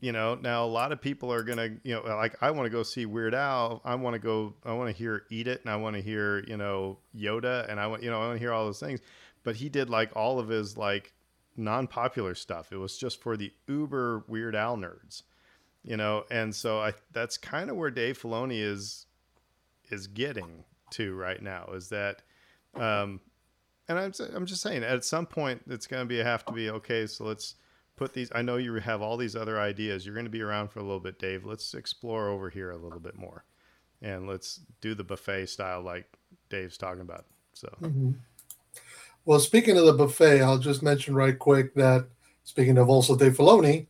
you 0.00 0.12
know 0.12 0.34
now 0.34 0.64
a 0.64 0.66
lot 0.66 0.92
of 0.92 1.00
people 1.00 1.32
are 1.32 1.42
gonna 1.42 1.70
you 1.82 1.94
know 1.94 2.02
like 2.02 2.34
i 2.42 2.50
want 2.50 2.66
to 2.66 2.70
go 2.70 2.82
see 2.82 3.06
weird 3.06 3.34
al 3.34 3.80
i 3.84 3.94
want 3.94 4.14
to 4.14 4.18
go 4.18 4.54
i 4.64 4.72
want 4.72 4.90
to 4.90 4.96
hear 4.96 5.24
eat 5.30 5.48
it 5.48 5.60
and 5.62 5.70
i 5.70 5.76
want 5.76 5.96
to 5.96 6.02
hear 6.02 6.44
you 6.46 6.56
know 6.56 6.98
yoda 7.16 7.68
and 7.70 7.80
i 7.80 7.86
want 7.86 8.02
you 8.02 8.10
know 8.10 8.20
i 8.20 8.26
want 8.26 8.34
to 8.34 8.38
hear 8.38 8.52
all 8.52 8.64
those 8.64 8.80
things 8.80 9.00
but 9.42 9.56
he 9.56 9.68
did 9.68 9.88
like 9.88 10.10
all 10.14 10.38
of 10.38 10.48
his 10.48 10.76
like 10.76 11.12
non-popular 11.56 12.34
stuff 12.34 12.72
it 12.72 12.76
was 12.76 12.98
just 12.98 13.20
for 13.22 13.36
the 13.36 13.52
uber 13.66 14.24
weird 14.28 14.54
al 14.54 14.76
nerds 14.76 15.22
you 15.82 15.96
know 15.96 16.24
and 16.30 16.54
so 16.54 16.78
i 16.78 16.92
that's 17.12 17.38
kind 17.38 17.70
of 17.70 17.76
where 17.76 17.90
dave 17.90 18.20
filoni 18.20 18.60
is 18.60 19.06
is 19.90 20.06
getting 20.06 20.64
to 20.90 21.14
right 21.14 21.42
now 21.42 21.64
is 21.72 21.88
that 21.88 22.22
um 22.74 23.20
and 23.88 23.98
I'm 23.98 24.12
I'm 24.34 24.46
just 24.46 24.62
saying 24.62 24.82
at 24.82 25.04
some 25.04 25.26
point 25.26 25.62
it's 25.68 25.86
going 25.86 26.02
to 26.02 26.06
be 26.06 26.18
have 26.18 26.44
to 26.46 26.52
be 26.52 26.70
okay. 26.70 27.06
So 27.06 27.24
let's 27.24 27.54
put 27.96 28.12
these. 28.12 28.30
I 28.34 28.42
know 28.42 28.56
you 28.56 28.74
have 28.74 29.02
all 29.02 29.16
these 29.16 29.34
other 29.34 29.60
ideas. 29.60 30.04
You're 30.04 30.14
going 30.14 30.26
to 30.26 30.30
be 30.30 30.42
around 30.42 30.68
for 30.68 30.78
a 30.78 30.82
little 30.82 31.00
bit, 31.00 31.18
Dave. 31.18 31.44
Let's 31.44 31.74
explore 31.74 32.28
over 32.28 32.50
here 32.50 32.70
a 32.70 32.76
little 32.76 33.00
bit 33.00 33.16
more, 33.16 33.44
and 34.02 34.28
let's 34.28 34.60
do 34.80 34.94
the 34.94 35.04
buffet 35.04 35.46
style 35.46 35.82
like 35.82 36.06
Dave's 36.50 36.78
talking 36.78 37.02
about. 37.02 37.24
So. 37.52 37.68
Mm-hmm. 37.80 38.12
Well, 39.24 39.40
speaking 39.40 39.76
of 39.76 39.86
the 39.86 39.92
buffet, 39.92 40.40
I'll 40.40 40.58
just 40.58 40.82
mention 40.84 41.14
right 41.16 41.36
quick 41.36 41.74
that 41.74 42.06
speaking 42.44 42.78
of 42.78 42.88
also 42.88 43.16
Dave 43.16 43.36
Filoni, 43.36 43.86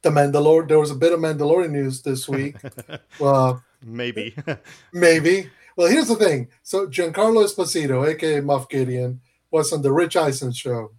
the 0.00 0.08
Mandalorian. 0.08 0.68
There 0.68 0.78
was 0.78 0.90
a 0.90 0.96
bit 0.96 1.12
of 1.12 1.20
Mandalorian 1.20 1.70
news 1.70 2.00
this 2.00 2.28
week. 2.28 2.56
well, 3.20 3.62
maybe, 3.84 4.34
maybe. 4.92 5.50
Well, 5.76 5.88
here's 5.88 6.08
the 6.08 6.16
thing. 6.16 6.48
So 6.62 6.86
Giancarlo 6.86 7.44
Esposito, 7.44 8.08
aka 8.08 8.40
Moff 8.40 8.70
Gideon, 8.70 9.20
was 9.50 9.72
on 9.72 9.82
the 9.82 9.92
Rich 9.92 10.16
Eisen 10.16 10.52
show, 10.52 10.92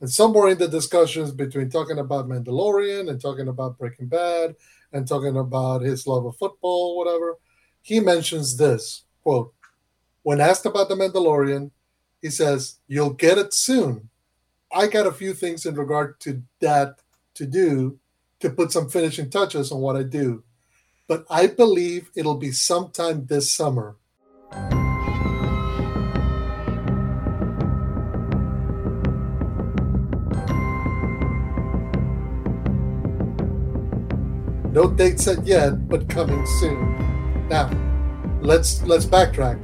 and 0.00 0.10
somewhere 0.10 0.48
in 0.48 0.58
the 0.58 0.68
discussions 0.68 1.30
between 1.30 1.70
talking 1.70 1.98
about 1.98 2.28
Mandalorian 2.28 3.08
and 3.08 3.20
talking 3.20 3.48
about 3.48 3.78
Breaking 3.78 4.06
Bad 4.06 4.56
and 4.92 5.06
talking 5.06 5.36
about 5.36 5.82
his 5.82 6.06
love 6.06 6.26
of 6.26 6.36
football, 6.36 6.96
whatever, 6.96 7.38
he 7.82 8.00
mentions 8.00 8.56
this 8.56 9.04
quote: 9.22 9.52
"When 10.22 10.40
asked 10.40 10.66
about 10.66 10.88
the 10.88 10.94
Mandalorian, 10.96 11.70
he 12.24 12.30
says, 12.30 12.78
You'll 12.88 13.12
get 13.12 13.36
it 13.36 13.52
soon. 13.52 14.08
I 14.72 14.86
got 14.86 15.06
a 15.06 15.12
few 15.12 15.34
things 15.34 15.66
in 15.66 15.74
regard 15.74 16.18
to 16.20 16.42
that 16.60 17.00
to 17.34 17.44
do 17.44 17.98
to 18.40 18.48
put 18.48 18.72
some 18.72 18.88
finishing 18.88 19.28
touches 19.28 19.70
on 19.70 19.80
what 19.80 19.96
I 19.96 20.04
do. 20.04 20.42
But 21.06 21.26
I 21.28 21.48
believe 21.48 22.10
it'll 22.16 22.36
be 22.36 22.50
sometime 22.50 23.26
this 23.26 23.52
summer. 23.52 23.96
No 34.74 34.90
date 34.90 35.20
set 35.20 35.46
yet, 35.46 35.88
but 35.88 36.08
coming 36.08 36.44
soon. 36.58 37.48
Now, 37.48 37.70
let's 38.40 38.82
let's 38.82 39.06
backtrack 39.06 39.60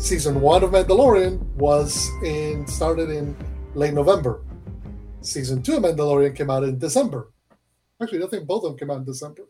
season 0.00 0.40
one 0.40 0.64
of 0.64 0.70
Mandalorian 0.70 1.38
was 1.56 2.08
in 2.24 2.66
started 2.66 3.10
in 3.10 3.36
late 3.74 3.92
November. 3.92 4.40
Season 5.20 5.62
two 5.62 5.76
of 5.76 5.82
Mandalorian 5.82 6.34
came 6.34 6.48
out 6.48 6.64
in 6.64 6.78
December. 6.78 7.30
Actually, 8.02 8.24
I 8.24 8.26
think 8.28 8.46
both 8.46 8.64
of 8.64 8.70
them 8.70 8.78
came 8.78 8.90
out 8.90 8.96
in 8.96 9.04
December 9.04 9.42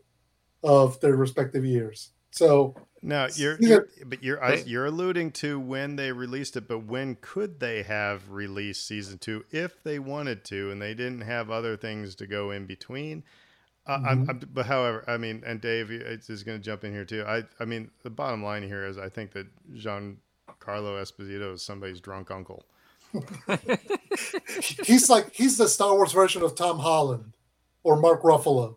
of 0.65 0.99
their 0.99 1.15
respective 1.15 1.63
years. 1.63 2.11
So 2.31 2.75
now 3.01 3.27
you're, 3.35 3.55
you're 3.61 3.87
but 4.05 4.21
you're 4.21 4.55
you're 4.65 4.87
alluding 4.87 5.31
to 5.43 5.57
when 5.57 5.95
they 5.95 6.11
released 6.11 6.57
it, 6.57 6.67
but 6.67 6.79
when 6.79 7.15
could 7.21 7.61
they 7.61 7.83
have 7.83 8.31
released 8.31 8.85
season 8.85 9.17
two 9.19 9.45
if 9.49 9.81
they 9.81 9.97
wanted 9.97 10.43
to, 10.45 10.71
and 10.71 10.81
they 10.81 10.93
didn't 10.93 11.21
have 11.21 11.49
other 11.49 11.77
things 11.77 12.15
to 12.15 12.27
go 12.27 12.51
in 12.51 12.65
between? 12.65 13.23
Uh, 13.87 13.97
mm-hmm. 13.97 14.07
I'm, 14.07 14.29
I'm, 14.29 14.41
but 14.53 14.65
however, 14.65 15.03
I 15.07 15.17
mean, 15.17 15.43
and 15.45 15.61
Dave 15.61 15.91
is 15.91 16.43
going 16.43 16.57
to 16.57 16.63
jump 16.63 16.83
in 16.83 16.91
here 16.91 17.05
too. 17.05 17.23
I, 17.27 17.43
I 17.59 17.65
mean, 17.65 17.91
the 18.03 18.09
bottom 18.09 18.43
line 18.43 18.63
here 18.63 18.85
is 18.85 18.97
I 18.97 19.09
think 19.09 19.31
that 19.33 19.47
Jean 19.75 20.17
Carlo 20.59 21.01
Esposito 21.01 21.53
is 21.53 21.61
somebody's 21.61 22.01
drunk 22.01 22.31
uncle. 22.31 22.65
he's 24.83 25.09
like 25.09 25.33
he's 25.33 25.57
the 25.57 25.69
Star 25.69 25.93
Wars 25.93 26.11
version 26.11 26.41
of 26.41 26.55
Tom 26.55 26.79
Holland 26.79 27.33
or 27.83 27.95
Mark 27.95 28.23
Ruffalo. 28.23 28.75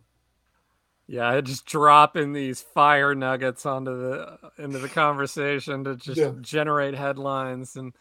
Yeah, 1.07 1.41
just 1.41 1.65
dropping 1.65 2.35
these 2.35 2.61
fire 2.61 3.15
nuggets 3.15 3.65
onto 3.65 3.97
the 3.99 4.39
into 4.59 4.79
the 4.79 4.91
conversation 4.91 5.85
to 5.85 5.97
just 5.97 6.19
yeah. 6.19 6.33
generate 6.43 6.95
headlines, 6.95 7.77
and 7.77 7.95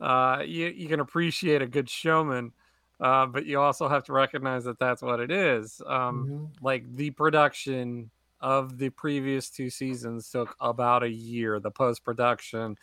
uh, 0.00 0.42
you 0.44 0.68
you 0.68 0.88
can 0.88 0.98
appreciate 0.98 1.60
a 1.60 1.66
good 1.66 1.90
showman, 1.90 2.52
uh, 3.00 3.26
but 3.26 3.46
you 3.46 3.60
also 3.60 3.88
have 3.88 4.04
to 4.04 4.12
recognize 4.12 4.64
that 4.64 4.78
that's 4.78 5.02
what 5.02 5.20
it 5.20 5.30
is. 5.30 5.80
Um, 5.86 6.26
mm-hmm. 6.26 6.64
Like 6.64 6.90
the 6.94 7.10
production 7.10 8.10
of 8.40 8.78
the 8.78 8.90
previous 8.90 9.50
two 9.50 9.70
seasons 9.70 10.30
took 10.30 10.54
about 10.60 11.02
a 11.02 11.08
year. 11.08 11.58
The 11.60 11.70
post 11.70 12.04
production 12.04 12.76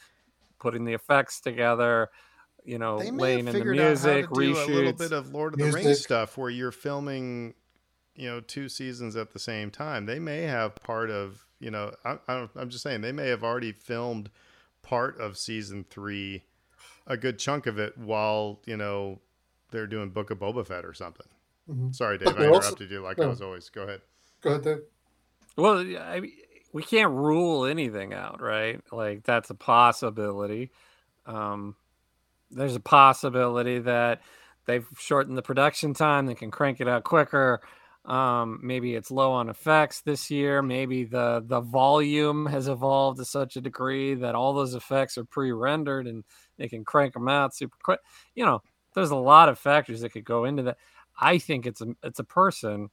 putting 0.60 0.86
the 0.86 0.93
effects 0.93 1.39
together, 1.39 2.10
you 2.63 2.78
know, 2.78 2.97
laying 2.97 3.47
in 3.47 3.54
the 3.58 3.65
music, 3.65 4.28
reshoots. 4.28 4.67
a 4.67 4.71
little 4.71 4.93
bit 4.93 5.12
of 5.12 5.34
Lord 5.34 5.54
of 5.54 5.60
the 5.60 5.65
music. 5.65 5.86
Rings 5.86 6.02
stuff 6.02 6.38
where 6.38 6.50
you're 6.50 6.71
filming, 6.71 7.54
you 8.15 8.30
know, 8.30 8.39
two 8.41 8.69
seasons 8.69 9.15
at 9.15 9.32
the 9.32 9.39
same 9.39 9.71
time. 9.71 10.06
They 10.06 10.19
may 10.19 10.41
have 10.41 10.76
part 10.76 11.10
of, 11.10 11.45
you 11.60 11.71
know, 11.71 11.93
I, 12.04 12.17
I 12.28 12.50
I'm 12.56 12.69
just 12.69 12.84
saying 12.84 13.02
they 13.02 13.12
may 13.12 13.28
have 13.30 13.43
already 13.43 13.71
filmed 13.71 14.30
part 14.82 15.19
of 15.19 15.38
season 15.38 15.86
three, 15.89 16.43
a 17.08 17.17
good 17.17 17.39
chunk 17.39 17.65
of 17.65 17.80
it, 17.80 17.97
while 17.97 18.60
you 18.65 18.78
know 18.78 19.19
they're 19.71 19.88
doing 19.88 20.10
Book 20.10 20.29
of 20.29 20.39
Boba 20.39 20.65
Fett 20.65 20.86
or 20.86 20.93
something. 20.93 21.27
Mm-hmm. 21.69 21.91
Sorry, 21.91 22.17
Dave, 22.17 22.38
I 22.38 22.45
interrupted 22.45 22.91
you 22.91 23.01
like 23.01 23.17
no. 23.17 23.25
I 23.25 23.27
was 23.27 23.41
always. 23.41 23.69
Go 23.69 23.84
ahead. 23.84 24.01
Go 24.41 24.51
ahead, 24.51 24.63
Dave. 24.63 24.81
Well, 25.57 25.79
I 25.79 26.21
we 26.73 26.84
can't 26.84 27.12
rule 27.12 27.65
anything 27.65 28.13
out, 28.13 28.41
right? 28.41 28.81
Like 28.91 29.23
that's 29.23 29.49
a 29.49 29.55
possibility. 29.55 30.71
Um, 31.25 31.75
there's 32.49 32.75
a 32.75 32.81
possibility 32.81 33.79
that 33.79 34.21
they've 34.65 34.88
shortened 34.97 35.38
the 35.38 35.41
production 35.41 35.93
time; 35.93 36.25
they 36.25 36.36
can 36.36 36.51
crank 36.51 36.81
it 36.81 36.88
out 36.88 37.03
quicker. 37.03 37.62
Um, 38.03 38.60
maybe 38.63 38.95
it's 38.95 39.12
low 39.12 39.31
on 39.34 39.49
effects 39.49 40.01
this 40.01 40.31
year. 40.31 40.62
Maybe 40.62 41.03
the 41.03 41.43
the 41.45 41.62
volume 41.62 42.47
has 42.47 42.67
evolved 42.67 43.19
to 43.19 43.25
such 43.25 43.55
a 43.55 43.62
degree 43.62 44.15
that 44.15 44.34
all 44.34 44.53
those 44.53 44.73
effects 44.73 45.17
are 45.17 45.25
pre-rendered 45.25 46.07
and 46.07 46.23
they 46.57 46.67
can 46.67 46.84
crank 46.84 47.13
them 47.13 47.27
out 47.27 47.55
super 47.55 47.77
quick. 47.84 47.99
You 48.34 48.45
know, 48.45 48.63
there's 48.93 49.12
a 49.12 49.15
lot 49.15 49.49
of 49.49 49.60
factors 49.60 50.01
that 50.01 50.12
could 50.12 50.25
go 50.25 50.45
into 50.45 50.63
that. 50.63 50.77
I 51.19 51.38
think 51.38 51.65
it's 51.65 51.82
a 51.82 51.88
it's 52.04 52.19
a 52.19 52.23
person 52.23 52.89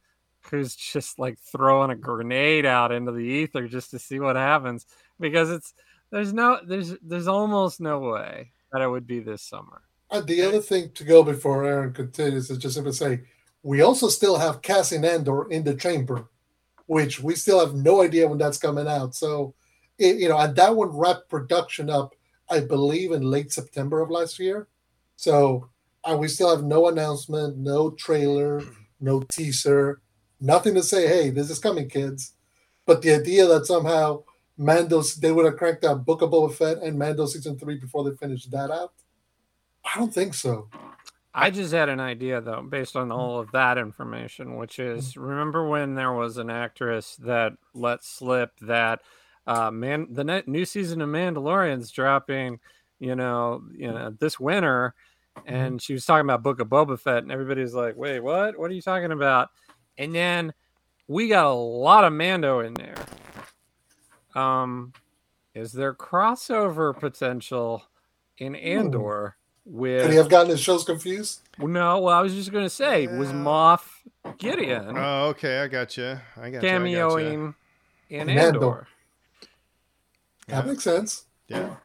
who's 0.51 0.77
just 0.77 1.19
like 1.19 1.39
throwing 1.39 1.91
a 1.91 1.97
grenade 1.97 2.67
out 2.67 2.93
into 2.93 3.13
the 3.13 3.25
ether 3.25 3.69
just 3.69 3.91
to 3.91 3.99
see 3.99 4.21
what 4.21 4.37
happens 4.37 4.87
because 5.19 5.51
it's 5.51 5.75
there's 6.11 6.33
no 6.33 6.59
there's 6.67 6.95
there's 7.03 7.29
almost 7.29 7.81
no 7.81 7.99
way 7.99 8.53
that 8.73 8.83
it 8.83 8.89
would 8.89 9.07
be 9.07 9.21
this 9.21 9.43
summer. 9.43 9.83
And 10.11 10.27
the 10.27 10.43
other 10.43 10.61
thing 10.61 10.91
to 10.95 11.05
go 11.05 11.23
before 11.23 11.65
Aaron 11.65 11.93
continues 11.93 12.51
is 12.51 12.59
just 12.59 12.75
simply 12.75 12.93
say 12.93 13.21
we 13.63 13.83
also 13.83 14.09
still 14.09 14.39
have 14.39 14.63
Cassian 14.63 15.05
Andor 15.05 15.51
in 15.51 15.65
the 15.65 15.75
chamber, 15.75 16.29
which 16.87 17.21
we 17.21 17.35
still 17.35 17.61
have 17.61 17.75
no 17.75 18.03
idea 18.03 18.27
when 18.27 18.39
that's 18.39 18.59
coming 18.59 18.89
out. 18.89 19.15
So, 19.15 19.55
it, 19.99 20.17
you 20.17 20.29
know, 20.29 20.39
and 20.39 20.55
that 20.57 20.75
one 20.75 20.97
wrapped 20.97 21.29
production 21.29 21.91
up, 21.91 22.15
I 22.49 22.61
believe, 22.61 23.13
in 23.13 23.23
late 23.23 23.53
September 23.53 24.01
of 24.01 24.11
last 24.11 24.39
year. 24.39 24.69
So, 25.17 25.69
and 26.09 26.19
we 26.19 26.29
still 26.29 26.55
have 26.55 26.65
no 26.65 26.89
announcement, 26.89 27.57
no 27.59 27.91
trailer, 27.91 28.63
no 29.01 29.21
teaser 29.21 30.01
Nothing 30.41 30.75
to 30.75 30.83
say, 30.83 31.07
hey, 31.09 31.31
this 31.31 31.51
is 31.51 31.59
coming, 31.59 31.89
kids. 31.89 32.35
But 32.87 33.03
the 33.03 33.13
idea 33.15 33.47
that 33.47 33.67
somehow 33.67 34.23
Mando's 34.57 35.17
they 35.17 35.33
would 35.33 35.45
have 35.45 35.57
cranked 35.57 35.85
out 35.85 36.05
Book 36.05 36.23
of 36.23 36.31
Boba 36.31 36.55
Fett 36.55 36.79
and 36.79 36.99
Mando 36.99 37.27
season 37.27 37.59
three 37.59 37.77
before 37.77 38.09
they 38.09 38.17
finished 38.17 38.51
that 38.53 38.71
out. 38.71 38.93
I 39.85 39.99
don't 39.99 40.15
think 40.15 40.35
so. 40.35 40.69
I 41.35 41.51
just 41.51 41.73
had 41.73 41.89
an 41.89 42.01
idea 42.01 42.41
though, 42.41 42.63
based 42.63 42.97
on 42.97 43.13
all 43.13 43.39
of 43.39 43.51
that 43.53 43.79
information, 43.79 44.57
which 44.57 44.79
is 44.79 45.17
remember 45.17 45.69
when 45.69 45.95
there 45.95 46.13
was 46.13 46.39
an 46.39 46.51
actress 46.51 47.17
that 47.17 47.53
let 47.75 48.05
slip 48.05 48.53
that 48.61 49.01
uh, 49.47 49.71
man 49.71 50.07
the 50.11 50.45
new 50.47 50.65
season 50.65 51.01
of 51.03 51.09
Mandalorian's 51.09 51.91
dropping, 51.91 52.61
you 53.01 53.15
know, 53.17 53.63
you 53.73 53.93
know 53.93 54.15
this 54.19 54.39
winter. 54.39 54.95
And 55.47 55.81
she 55.81 55.93
was 55.93 56.05
talking 56.05 56.27
about 56.27 56.43
Book 56.43 56.61
of 56.61 56.69
Boba 56.69 56.99
Fett, 56.99 57.23
and 57.23 57.33
everybody's 57.33 57.75
like, 57.75 57.97
"Wait, 57.97 58.21
what? 58.21 58.59
What 58.59 58.71
are 58.71 58.75
you 58.75 58.83
talking 58.83 59.13
about?" 59.13 59.51
And 59.97 60.15
then 60.15 60.53
we 61.07 61.29
got 61.29 61.47
a 61.47 61.53
lot 61.53 62.05
of 62.05 62.13
Mando 62.13 62.61
in 62.61 62.75
there. 62.75 62.95
Um, 64.35 64.93
is 65.55 65.73
there 65.73 65.95
crossover 65.95 66.97
potential 66.97 67.83
in 68.39 68.55
Andor 68.55 69.37
with? 69.65 70.03
Could 70.03 70.11
he 70.11 70.17
have 70.17 70.29
gotten 70.29 70.51
his 70.51 70.61
shows 70.61 70.85
confused? 70.85 71.41
No, 71.59 72.01
well, 72.01 72.17
I 72.17 72.21
was 72.21 72.35
just 72.35 72.53
gonna 72.53 72.71
say 72.71 73.05
yeah. 73.05 73.19
was 73.19 73.31
Moff 73.31 73.83
Gideon. 74.39 74.97
Oh, 74.97 75.27
okay, 75.29 75.61
I 75.61 75.69
got 75.69 75.97
you. 75.97 76.19
I 76.37 76.51
got 76.51 76.63
cameoing 76.63 77.33
you. 77.33 78.17
in 78.17 78.29
Andor. 78.29 78.41
Andor. 78.41 78.89
That 80.47 80.67
makes 80.67 80.85
sense. 80.85 81.25
Yeah, 81.49 81.77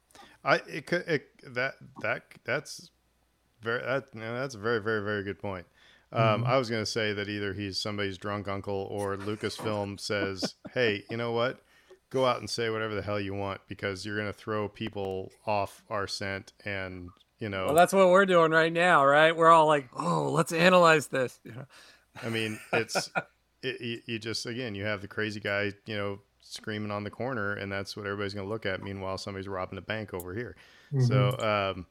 I 0.43 0.56
it 0.68 0.86
could 0.86 1.08
it, 1.08 1.28
that 1.54 1.76
that 2.01 2.24
that's 2.45 2.89
very 3.64 3.82
that 3.82 4.11
that's 4.14 4.55
a 4.55 4.59
very 4.59 4.80
very 4.80 5.03
very 5.03 5.24
good 5.24 5.39
point. 5.39 5.66
Um, 6.14 6.43
mm-hmm. 6.43 6.51
I 6.51 6.57
was 6.57 6.70
going 6.70 6.82
to 6.82 6.89
say 6.89 7.11
that 7.14 7.28
either 7.28 7.53
he's 7.53 7.80
somebody's 7.80 8.20
drunk 8.20 8.47
uncle 8.47 8.88
or 8.91 9.18
Lucasfilm 9.18 9.99
says, 9.99 10.55
"Hey, 10.74 11.03
you 11.09 11.18
know 11.18 11.32
what? 11.32 11.59
Go 12.11 12.26
out 12.26 12.39
and 12.39 12.49
say 12.49 12.70
whatever 12.70 12.93
the 12.93 13.01
hell 13.01 13.20
you 13.20 13.34
want 13.34 13.61
because 13.68 14.05
you're 14.05 14.16
going 14.16 14.32
to 14.32 14.38
throw 14.38 14.70
people 14.70 15.32
off 15.47 15.82
our 15.89 16.07
scent." 16.07 16.53
And 16.66 17.09
you 17.39 17.49
know, 17.49 17.66
well, 17.66 17.76
that's 17.76 17.93
what 17.93 18.09
we're 18.09 18.28
doing 18.28 18.51
right 18.51 18.72
now, 18.72 19.03
right? 19.03 19.36
We're 19.36 19.49
all 19.49 19.66
like, 19.66 19.89
"Oh, 19.95 20.30
let's 20.32 20.51
analyze 20.51 21.07
this." 21.07 21.39
I 22.24 22.30
mean, 22.30 22.59
it's 22.72 23.09
it, 23.64 23.82
you, 23.82 24.01
you 24.05 24.20
just 24.20 24.45
again, 24.45 24.76
you 24.76 24.86
have 24.86 25.01
the 25.01 25.07
crazy 25.07 25.39
guy, 25.39 25.74
you 25.88 25.95
know, 25.95 26.20
screaming 26.41 26.91
on 26.91 27.03
the 27.03 27.09
corner, 27.09 27.53
and 27.53 27.72
that's 27.72 27.97
what 27.97 28.05
everybody's 28.05 28.36
going 28.36 28.45
to 28.45 28.51
look 28.51 28.68
at. 28.68 28.84
Meanwhile, 28.84 29.18
somebody's 29.18 29.47
robbing 29.47 29.80
a 29.80 29.82
bank 29.82 30.14
over 30.14 30.36
here. 30.36 30.55
Mm-hmm. 30.93 31.05
So. 31.05 31.74
Um, 31.76 31.88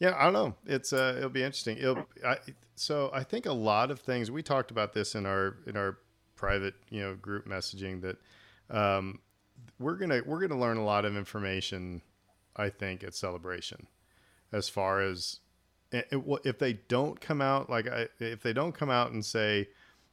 Yeah, 0.00 0.16
I 0.18 0.24
don't 0.24 0.32
know. 0.32 0.54
It's 0.66 0.92
uh, 0.92 1.14
it'll 1.18 1.28
be 1.28 1.42
interesting. 1.42 1.76
It'll, 1.76 2.06
I, 2.26 2.38
so 2.74 3.10
I 3.12 3.22
think 3.22 3.44
a 3.46 3.52
lot 3.52 3.90
of 3.90 4.00
things 4.00 4.30
we 4.30 4.42
talked 4.42 4.70
about 4.70 4.94
this 4.94 5.14
in 5.14 5.26
our 5.26 5.58
in 5.66 5.76
our 5.76 5.98
private 6.36 6.74
you 6.88 7.02
know 7.02 7.14
group 7.14 7.46
messaging 7.46 8.00
that 8.00 8.16
um, 8.74 9.20
we're 9.78 9.96
gonna 9.96 10.22
we're 10.24 10.40
gonna 10.40 10.58
learn 10.58 10.78
a 10.78 10.84
lot 10.84 11.04
of 11.04 11.16
information. 11.16 12.00
I 12.56 12.70
think 12.70 13.04
at 13.04 13.14
celebration, 13.14 13.86
as 14.52 14.68
far 14.68 15.02
as 15.02 15.40
it, 15.92 16.08
if 16.44 16.58
they 16.58 16.74
don't 16.88 17.20
come 17.20 17.42
out 17.42 17.68
like 17.68 17.86
I, 17.86 18.08
if 18.18 18.42
they 18.42 18.54
don't 18.54 18.74
come 18.74 18.90
out 18.90 19.12
and 19.12 19.24
say, 19.24 19.68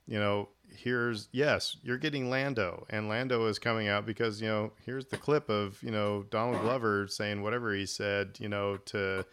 you 0.06 0.20
know, 0.20 0.50
here's 0.70 1.30
yes, 1.32 1.78
you're 1.82 1.98
getting 1.98 2.30
Lando, 2.30 2.86
and 2.90 3.08
Lando 3.08 3.46
is 3.48 3.58
coming 3.58 3.88
out 3.88 4.06
because 4.06 4.42
you 4.42 4.50
know 4.50 4.74
here's 4.86 5.06
the 5.06 5.18
clip 5.18 5.50
of 5.50 5.82
you 5.82 5.92
know 5.92 6.24
Donald 6.30 6.62
Glover 6.62 7.08
saying 7.08 7.42
whatever 7.42 7.74
he 7.74 7.86
said, 7.86 8.36
you 8.40 8.50
know 8.50 8.76
to 8.88 9.26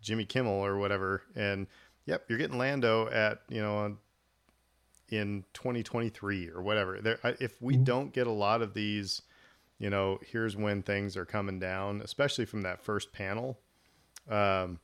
Jimmy 0.00 0.24
Kimmel 0.24 0.52
or 0.52 0.76
whatever, 0.78 1.22
and 1.34 1.66
yep, 2.06 2.24
you're 2.28 2.38
getting 2.38 2.58
Lando 2.58 3.08
at 3.08 3.40
you 3.48 3.60
know 3.60 3.76
on, 3.78 3.98
in 5.08 5.44
2023 5.54 6.50
or 6.50 6.62
whatever. 6.62 7.00
There, 7.00 7.18
if 7.40 7.60
we 7.60 7.74
mm-hmm. 7.74 7.84
don't 7.84 8.12
get 8.12 8.26
a 8.26 8.32
lot 8.32 8.62
of 8.62 8.74
these, 8.74 9.22
you 9.78 9.90
know, 9.90 10.18
here's 10.26 10.56
when 10.56 10.82
things 10.82 11.16
are 11.16 11.24
coming 11.24 11.58
down, 11.58 12.00
especially 12.02 12.44
from 12.44 12.62
that 12.62 12.82
first 12.82 13.12
panel. 13.12 13.58
Um, 14.28 14.80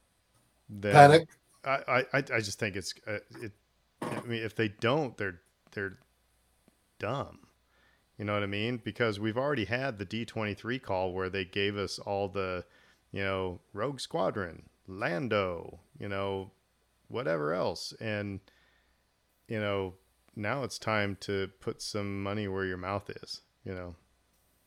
then 0.69 0.93
Panic. 0.93 1.29
I, 1.65 2.05
I, 2.13 2.19
I 2.19 2.41
just 2.41 2.59
think 2.59 2.77
it's 2.77 2.95
uh, 3.07 3.19
it. 3.41 3.53
I 4.03 4.21
mean, 4.27 4.43
if 4.43 4.55
they 4.55 4.69
don't, 4.69 5.17
they're 5.17 5.41
they're 5.73 5.99
dumb. 6.99 7.39
You 8.19 8.25
know 8.25 8.35
what 8.35 8.43
I 8.43 8.47
mean? 8.47 8.81
Because 8.83 9.19
we've 9.19 9.37
already 9.37 9.65
had 9.65 9.99
the 9.99 10.07
D23 10.07 10.81
call 10.81 11.13
where 11.13 11.29
they 11.29 11.45
gave 11.45 11.77
us 11.77 11.99
all 11.99 12.29
the, 12.29 12.65
you 13.11 13.25
know, 13.25 13.61
Rogue 13.73 13.99
Squadron, 13.99 14.69
Lando, 14.87 15.81
you 15.99 16.09
know, 16.09 16.51
whatever 17.09 17.53
else. 17.53 17.93
And, 18.01 18.41
you 19.49 19.61
know, 19.61 19.95
now 20.37 20.63
it's 20.63 20.79
time 20.79 21.17
to 21.21 21.51
put 21.61 21.81
some 21.83 22.23
money 22.23 22.49
where 22.49 22.65
your 22.65 22.77
mouth 22.77 23.11
is, 23.23 23.43
you 23.65 23.75
know. 23.75 23.95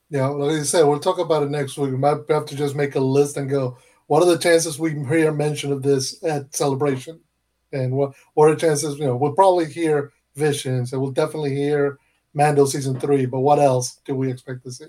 Yeah, 0.10 0.28
like 0.28 0.60
I 0.60 0.64
said, 0.64 0.84
we'll 0.84 1.00
talk 1.00 1.20
about 1.20 1.44
it 1.44 1.52
next 1.52 1.78
week. 1.78 1.92
We 1.92 1.98
might 1.98 2.30
have 2.30 2.46
to 2.46 2.56
just 2.56 2.76
make 2.76 2.96
a 2.96 3.00
list 3.00 3.36
and 3.36 3.50
go, 3.50 3.78
what 4.08 4.24
are 4.24 4.30
the 4.30 4.38
chances 4.38 4.80
we 4.80 4.92
hear 5.06 5.34
mention 5.34 5.72
of 5.72 5.84
this 5.84 6.24
at 6.24 6.56
celebration? 6.56 7.20
And 7.74 7.92
what 7.92 8.14
what 8.34 8.50
are 8.50 8.56
the 8.56 8.62
chances, 8.62 8.98
you 8.98 9.06
know, 9.06 9.18
we'll 9.18 9.34
probably 9.34 9.66
hear 9.66 10.14
visions 10.36 10.94
and 10.94 11.02
we'll 11.02 11.12
definitely 11.12 11.54
hear 11.54 12.00
Mando 12.34 12.66
season 12.66 12.98
three, 13.00 13.26
but 13.26 13.42
what 13.42 13.60
else 13.60 14.00
do 14.06 14.16
we 14.16 14.32
expect 14.32 14.64
to 14.64 14.72
see? 14.72 14.86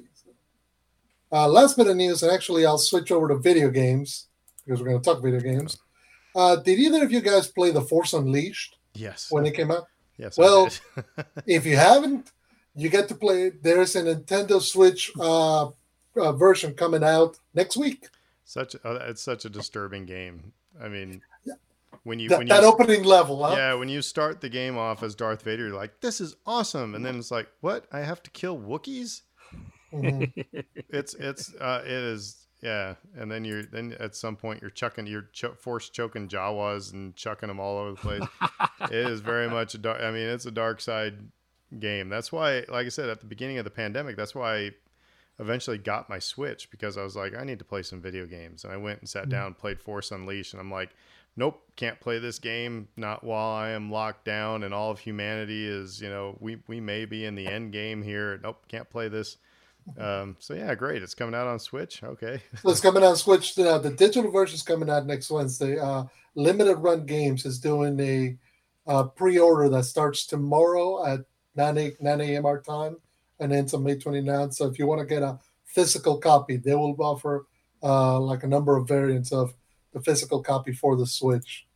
Uh, 1.33 1.49
last 1.49 1.77
bit 1.77 1.89
of 1.89 1.97
news, 1.97 2.23
and 2.23 2.33
actually 2.33 2.65
I'll 2.65 2.79
switch 2.79 3.11
over 3.11 3.29
to 3.29 3.37
video 3.37 3.71
games 3.71 4.29
because 4.69 4.83
we're 4.83 4.89
going 4.91 5.01
to 5.01 5.05
talk 5.05 5.23
video 5.23 5.41
games. 5.41 5.79
Uh, 6.37 6.57
did 6.57 6.79
either 6.79 7.03
of 7.03 7.11
you 7.11 7.23
guys 7.23 7.49
play 7.49 7.71
The 7.71 7.81
Force 7.81 8.13
Unleashed? 8.13 8.77
Yes. 8.95 9.29
When 9.31 9.47
it 9.47 9.55
came 9.55 9.71
out? 9.71 9.87
Yes. 10.19 10.37
Well, 10.37 10.69
if 11.47 11.65
you 11.65 11.77
haven't, 11.77 12.33
you 12.75 12.91
get 12.91 13.09
to 13.09 13.15
play 13.15 13.45
it. 13.45 13.63
There's 13.63 13.97
a 13.97 14.03
Nintendo 14.03 14.61
Switch 14.61 15.11
uh, 15.19 15.69
uh, 16.17 16.33
version 16.33 16.75
coming 16.75 17.03
out 17.03 17.39
next 17.55 17.77
week. 17.77 18.09
Such 18.45 18.75
uh, 18.85 18.99
it's 19.03 19.23
such 19.23 19.45
a 19.45 19.51
disturbing 19.51 20.07
game. 20.07 20.53
I 20.81 20.89
mean, 20.89 21.21
when 22.05 22.19
you 22.19 22.29
that, 22.31 22.39
when 22.39 22.49
that 22.49 22.63
you, 22.63 22.69
opening 22.69 23.05
level, 23.05 23.45
huh? 23.45 23.55
yeah, 23.55 23.75
when 23.75 23.91
you 23.91 24.01
start 24.01 24.41
the 24.41 24.49
game 24.49 24.79
off 24.79 25.03
as 25.03 25.15
Darth 25.15 25.43
Vader, 25.43 25.67
you're 25.67 25.77
like, 25.77 26.01
"This 26.01 26.19
is 26.21 26.35
awesome," 26.47 26.95
and 26.95 27.05
then 27.05 27.19
it's 27.19 27.31
like, 27.31 27.49
"What? 27.61 27.87
I 27.93 28.01
have 28.01 28.23
to 28.23 28.31
kill 28.31 28.59
Wookiees?" 28.59 29.21
Mm-hmm. 29.93 30.61
it's 30.89 31.13
it's 31.15 31.55
uh, 31.57 31.83
it 31.85 31.91
is 31.91 32.48
yeah, 32.61 32.95
and 33.17 33.31
then 33.31 33.45
you're 33.45 33.63
then 33.63 33.97
at 34.01 34.17
some 34.17 34.37
point 34.37 34.61
you're 34.61 34.71
chucking 34.71 35.07
you're 35.07 35.29
ch- 35.33 35.57
force 35.57 35.89
choking 35.89 36.29
Jawas 36.29 36.93
and 36.93 37.15
chucking 37.15 37.49
them 37.49 37.61
all 37.61 37.79
over 37.79 37.91
the 37.93 37.97
place. 37.97 38.23
it 38.91 39.11
is 39.11 39.21
very 39.21 39.49
much 39.49 39.75
a 39.75 39.79
dark. 39.79 40.01
I 40.01 40.11
mean, 40.11 40.29
it's 40.29 40.47
a 40.47 40.51
dark 40.51 40.81
side 40.81 41.19
game. 41.79 42.09
That's 42.09 42.33
why, 42.33 42.65
like 42.69 42.87
I 42.87 42.89
said, 42.89 43.09
at 43.09 43.21
the 43.21 43.27
beginning 43.27 43.59
of 43.59 43.65
the 43.65 43.71
pandemic, 43.71 44.17
that's 44.17 44.35
why 44.35 44.57
I 44.57 44.71
eventually 45.39 45.79
got 45.79 46.09
my 46.09 46.19
Switch 46.19 46.71
because 46.71 46.99
I 46.99 47.05
was 47.05 47.15
like, 47.15 47.35
I 47.37 47.45
need 47.45 47.61
to 47.61 47.65
play 47.65 47.83
some 47.83 48.01
video 48.01 48.27
games, 48.27 48.65
and 48.65 48.73
I 48.73 48.77
went 48.77 49.01
and 49.01 49.09
sat 49.09 49.23
mm-hmm. 49.23 49.31
down, 49.31 49.55
played 49.55 49.81
Force 49.81 50.11
Unleashed, 50.11 50.53
and 50.53 50.61
I'm 50.61 50.71
like, 50.71 50.91
nope, 51.39 51.63
can't 51.77 52.01
play 52.01 52.19
this 52.19 52.41
game 52.41 52.89
not 52.97 53.23
while 53.23 53.53
I 53.53 53.71
am 53.71 53.91
locked 53.93 54.25
down 54.25 54.65
and 54.65 54.75
all 54.75 54.91
of 54.91 54.99
humanity 54.99 55.67
is, 55.67 56.03
you 56.03 56.09
know, 56.09 56.37
we 56.41 56.59
we 56.67 56.81
may 56.81 57.05
be 57.05 57.25
in 57.25 57.37
the 57.37 57.47
end 57.47 57.73
game 57.73 58.03
here. 58.03 58.41
Nope, 58.43 58.65
can't 58.69 58.91
play 58.91 59.09
this. 59.09 59.37
Um, 59.97 60.37
so 60.39 60.55
yeah, 60.55 60.75
great. 60.75 61.03
It's 61.03 61.15
coming 61.15 61.35
out 61.35 61.47
on 61.47 61.59
Switch. 61.59 62.03
Okay. 62.03 62.41
so 62.63 62.71
it's 62.71 62.81
coming 62.81 63.03
out 63.03 63.11
on 63.11 63.17
Switch. 63.17 63.57
Now, 63.57 63.79
the 63.79 63.91
digital 63.91 64.31
version 64.31 64.55
is 64.55 64.63
coming 64.63 64.91
out 64.91 65.07
next 65.07 65.31
Wednesday. 65.31 65.79
Uh, 65.79 66.05
Limited 66.35 66.77
Run 66.77 67.07
Games 67.07 67.45
is 67.45 67.59
doing 67.59 67.99
a 68.01 68.37
uh, 68.87 69.05
pre-order 69.05 69.69
that 69.69 69.85
starts 69.85 70.27
tomorrow 70.27 71.05
at 71.07 71.21
9 71.57 71.79
a, 71.79 71.93
9 72.01 72.21
a.m. 72.21 72.47
our 72.47 72.61
time 72.61 72.97
and 73.41 73.53
ends 73.53 73.75
on 73.75 73.85
May 73.85 73.97
29th. 73.97 74.55
So 74.55 74.67
if 74.67 74.79
you 74.79 74.87
want 74.87 75.01
to 75.01 75.07
get 75.07 75.23
a 75.23 75.39
physical 75.65 76.19
copy, 76.19 76.57
they 76.57 76.75
will 76.75 76.97
offer 76.99 77.47
uh, 77.83 78.19
like 78.19 78.43
a 78.43 78.49
number 78.49 78.77
of 78.77 78.89
variants 78.89 79.33
of 79.33 79.55
the 79.93 80.01
physical 80.01 80.43
copy 80.43 80.73
for 80.73 80.97
the 80.97 81.07
Switch 81.07 81.67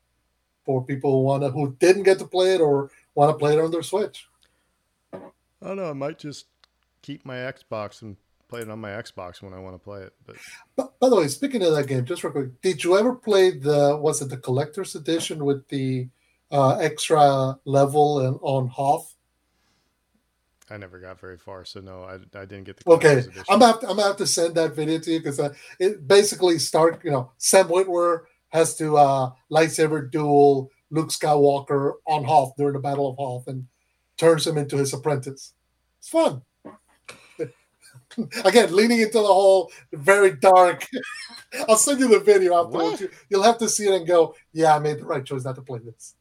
for 0.64 0.84
people 0.84 1.12
who 1.12 1.22
want 1.22 1.42
to 1.42 1.50
who 1.50 1.74
didn't 1.78 2.04
get 2.04 2.18
to 2.18 2.24
play 2.24 2.54
it 2.54 2.60
or 2.60 2.90
want 3.14 3.30
to 3.30 3.38
play 3.38 3.54
it 3.54 3.60
on 3.60 3.70
their 3.70 3.82
Switch. 3.82 4.28
I 5.12 5.18
don't 5.68 5.76
know. 5.76 5.90
I 5.90 5.92
might 5.92 6.18
just 6.18 6.46
keep 7.02 7.24
my 7.26 7.36
Xbox 7.36 8.02
and 8.02 8.16
play 8.48 8.60
it 8.60 8.70
on 8.70 8.80
my 8.80 8.90
Xbox 8.90 9.42
when 9.42 9.52
I 9.52 9.58
want 9.58 9.74
to 9.74 9.78
play 9.78 10.02
it. 10.02 10.12
But 10.26 10.36
by, 10.76 10.84
by 11.00 11.08
the 11.08 11.16
way, 11.16 11.28
speaking 11.28 11.62
of 11.62 11.74
that 11.74 11.86
game, 11.86 12.04
just 12.04 12.22
real 12.24 12.32
quick, 12.32 12.60
did 12.62 12.84
you 12.84 12.98
ever 12.98 13.14
play 13.14 13.50
the 13.50 13.96
was 13.96 14.22
it 14.22 14.30
the 14.30 14.36
collector's 14.36 14.94
edition 14.94 15.44
with 15.44 15.66
the 15.68 16.08
uh, 16.50 16.76
extra 16.76 17.58
level 17.64 18.20
and 18.20 18.38
on 18.42 18.68
Hoth? 18.68 19.14
I 20.70 20.76
never 20.76 20.98
got 20.98 21.20
very 21.20 21.36
far, 21.36 21.64
so 21.64 21.80
no, 21.80 22.04
I, 22.04 22.14
I 22.38 22.44
didn't 22.44 22.64
get 22.64 22.78
the. 22.78 22.90
Okay, 22.92 23.18
edition. 23.18 23.44
I'm 23.50 23.58
gonna, 23.58 23.80
to, 23.80 23.88
I'm 23.88 23.96
gonna 23.96 24.08
have 24.08 24.16
to 24.18 24.26
send 24.26 24.54
that 24.54 24.74
video 24.74 24.98
to 24.98 25.12
you 25.12 25.18
because 25.18 25.40
uh, 25.40 25.52
it 25.78 26.06
basically 26.06 26.58
start. 26.58 27.02
You 27.04 27.10
know, 27.10 27.32
Sam 27.36 27.68
Witwer 27.68 28.22
has 28.48 28.76
to 28.76 28.96
uh, 28.96 29.30
lightsaber 29.50 30.10
duel 30.10 30.70
Luke 30.90 31.08
Skywalker 31.08 31.94
on 32.06 32.24
Hoth 32.24 32.54
during 32.56 32.74
the 32.74 32.78
Battle 32.78 33.10
of 33.10 33.16
Hoth 33.16 33.48
and 33.48 33.66
turns 34.16 34.46
him 34.46 34.56
into 34.56 34.76
his 34.76 34.92
apprentice. 34.92 35.52
It's 35.98 36.08
fun. 36.08 36.42
Again, 38.44 38.74
leaning 38.74 39.00
into 39.00 39.18
the 39.18 39.26
whole 39.26 39.70
very 39.92 40.32
dark. 40.32 40.86
I'll 41.68 41.76
send 41.76 42.00
you 42.00 42.08
the 42.08 42.20
video 42.20 42.54
afterwards. 42.54 43.02
What? 43.02 43.10
You'll 43.28 43.42
have 43.42 43.58
to 43.58 43.68
see 43.68 43.86
it 43.86 43.94
and 43.94 44.06
go, 44.06 44.34
"Yeah, 44.52 44.74
I 44.74 44.78
made 44.78 44.98
the 44.98 45.04
right 45.04 45.24
choice 45.24 45.44
not 45.44 45.56
to 45.56 45.62
play 45.62 45.80
this." 45.84 46.14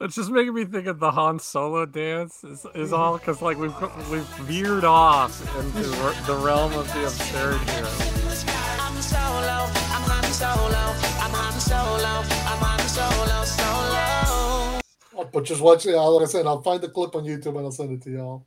It's 0.00 0.16
just 0.16 0.30
making 0.30 0.54
me 0.54 0.64
think 0.64 0.86
of 0.86 0.98
the 0.98 1.10
Han 1.12 1.38
Solo 1.38 1.86
dance. 1.86 2.42
Is, 2.44 2.66
is 2.74 2.92
all 2.92 3.18
because 3.18 3.40
like 3.40 3.56
we've 3.56 3.74
we've 4.10 4.26
veered 4.46 4.84
off 4.84 5.40
into 5.56 5.88
the 6.26 6.36
realm 6.36 6.72
of 6.72 6.92
the 6.92 7.04
absurd 7.04 7.60
here. 7.70 7.84
Oh, 7.84 8.76
I'm 8.80 9.00
solo. 9.00 9.70
I'm 9.94 10.02
Han 10.10 10.24
Solo. 10.32 10.94
I'm 11.22 11.30
Han 11.30 11.60
Solo. 11.60 12.24
I'm 12.48 12.58
Han 12.58 12.80
Solo. 12.88 13.44
Solo. 13.44 15.30
But 15.32 15.44
just 15.44 15.60
watch 15.60 15.86
it. 15.86 15.96
Like 15.96 16.28
I 16.28 16.30
said, 16.30 16.46
I'll 16.46 16.62
find 16.62 16.80
the 16.80 16.88
clip 16.88 17.14
on 17.14 17.24
YouTube 17.24 17.56
and 17.56 17.60
I'll 17.60 17.70
send 17.70 17.92
it 17.92 18.02
to 18.02 18.10
y'all. 18.10 18.46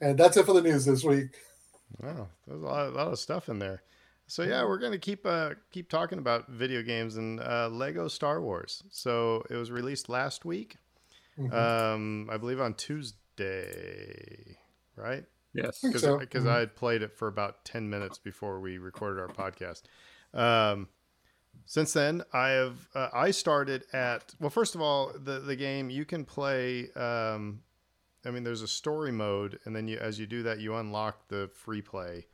And 0.00 0.18
that's 0.18 0.36
it 0.36 0.44
for 0.44 0.52
the 0.52 0.62
news 0.62 0.84
this 0.84 1.04
week. 1.04 1.36
Wow, 2.00 2.28
there's 2.46 2.62
a 2.62 2.66
lot, 2.66 2.86
a 2.88 2.90
lot 2.90 3.12
of 3.12 3.18
stuff 3.18 3.48
in 3.48 3.58
there. 3.58 3.82
So 4.26 4.42
yeah, 4.42 4.64
we're 4.64 4.78
gonna 4.78 4.98
keep 4.98 5.24
uh, 5.24 5.50
keep 5.70 5.88
talking 5.88 6.18
about 6.18 6.48
video 6.48 6.82
games 6.82 7.16
and 7.16 7.40
uh, 7.40 7.68
Lego 7.70 8.08
Star 8.08 8.40
Wars. 8.40 8.82
So 8.90 9.44
it 9.48 9.54
was 9.54 9.70
released 9.70 10.08
last 10.08 10.44
week, 10.44 10.76
mm-hmm. 11.38 11.54
um, 11.54 12.28
I 12.30 12.36
believe 12.36 12.60
on 12.60 12.74
Tuesday, 12.74 14.58
right? 14.96 15.24
Yes, 15.54 15.80
because 15.80 16.02
so. 16.02 16.18
because 16.18 16.42
mm-hmm. 16.42 16.54
I 16.54 16.58
had 16.58 16.74
played 16.74 17.02
it 17.02 17.16
for 17.16 17.28
about 17.28 17.64
ten 17.64 17.88
minutes 17.88 18.18
before 18.18 18.60
we 18.60 18.78
recorded 18.78 19.20
our 19.20 19.28
podcast. 19.28 19.82
Um, 20.34 20.88
since 21.64 21.92
then, 21.92 22.24
I 22.32 22.48
have 22.48 22.88
uh, 22.96 23.08
I 23.14 23.30
started 23.30 23.84
at 23.92 24.34
well, 24.40 24.50
first 24.50 24.74
of 24.74 24.80
all, 24.80 25.12
the 25.16 25.38
the 25.38 25.56
game 25.56 25.88
you 25.88 26.04
can 26.04 26.24
play 26.24 26.90
um, 26.96 27.60
I 28.26 28.30
mean, 28.30 28.42
there's 28.42 28.62
a 28.62 28.68
story 28.68 29.12
mode, 29.12 29.58
and 29.64 29.74
then 29.74 29.86
you, 29.86 29.98
as 29.98 30.18
you 30.18 30.26
do 30.26 30.42
that, 30.42 30.58
you 30.58 30.74
unlock 30.74 31.28
the 31.28 31.48
free 31.54 31.82
play 31.82 32.26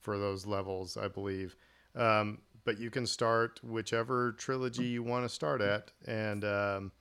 for 0.00 0.18
those 0.18 0.44
levels, 0.46 0.96
I 0.96 1.08
believe. 1.08 1.56
Um, 1.94 2.38
but 2.64 2.78
you 2.78 2.90
can 2.90 3.06
start 3.06 3.60
whichever 3.62 4.32
trilogy 4.32 4.86
you 4.86 5.02
want 5.02 5.24
to 5.24 5.28
start 5.28 5.60
at, 5.60 5.92
and 6.04 6.44
um, 6.44 6.92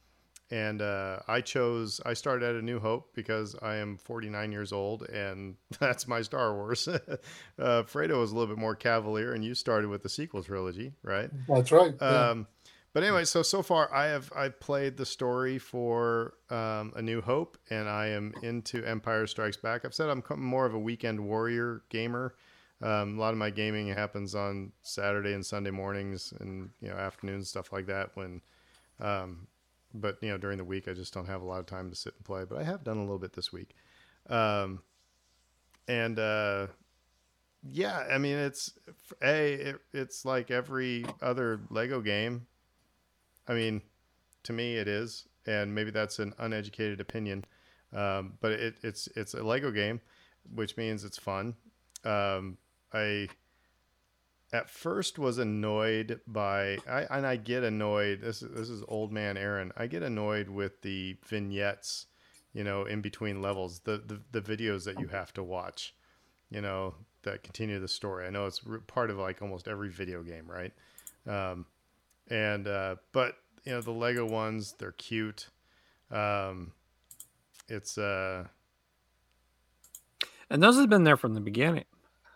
and 0.51 0.81
uh, 0.81 1.19
I 1.27 1.41
chose 1.41 1.99
I 2.05 2.13
started 2.13 2.47
at 2.47 2.55
A 2.55 2.61
New 2.61 2.79
Hope 2.79 3.15
because 3.15 3.55
I 3.61 3.77
am 3.77 3.97
49 3.97 4.51
years 4.51 4.71
old, 4.71 5.03
and 5.03 5.55
that's 5.79 6.07
my 6.07 6.21
Star 6.21 6.53
Wars. 6.53 6.87
uh, 6.87 6.97
Fredo 7.59 8.19
was 8.19 8.31
a 8.31 8.35
little 8.35 8.53
bit 8.53 8.59
more 8.59 8.75
cavalier, 8.75 9.33
and 9.33 9.43
you 9.43 9.55
started 9.55 9.89
with 9.89 10.03
the 10.03 10.09
sequel 10.09 10.43
trilogy, 10.43 10.93
right? 11.01 11.31
That's 11.47 11.71
right. 11.71 11.99
Um, 12.01 12.47
but 12.95 13.03
anyway, 13.03 13.25
so 13.25 13.43
so 13.43 13.61
far 13.61 13.93
I 13.93 14.05
have 14.05 14.31
I 14.33 14.47
played 14.47 14.95
the 14.95 15.05
story 15.05 15.59
for 15.59 16.35
um, 16.49 16.93
A 16.95 17.01
New 17.01 17.19
Hope, 17.19 17.57
and 17.69 17.89
I 17.89 18.07
am 18.07 18.33
into 18.41 18.85
Empire 18.85 19.27
Strikes 19.27 19.57
Back. 19.57 19.83
I've 19.83 19.93
said 19.93 20.07
I'm 20.07 20.23
more 20.37 20.65
of 20.65 20.73
a 20.73 20.79
weekend 20.79 21.19
warrior 21.19 21.81
gamer. 21.89 22.35
Um, 22.81 23.17
a 23.17 23.19
lot 23.19 23.33
of 23.33 23.37
my 23.37 23.49
gaming 23.49 23.89
happens 23.89 24.33
on 24.33 24.71
Saturday 24.81 25.33
and 25.33 25.45
Sunday 25.45 25.71
mornings 25.71 26.33
and 26.39 26.69
you 26.79 26.87
know 26.87 26.95
afternoons 26.95 27.49
stuff 27.49 27.73
like 27.73 27.85
that. 27.87 28.11
When, 28.13 28.41
um, 29.01 29.47
but 29.93 30.17
you 30.21 30.29
know 30.29 30.37
during 30.37 30.57
the 30.57 30.63
week 30.63 30.87
I 30.87 30.93
just 30.93 31.13
don't 31.13 31.27
have 31.27 31.41
a 31.41 31.45
lot 31.45 31.59
of 31.59 31.65
time 31.65 31.89
to 31.89 31.97
sit 31.97 32.13
and 32.15 32.23
play. 32.23 32.45
But 32.47 32.59
I 32.59 32.63
have 32.63 32.85
done 32.85 32.95
a 32.95 33.01
little 33.01 33.19
bit 33.19 33.33
this 33.33 33.51
week, 33.51 33.75
um, 34.29 34.81
and 35.89 36.17
uh, 36.17 36.67
yeah, 37.69 38.05
I 38.09 38.19
mean 38.19 38.37
it's 38.37 38.71
a 39.21 39.53
it, 39.53 39.81
it's 39.91 40.23
like 40.23 40.49
every 40.49 41.05
other 41.21 41.59
Lego 41.69 41.99
game. 41.99 42.47
I 43.47 43.53
mean, 43.53 43.81
to 44.43 44.53
me 44.53 44.77
it 44.77 44.87
is, 44.87 45.27
and 45.45 45.73
maybe 45.73 45.91
that's 45.91 46.19
an 46.19 46.33
uneducated 46.39 46.99
opinion, 46.99 47.45
um, 47.93 48.33
but 48.41 48.51
it, 48.51 48.75
it's 48.81 49.07
it's 49.15 49.33
a 49.33 49.43
Lego 49.43 49.71
game, 49.71 50.01
which 50.53 50.77
means 50.77 51.03
it's 51.03 51.17
fun. 51.17 51.55
Um, 52.03 52.57
I 52.93 53.29
at 54.53 54.69
first 54.69 55.19
was 55.19 55.37
annoyed 55.37 56.19
by 56.27 56.77
I 56.87 57.05
and 57.09 57.25
I 57.25 57.35
get 57.35 57.63
annoyed. 57.63 58.21
This 58.21 58.41
is 58.41 58.51
this 58.51 58.69
is 58.69 58.83
old 58.87 59.11
man 59.11 59.37
Aaron. 59.37 59.71
I 59.77 59.87
get 59.87 60.03
annoyed 60.03 60.49
with 60.49 60.81
the 60.81 61.17
vignettes, 61.25 62.07
you 62.53 62.63
know, 62.63 62.85
in 62.85 63.01
between 63.01 63.41
levels, 63.41 63.79
the 63.79 64.01
the, 64.05 64.21
the 64.31 64.41
videos 64.41 64.85
that 64.85 64.99
you 64.99 65.07
have 65.07 65.33
to 65.33 65.43
watch, 65.43 65.95
you 66.49 66.61
know, 66.61 66.95
that 67.23 67.43
continue 67.43 67.79
the 67.79 67.87
story. 67.87 68.25
I 68.25 68.29
know 68.29 68.45
it's 68.45 68.61
part 68.87 69.09
of 69.09 69.17
like 69.17 69.41
almost 69.41 69.67
every 69.67 69.89
video 69.89 70.23
game, 70.23 70.45
right? 70.47 70.73
Um, 71.27 71.65
and 72.29 72.67
uh, 72.67 72.97
but 73.11 73.37
you 73.63 73.71
know 73.73 73.81
the 73.81 73.91
Lego 73.91 74.25
ones, 74.27 74.73
they're 74.73 74.91
cute. 74.91 75.49
Um, 76.11 76.73
it's 77.69 77.97
uh, 77.97 78.47
and 80.49 80.61
those 80.61 80.77
have 80.77 80.89
been 80.89 81.03
there 81.03 81.17
from 81.17 81.33
the 81.33 81.41
beginning. 81.41 81.85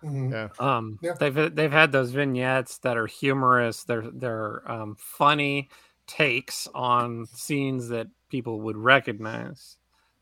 Mhm. 0.03 0.31
yeah. 0.31 0.49
Um, 0.59 0.99
Yeah. 1.01 1.15
they've 1.19 1.55
they've 1.55 1.71
had 1.71 1.91
those 1.91 2.11
vignettes 2.11 2.79
that 2.79 2.97
are 2.97 3.07
humorous. 3.07 3.83
They're 3.83 4.09
they're 4.11 4.69
um, 4.69 4.95
funny 4.99 5.69
takes 6.07 6.67
on 6.73 7.25
scenes 7.27 7.89
that 7.89 8.07
people 8.29 8.61
would 8.61 8.77
recognize. 8.77 9.77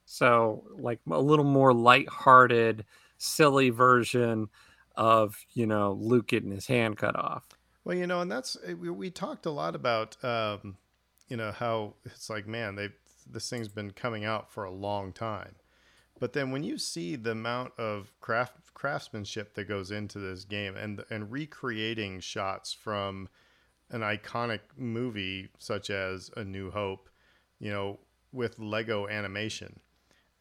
So 0.05 0.67
like 0.77 0.99
a 1.09 1.19
little 1.21 1.45
more 1.45 1.73
lighthearted, 1.73 2.85
silly 3.17 3.69
version 3.69 4.49
of 4.95 5.37
you 5.53 5.65
know 5.67 5.93
Luke 5.93 6.27
getting 6.27 6.51
his 6.51 6.67
hand 6.67 6.97
cut 6.97 7.15
off. 7.15 7.47
Well, 7.87 7.95
you 7.95 8.05
know, 8.05 8.19
and 8.19 8.29
that's 8.29 8.57
eh, 8.65 8.73
we, 8.73 8.89
we 8.89 9.09
talked 9.09 9.45
a 9.45 9.49
lot 9.49 9.73
about, 9.73 10.21
um, 10.21 10.75
you 11.29 11.37
know, 11.37 11.53
how 11.53 11.93
it's 12.03 12.29
like, 12.29 12.45
man, 12.45 12.75
they 12.75 12.89
this 13.31 13.49
thing's 13.49 13.69
been 13.69 13.91
coming 13.91 14.25
out 14.25 14.51
for 14.51 14.65
a 14.65 14.71
long 14.71 15.13
time, 15.13 15.55
but 16.19 16.33
then 16.33 16.51
when 16.51 16.63
you 16.63 16.77
see 16.77 17.15
the 17.15 17.31
amount 17.31 17.71
of 17.77 18.11
craft 18.19 18.73
craftsmanship 18.73 19.53
that 19.53 19.69
goes 19.69 19.89
into 19.89 20.19
this 20.19 20.43
game 20.43 20.75
and 20.75 21.01
and 21.09 21.31
recreating 21.31 22.19
shots 22.19 22.73
from 22.73 23.29
an 23.89 24.01
iconic 24.01 24.59
movie 24.75 25.47
such 25.57 25.89
as 25.89 26.29
A 26.35 26.43
New 26.43 26.69
Hope, 26.71 27.09
you 27.57 27.71
know, 27.71 27.99
with 28.33 28.59
Lego 28.59 29.07
animation, 29.07 29.79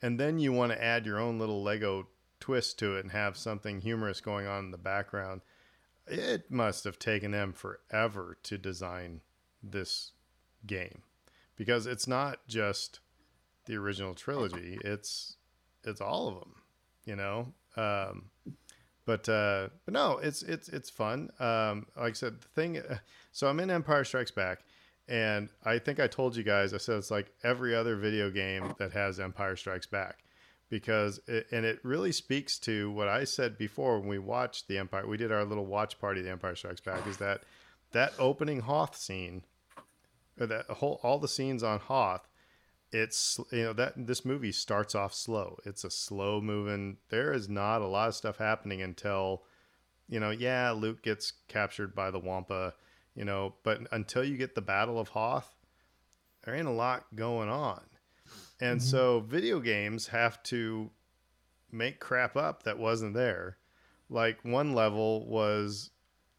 and 0.02 0.18
then 0.18 0.40
you 0.40 0.50
want 0.52 0.72
to 0.72 0.82
add 0.82 1.06
your 1.06 1.20
own 1.20 1.38
little 1.38 1.62
Lego 1.62 2.08
twist 2.40 2.76
to 2.80 2.96
it 2.96 3.04
and 3.04 3.12
have 3.12 3.36
something 3.36 3.82
humorous 3.82 4.20
going 4.20 4.48
on 4.48 4.64
in 4.64 4.70
the 4.72 4.78
background 4.78 5.42
it 6.06 6.50
must 6.50 6.84
have 6.84 6.98
taken 6.98 7.30
them 7.32 7.52
forever 7.52 8.36
to 8.44 8.58
design 8.58 9.20
this 9.62 10.12
game. 10.66 11.02
Because 11.56 11.86
it's 11.86 12.06
not 12.06 12.46
just 12.46 13.00
the 13.66 13.76
original 13.76 14.14
trilogy 14.14 14.78
it's 14.84 15.36
it's 15.84 16.00
all 16.00 16.28
of 16.28 16.34
them 16.36 16.54
you 17.04 17.16
know? 17.16 17.52
Um 17.76 18.30
but 19.04 19.28
uh 19.28 19.68
but 19.84 19.94
no 19.94 20.18
it's 20.18 20.42
it's 20.42 20.68
it's 20.68 20.90
fun. 20.90 21.30
Um 21.38 21.86
like 21.96 22.10
i 22.10 22.12
said 22.12 22.40
the 22.40 22.48
thing 22.48 22.80
so 23.32 23.48
i'm 23.48 23.60
in 23.60 23.70
empire 23.70 24.04
strikes 24.04 24.30
back 24.30 24.60
and 25.08 25.48
i 25.64 25.78
think 25.78 26.00
i 26.00 26.06
told 26.06 26.34
you 26.34 26.42
guys 26.42 26.74
i 26.74 26.78
said 26.78 26.96
it's 26.96 27.10
like 27.10 27.30
every 27.44 27.74
other 27.74 27.96
video 27.96 28.30
game 28.30 28.74
that 28.78 28.92
has 28.92 29.20
empire 29.20 29.54
strikes 29.54 29.86
back 29.86 30.18
because 30.68 31.20
it, 31.26 31.46
and 31.52 31.64
it 31.64 31.78
really 31.82 32.12
speaks 32.12 32.58
to 32.60 32.90
what 32.90 33.08
I 33.08 33.24
said 33.24 33.56
before 33.56 33.98
when 33.98 34.08
we 34.08 34.18
watched 34.18 34.68
the 34.68 34.78
Empire. 34.78 35.06
We 35.06 35.16
did 35.16 35.32
our 35.32 35.44
little 35.44 35.66
watch 35.66 35.98
party, 35.98 36.22
The 36.22 36.30
Empire 36.30 36.56
Strikes 36.56 36.80
Back. 36.80 37.06
Is 37.06 37.18
that 37.18 37.42
that 37.92 38.12
opening 38.18 38.60
Hoth 38.60 38.96
scene, 38.96 39.44
or 40.40 40.46
that 40.46 40.66
whole 40.66 41.00
all 41.02 41.18
the 41.18 41.28
scenes 41.28 41.62
on 41.62 41.78
Hoth? 41.78 42.28
It's 42.92 43.38
you 43.52 43.64
know 43.64 43.72
that 43.74 43.94
this 44.06 44.24
movie 44.24 44.52
starts 44.52 44.94
off 44.94 45.14
slow. 45.14 45.58
It's 45.64 45.84
a 45.84 45.90
slow 45.90 46.40
moving. 46.40 46.98
There 47.10 47.32
is 47.32 47.48
not 47.48 47.82
a 47.82 47.86
lot 47.86 48.08
of 48.08 48.14
stuff 48.14 48.38
happening 48.38 48.82
until, 48.82 49.42
you 50.08 50.20
know, 50.20 50.30
yeah, 50.30 50.72
Luke 50.72 51.02
gets 51.02 51.32
captured 51.48 51.94
by 51.94 52.10
the 52.10 52.18
Wampa, 52.20 52.74
you 53.14 53.24
know, 53.24 53.54
but 53.62 53.80
until 53.92 54.24
you 54.24 54.36
get 54.36 54.54
the 54.54 54.60
Battle 54.62 54.98
of 54.98 55.10
Hoth, 55.10 55.54
there 56.44 56.54
ain't 56.54 56.68
a 56.68 56.72
lot 56.72 57.06
going 57.14 57.48
on. 57.48 57.82
And 58.60 58.80
Mhm. 58.80 58.82
so 58.82 59.20
video 59.20 59.60
games 59.60 60.08
have 60.08 60.42
to 60.44 60.90
make 61.70 62.00
crap 62.00 62.36
up 62.36 62.62
that 62.64 62.78
wasn't 62.78 63.14
there. 63.14 63.58
Like 64.08 64.44
one 64.44 64.72
level 64.74 65.26
was 65.26 65.90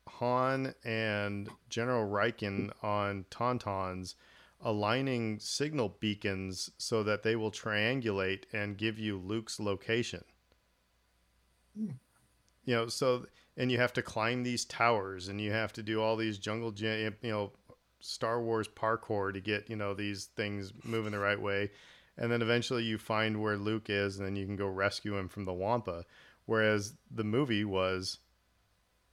Han 0.07 0.74
and 0.84 1.49
General 1.70 2.09
Rieekan 2.09 2.72
on 2.84 3.26
Tauntauns 3.30 4.15
aligning 4.61 5.39
signal 5.39 5.89
beacons 5.99 6.72
so 6.78 7.03
that 7.03 7.24
they 7.24 7.36
will 7.36 7.51
triangulate 7.51 8.45
and 8.51 8.78
give 8.78 8.97
you 8.97 9.18
Luke's 9.18 9.59
location. 9.59 10.24
Hmm. 11.76 11.91
You 12.65 12.76
know, 12.76 12.88
so 12.88 13.28
and 13.55 13.72
you 13.72 13.78
have 13.78 13.93
to 13.93 14.01
climb 14.01 14.43
these 14.43 14.65
towers 14.65 15.28
and 15.28 15.39
you 15.41 15.51
have 15.51 15.74
to 15.74 15.84
do 15.84 16.01
all 16.01 16.15
these 16.15 16.38
jungle 16.38 16.74
you 16.78 17.13
know, 17.24 17.51
Star 17.99 18.41
Wars 18.41 18.68
parkour 18.68 19.34
to 19.34 19.39
get, 19.39 19.70
you 19.70 19.76
know, 19.76 19.93
these 19.93 20.26
things 20.26 20.74
moving 20.84 21.11
the 21.11 21.20
right 21.20 21.39
way 21.41 21.72
and 22.18 22.32
then 22.32 22.41
eventually 22.41 22.84
you 22.84 22.97
find 22.97 23.41
where 23.41 23.57
Luke 23.57 23.89
is, 23.89 24.18
and 24.18 24.26
then 24.26 24.36
you 24.36 24.45
can 24.45 24.55
go 24.55 24.68
rescue 24.68 25.18
him 25.18 25.28
from 25.30 25.45
the 25.45 25.53
Wampa. 25.53 26.05
Whereas 26.45 26.93
the 27.11 27.24
movie 27.24 27.65
was, 27.65 28.20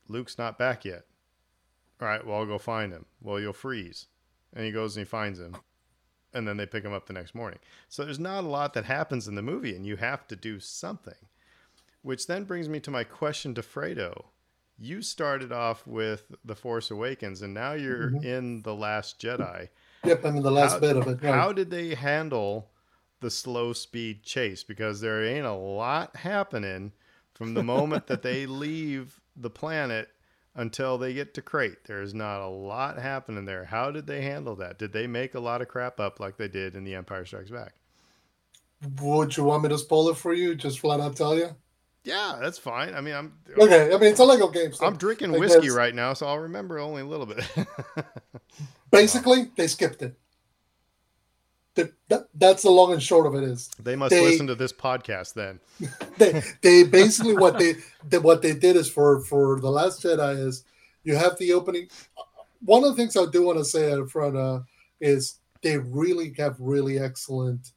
Luke's 0.09 0.39
not 0.39 0.59
back 0.59 0.85
yet. 0.85 1.05
All 2.01 2.09
right, 2.09 2.25
well 2.27 2.39
I'll 2.39 2.47
go 2.47 2.59
find 2.59 2.93
him. 2.93 3.07
Well, 3.21 3.41
you'll 3.41 3.53
freeze, 3.53 4.07
and 4.55 4.65
he 4.65 4.71
goes 4.73 4.97
and 4.97 5.07
he 5.07 5.09
finds 5.09 5.39
him, 5.41 5.57
and 6.33 6.47
then 6.47 6.57
they 6.57 6.67
pick 6.67 6.85
him 6.85 6.93
up 6.93 7.07
the 7.07 7.13
next 7.13 7.35
morning. 7.35 7.59
So 7.89 8.05
there's 8.05 8.19
not 8.19 8.45
a 8.45 8.49
lot 8.49 8.75
that 8.75 8.85
happens 8.85 9.27
in 9.29 9.35
the 9.35 9.43
movie, 9.43 9.75
and 9.75 9.87
you 9.87 9.97
have 9.97 10.27
to 10.29 10.37
do 10.37 10.61
something. 10.61 11.15
Which 12.03 12.27
then 12.27 12.45
brings 12.45 12.69
me 12.69 12.81
to 12.81 12.91
my 12.91 13.03
question 13.05 13.55
to 13.55 13.63
Fredo. 13.63 14.27
You 14.79 15.01
started 15.03 15.53
off 15.53 15.87
with 15.87 16.27
The 16.45 16.57
Force 16.57 16.91
Awakens, 16.91 17.41
and 17.43 17.55
now 17.55 17.73
you're 17.73 18.11
Mhm. 18.11 18.25
in 18.25 18.63
The 18.63 18.75
Last 18.75 19.19
Jedi. 19.21 19.69
Yep, 20.05 20.25
I'm 20.25 20.37
in 20.37 20.43
the 20.43 20.51
last 20.51 20.73
How- 20.73 20.79
bit 20.81 20.97
of 20.97 21.07
it. 21.07 21.23
right. 21.23 21.33
How 21.35 21.53
did 21.53 21.71
they 21.71 21.95
handle 21.95 22.71
the 23.21 23.31
slow 23.31 23.73
speed 23.73 24.23
chase? 24.23 24.65
Because 24.65 25.01
there 25.01 25.25
ain't 25.25 25.47
a 25.47 25.53
lot 25.53 26.17
happening 26.17 26.93
from 27.35 27.55
the 27.55 27.63
moment 27.63 28.07
that 28.07 28.23
they 28.23 28.47
leave 28.47 29.21
the 29.37 29.51
planet 29.51 30.09
until 30.55 30.99
they 30.99 31.15
get 31.15 31.35
to 31.35 31.43
Crait. 31.43 31.85
There's 31.85 32.15
not 32.15 32.41
a 32.41 32.49
lot 32.49 32.99
happening 32.99 33.45
there. 33.45 33.65
How 33.65 33.91
did 33.91 34.07
they 34.07 34.23
handle 34.23 34.57
that? 34.57 34.79
Did 34.79 34.93
they 34.93 35.07
make 35.07 35.35
a 35.35 35.41
lot 35.41 35.63
of 35.63 35.69
crap 35.69 35.99
up 35.99 36.21
like 36.21 36.37
they 36.37 36.49
did 36.49 36.77
in 36.77 36.85
The 36.85 36.95
Empire 36.95 37.25
Strikes 37.25 37.51
Back? 37.51 37.75
Would 39.01 39.37
you 39.37 39.45
want 39.45 39.63
me 39.63 39.69
to 39.71 39.79
spoil 39.79 40.09
it 40.11 40.17
for 40.17 40.35
you? 40.35 40.55
Just 40.55 40.79
flat 40.79 41.01
out 41.01 41.17
tell 41.17 41.37
you? 41.37 41.57
Yeah, 42.05 42.39
that's 42.41 42.59
fine. 42.59 42.95
I 42.95 43.01
mean, 43.01 43.15
I'm 43.15 43.33
Okay, 43.59 43.87
I 43.87 43.99
mean 43.99 44.11
it's 44.11 44.21
a 44.21 44.25
Lego 44.25 44.49
game. 44.49 44.75
So 44.75 44.85
I'm 44.85 44.97
drinking 44.97 45.33
whiskey 45.33 45.71
right 45.71 45.95
now, 45.95 46.13
so 46.13 46.27
I'll 46.27 46.39
remember 46.39 46.79
only 46.79 47.01
a 47.01 47.07
little 47.07 47.25
bit. 47.25 47.43
basically 48.91 49.51
they 49.57 49.67
skipped 49.67 50.03
it. 50.03 50.15
The, 51.75 51.93
that, 52.09 52.29
that's 52.35 52.63
the 52.63 52.71
long 52.71 52.93
and 52.93 53.03
short 53.03 53.27
of 53.27 53.35
it 53.35 53.43
is 53.43 53.69
they 53.83 53.97
must 53.97 54.11
They- 54.11 54.25
listen 54.25 54.47
to 54.47 54.55
this 54.55 54.73
podcast 54.73 55.35
then. 55.35 55.59
they 56.19 56.41
they 56.63 56.85
basically 56.85 57.37
what 57.37 57.59
they, 57.59 57.75
they 58.09 58.19
what 58.19 58.43
they 58.43 58.55
did 58.55 58.77
is 58.77 58.89
for 58.89 59.21
for 59.25 59.59
the 59.61 59.71
last 59.71 60.03
Jedi 60.03 60.39
is 60.39 60.65
you 61.03 61.17
have 61.17 61.37
the 61.39 61.53
opening. 61.53 61.89
One 62.61 62.85
of 62.85 62.91
the 62.91 62.97
things 62.97 63.17
I 63.17 63.27
do 63.31 63.43
want 63.43 63.59
to 63.59 63.65
say 63.65 63.93
up 63.93 64.09
front 64.09 64.37
uh, 64.37 64.61
is 65.01 65.41
they 65.63 65.79
really 65.79 66.33
have 66.39 66.57
really 66.61 66.99
excellent 66.99 67.73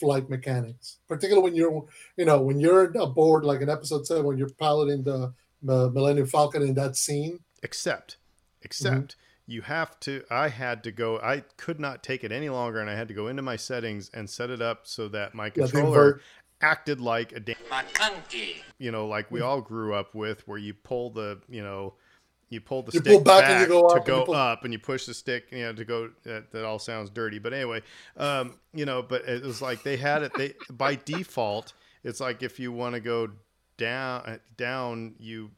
flight 0.00 0.28
mechanics, 0.30 0.98
particularly 1.06 1.44
when 1.44 1.54
you're 1.54 1.84
you 2.16 2.24
know 2.24 2.40
when 2.40 2.58
you're 2.58 2.84
aboard 2.98 3.44
like 3.44 3.60
an 3.60 3.68
episode 3.68 4.06
seven 4.06 4.24
when 4.24 4.38
you're 4.38 4.48
piloting 4.58 5.02
the, 5.02 5.32
the 5.62 5.90
Millennium 5.90 6.26
Falcon 6.26 6.62
in 6.62 6.74
that 6.74 6.96
scene. 6.96 7.38
except 7.62 8.16
except 8.62 9.16
you 9.46 9.62
have 9.62 9.98
to 10.00 10.22
i 10.30 10.48
had 10.48 10.82
to 10.84 10.92
go 10.92 11.18
i 11.20 11.40
could 11.56 11.80
not 11.80 12.02
take 12.02 12.24
it 12.24 12.32
any 12.32 12.48
longer 12.48 12.80
and 12.80 12.88
i 12.88 12.94
had 12.94 13.08
to 13.08 13.14
go 13.14 13.26
into 13.28 13.42
my 13.42 13.56
settings 13.56 14.10
and 14.14 14.28
set 14.28 14.50
it 14.50 14.62
up 14.62 14.80
so 14.84 15.08
that 15.08 15.34
my 15.34 15.50
controller 15.50 16.20
acted 16.60 17.00
like 17.00 17.32
a 17.32 17.40
damn 17.40 17.56
you 18.78 18.90
know 18.90 19.06
like 19.06 19.30
we 19.30 19.40
all 19.40 19.60
grew 19.60 19.94
up 19.94 20.14
with 20.14 20.46
where 20.46 20.58
you 20.58 20.72
pull 20.72 21.10
the 21.10 21.40
you 21.48 21.62
know 21.62 21.94
you 22.50 22.60
pull 22.60 22.82
the 22.82 22.92
You 22.92 23.00
stick 23.00 23.12
pull 23.14 23.20
back 23.20 23.42
back, 23.42 23.50
and 23.50 23.60
you 23.62 23.66
go 23.66 23.80
to 23.80 23.86
up 23.86 23.96
and 23.96 24.06
go 24.06 24.24
pull- 24.24 24.34
up 24.34 24.64
and 24.64 24.72
you 24.72 24.78
push 24.78 25.06
the 25.06 25.14
stick 25.14 25.46
you 25.50 25.64
know 25.64 25.72
to 25.72 25.84
go 25.84 26.10
that, 26.24 26.52
that 26.52 26.64
all 26.64 26.78
sounds 26.78 27.10
dirty. 27.10 27.38
But 27.38 27.52
anyway 27.52 27.82
um 28.16 28.58
you 28.72 28.84
know 28.84 29.02
but 29.02 29.22
it 29.26 29.42
was 29.42 29.60
like 29.60 29.82
they 29.82 29.96
had 29.96 30.22
it 30.22 30.32
they 30.36 30.54
by 30.70 30.94
default 30.94 31.72
it's 32.04 32.20
like 32.20 32.42
if 32.42 32.60
you 32.60 32.70
want 32.70 32.94
to 32.94 33.00
go 33.00 33.30
down 33.76 34.38
down 34.56 35.14
you 35.18 35.50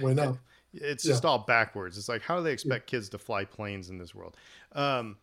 went 0.00 0.18
up. 0.20 0.38
It's 0.72 1.02
just 1.02 1.24
all 1.24 1.38
backwards. 1.40 1.96
It's 1.96 2.08
like 2.08 2.22
how 2.22 2.36
do 2.36 2.42
they 2.42 2.52
expect 2.52 2.86
kids 2.86 3.08
to 3.10 3.18
fly 3.18 3.44
planes 3.44 3.90
in 3.90 3.98
this 3.98 4.14
world? 4.14 4.36
Um, 4.72 5.16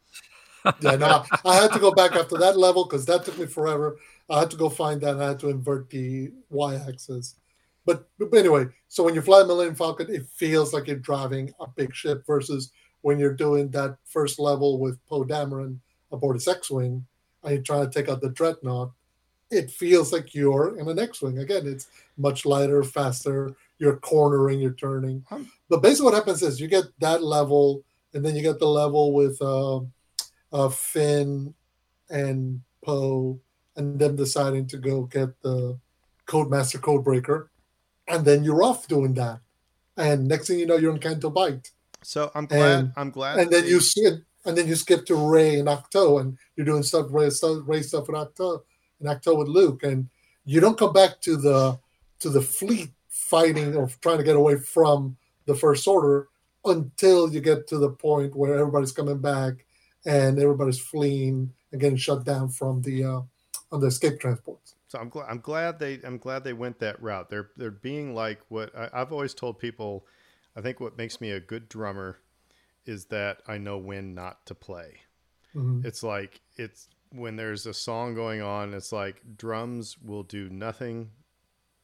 yeah, 0.82 0.96
no, 0.96 1.24
I 1.46 1.56
had 1.56 1.72
to 1.74 1.80
go 1.80 1.91
back 1.91 2.14
after 2.16 2.38
that 2.39 2.58
level 2.58 2.86
because 2.86 3.06
that 3.06 3.24
took 3.24 3.38
me 3.38 3.46
forever. 3.46 3.98
I 4.30 4.39
had 4.39 4.52
to 4.52 4.58
go 4.58 4.70
find 4.70 5.00
that. 5.02 5.22
I 5.22 5.28
had 5.30 5.39
to 5.41 5.50
invert 5.50 5.89
the 5.89 6.32
y-axis. 6.50 7.36
But, 7.86 8.08
but 8.18 8.34
anyway, 8.34 8.66
so 8.88 9.04
when 9.04 9.14
you 9.14 9.22
fly 9.22 9.43
Millennium 9.43 9.76
Falcon, 9.76 10.10
it 10.10 10.26
feels 10.26 10.74
like 10.74 10.88
you're 10.88 10.96
driving 10.96 11.54
a 11.60 11.68
big 11.68 11.93
ship 11.93 12.26
versus 12.26 12.72
when 13.02 13.20
you're 13.20 13.34
doing 13.34 13.70
that 13.70 13.98
first 14.06 14.39
level 14.39 14.80
with 14.80 15.04
Poe 15.06 15.24
Dameron 15.24 15.78
aboard 16.12 16.38
his 16.38 16.48
X-wing 16.48 17.06
and 17.43 17.54
you're 17.54 17.62
trying 17.62 17.88
to 17.88 17.91
take 17.91 18.10
out 18.10 18.22
the 18.22 18.30
dreadnought. 18.30 18.91
It 19.52 19.70
feels 19.70 20.12
like 20.12 20.34
you're 20.34 20.80
in 20.80 20.89
an 20.89 20.98
X-wing. 20.98 21.38
Again, 21.38 21.68
it's 21.68 21.88
much 22.18 22.48
lighter, 22.48 22.84
faster. 22.84 23.56
You're 23.78 23.97
cornering, 23.97 24.59
you're 24.61 24.73
turning. 24.73 25.26
But 25.69 25.82
basically, 25.82 26.05
what 26.05 26.13
happens 26.13 26.41
is 26.41 26.59
you 26.59 26.67
get 26.67 26.86
that 26.99 27.23
level, 27.23 27.84
and 28.13 28.23
then 28.23 28.36
you 28.36 28.41
get 28.41 28.59
the 28.59 28.67
level 28.67 29.13
with 29.13 29.41
uh, 29.41 29.80
uh, 30.53 30.69
Finn 30.69 31.53
and 32.09 32.61
Poe, 32.84 33.39
and 33.76 33.99
them 33.99 34.15
deciding 34.15 34.67
to 34.67 34.78
go 34.78 35.03
get 35.03 35.30
the 35.41 35.78
Codemaster 36.28 36.80
Codebreaker, 36.80 37.47
and 38.07 38.23
then 38.23 38.43
you're 38.43 38.63
off 38.63 38.88
doing 38.88 39.13
that. 39.15 39.39
And 39.97 40.28
next 40.28 40.47
thing 40.47 40.59
you 40.59 40.65
know, 40.65 40.78
you're 40.78 40.93
in 40.93 40.99
Canto 40.99 41.30
Bight. 41.30 41.71
So 42.01 42.32
I'm 42.36 42.45
glad. 42.45 42.80
And- 42.80 42.93
I'm 42.95 43.09
glad. 43.11 43.39
And 43.39 43.51
then 43.51 43.63
they- 43.63 43.69
you 43.69 43.80
skip, 43.82 44.21
and 44.45 44.57
then 44.57 44.67
you 44.67 44.76
skip 44.76 45.05
to 45.07 45.15
Rey 45.15 45.59
and 45.59 45.67
Ahch-To, 45.67 46.17
and 46.19 46.38
you're 46.55 46.65
doing 46.65 46.84
stuff 46.84 47.07
Rey 47.09 47.30
stuff, 47.30 47.63
Rey 47.65 47.82
stuff 47.82 48.07
with 48.07 48.15
Ahch-To, 48.15 48.61
and 48.99 49.09
Ahch-To 49.09 49.36
with 49.36 49.47
Luke, 49.49 49.84
and 49.84 50.09
you 50.45 50.59
don't 50.61 50.78
come 50.78 50.93
back 50.93 51.19
to 51.21 51.36
the 51.36 51.80
to 52.19 52.30
the 52.30 52.41
fleet 52.41 52.91
fighting 53.26 53.76
or 53.76 53.89
trying 54.01 54.19
to 54.19 54.23
get 54.23 54.36
away 54.36 54.57
from 54.57 55.17
the 55.45 55.55
First 55.55 55.88
Order 55.88 56.28
until 56.63 57.32
you 57.32 57.41
get 57.41 57.67
to 57.67 57.78
the 57.78 57.89
point 57.89 58.36
where 58.36 58.55
everybody's 58.55 58.91
coming 58.91 59.17
back 59.17 59.65
and 60.05 60.39
everybody's 60.39 60.80
fleeing 60.80 61.53
and 61.71 61.82
getting 61.82 61.97
shut 61.97 62.23
down 62.23 62.49
from 62.49 62.82
the 62.84 63.03
uh, 63.03 63.21
on 63.71 63.80
the 63.82 63.88
escape 63.88 64.19
transports. 64.19 64.76
So 64.88 64.99
I'm 64.99 65.09
glad. 65.09 65.28
I'm 65.30 65.39
glad 65.39 65.80
they. 65.80 65.99
I'm 66.03 66.17
glad 66.17 66.43
they 66.43 66.53
went 66.53 66.80
that 66.80 67.01
route. 67.01 67.30
They're 67.30 67.49
they're 67.57 67.71
being 67.71 68.13
like 68.13 68.39
what 68.49 68.76
I, 68.78 68.89
I've 68.93 69.11
always 69.11 69.34
told 69.34 69.59
people. 69.59 70.05
I 70.55 70.61
think 70.61 70.80
what 70.80 70.97
makes 70.97 71.19
me 71.19 71.32
a 71.32 71.39
good 71.39 71.67
drummer 71.67 72.19
is 72.86 73.05
that 73.05 73.41
I 73.47 73.57
know 73.57 73.78
when 73.78 74.13
not 74.13 74.45
to 74.45 74.55
play. 74.55 74.99
Mhm. 75.55 75.84
It's 75.84 76.03
like 76.03 76.41
it's 76.55 76.88
when 77.09 77.36
there's 77.36 77.65
a 77.65 77.73
song 77.73 78.13
going 78.13 78.41
on. 78.41 78.73
It's 78.73 78.91
like 78.91 79.21
drums 79.36 79.97
will 79.97 80.23
do 80.23 80.47
nothing 80.49 81.09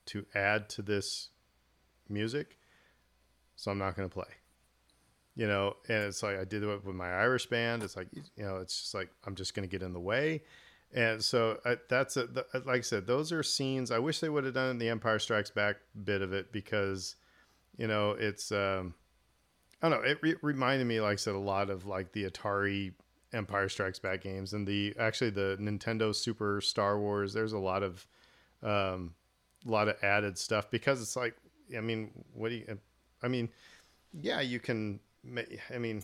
to 0.05 0.25
add 0.35 0.69
to 0.69 0.81
this 0.81 1.30
music, 2.09 2.57
so 3.55 3.71
I'm 3.71 3.77
not 3.77 3.95
going 3.95 4.07
to 4.07 4.13
play. 4.13 4.25
You 5.35 5.47
know, 5.47 5.77
and 5.87 6.03
it's 6.03 6.23
like 6.23 6.37
I 6.37 6.43
did 6.43 6.61
it 6.63 6.85
with 6.85 6.95
my 6.95 7.09
Irish 7.09 7.45
band. 7.45 7.83
It's 7.83 7.95
like 7.95 8.07
you 8.13 8.43
know, 8.43 8.57
it's 8.57 8.81
just 8.81 8.93
like 8.93 9.09
I'm 9.25 9.35
just 9.35 9.53
going 9.53 9.67
to 9.67 9.71
get 9.71 9.83
in 9.83 9.93
the 9.93 9.99
way. 9.99 10.43
And 10.93 11.23
so 11.23 11.57
uh, 11.63 11.77
that's 11.87 12.17
a, 12.17 12.27
the, 12.27 12.45
like 12.65 12.79
I 12.79 12.81
said, 12.81 13.07
those 13.07 13.31
are 13.31 13.43
scenes. 13.43 13.91
I 13.91 13.99
wish 13.99 14.19
they 14.19 14.29
would 14.29 14.43
have 14.43 14.53
done 14.53 14.71
in 14.71 14.77
the 14.77 14.89
Empire 14.89 15.19
Strikes 15.19 15.49
Back 15.49 15.77
bit 16.03 16.21
of 16.21 16.33
it 16.33 16.51
because, 16.51 17.15
you 17.77 17.87
know, 17.87 18.11
it's 18.11 18.51
um, 18.51 18.93
I 19.81 19.89
don't 19.89 20.01
know. 20.01 20.09
It 20.09 20.19
re- 20.21 20.35
reminded 20.41 20.85
me, 20.85 20.99
like 20.99 21.13
I 21.13 21.15
said, 21.15 21.35
a 21.35 21.39
lot 21.39 21.69
of 21.69 21.85
like 21.85 22.11
the 22.11 22.29
Atari 22.29 22.93
Empire 23.33 23.69
Strikes 23.69 23.99
Back 23.99 24.21
games 24.21 24.53
and 24.53 24.67
the 24.67 24.93
actually 24.99 25.29
the 25.29 25.57
Nintendo 25.61 26.13
Super 26.13 26.59
Star 26.59 26.99
Wars. 26.99 27.33
There's 27.33 27.53
a 27.53 27.59
lot 27.59 27.83
of 27.83 28.05
um, 28.61 29.13
a 29.65 29.71
lot 29.71 29.87
of 29.87 29.95
added 30.03 30.37
stuff 30.37 30.69
because 30.69 31.01
it's 31.01 31.15
like, 31.15 31.35
I 31.77 31.81
mean, 31.81 32.11
what 32.33 32.49
do 32.49 32.55
you? 32.55 32.77
I 33.23 33.27
mean, 33.27 33.49
yeah, 34.13 34.41
you 34.41 34.59
can. 34.59 34.99
I 35.73 35.77
mean, 35.77 36.03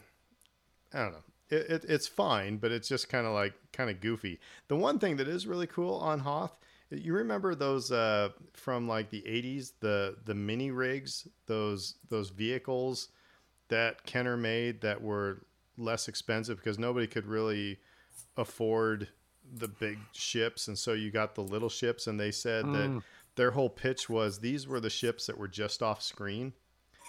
I 0.93 0.99
don't 0.99 1.11
know. 1.11 1.23
It, 1.49 1.69
it, 1.69 1.85
it's 1.87 2.07
fine, 2.07 2.57
but 2.57 2.71
it's 2.71 2.87
just 2.87 3.09
kind 3.09 3.25
of 3.25 3.33
like 3.33 3.53
kind 3.71 3.89
of 3.89 4.01
goofy. 4.01 4.39
The 4.67 4.75
one 4.75 4.99
thing 4.99 5.17
that 5.17 5.27
is 5.27 5.47
really 5.47 5.67
cool 5.67 5.95
on 5.95 6.19
Hoth, 6.19 6.57
you 6.89 7.13
remember 7.13 7.55
those 7.55 7.91
uh, 7.91 8.29
from 8.53 8.87
like 8.87 9.09
the 9.09 9.21
'80s, 9.21 9.71
the 9.79 10.17
the 10.25 10.35
mini 10.35 10.71
rigs, 10.71 11.27
those 11.45 11.95
those 12.09 12.29
vehicles 12.29 13.09
that 13.69 14.03
Kenner 14.05 14.37
made 14.37 14.81
that 14.81 15.01
were 15.01 15.45
less 15.77 16.07
expensive 16.07 16.57
because 16.57 16.79
nobody 16.79 17.07
could 17.07 17.25
really 17.25 17.77
afford 18.37 19.07
the 19.57 19.67
big 19.67 19.97
ships, 20.11 20.67
and 20.67 20.77
so 20.77 20.93
you 20.93 21.11
got 21.11 21.35
the 21.35 21.43
little 21.43 21.69
ships, 21.69 22.07
and 22.07 22.19
they 22.19 22.31
said 22.31 22.65
that 22.65 22.89
Mm. 22.89 23.03
Their 23.37 23.51
whole 23.51 23.69
pitch 23.69 24.09
was 24.09 24.39
these 24.39 24.67
were 24.67 24.81
the 24.81 24.89
ships 24.89 25.25
that 25.27 25.37
were 25.37 25.47
just 25.47 25.81
off 25.81 26.01
screen 26.03 26.51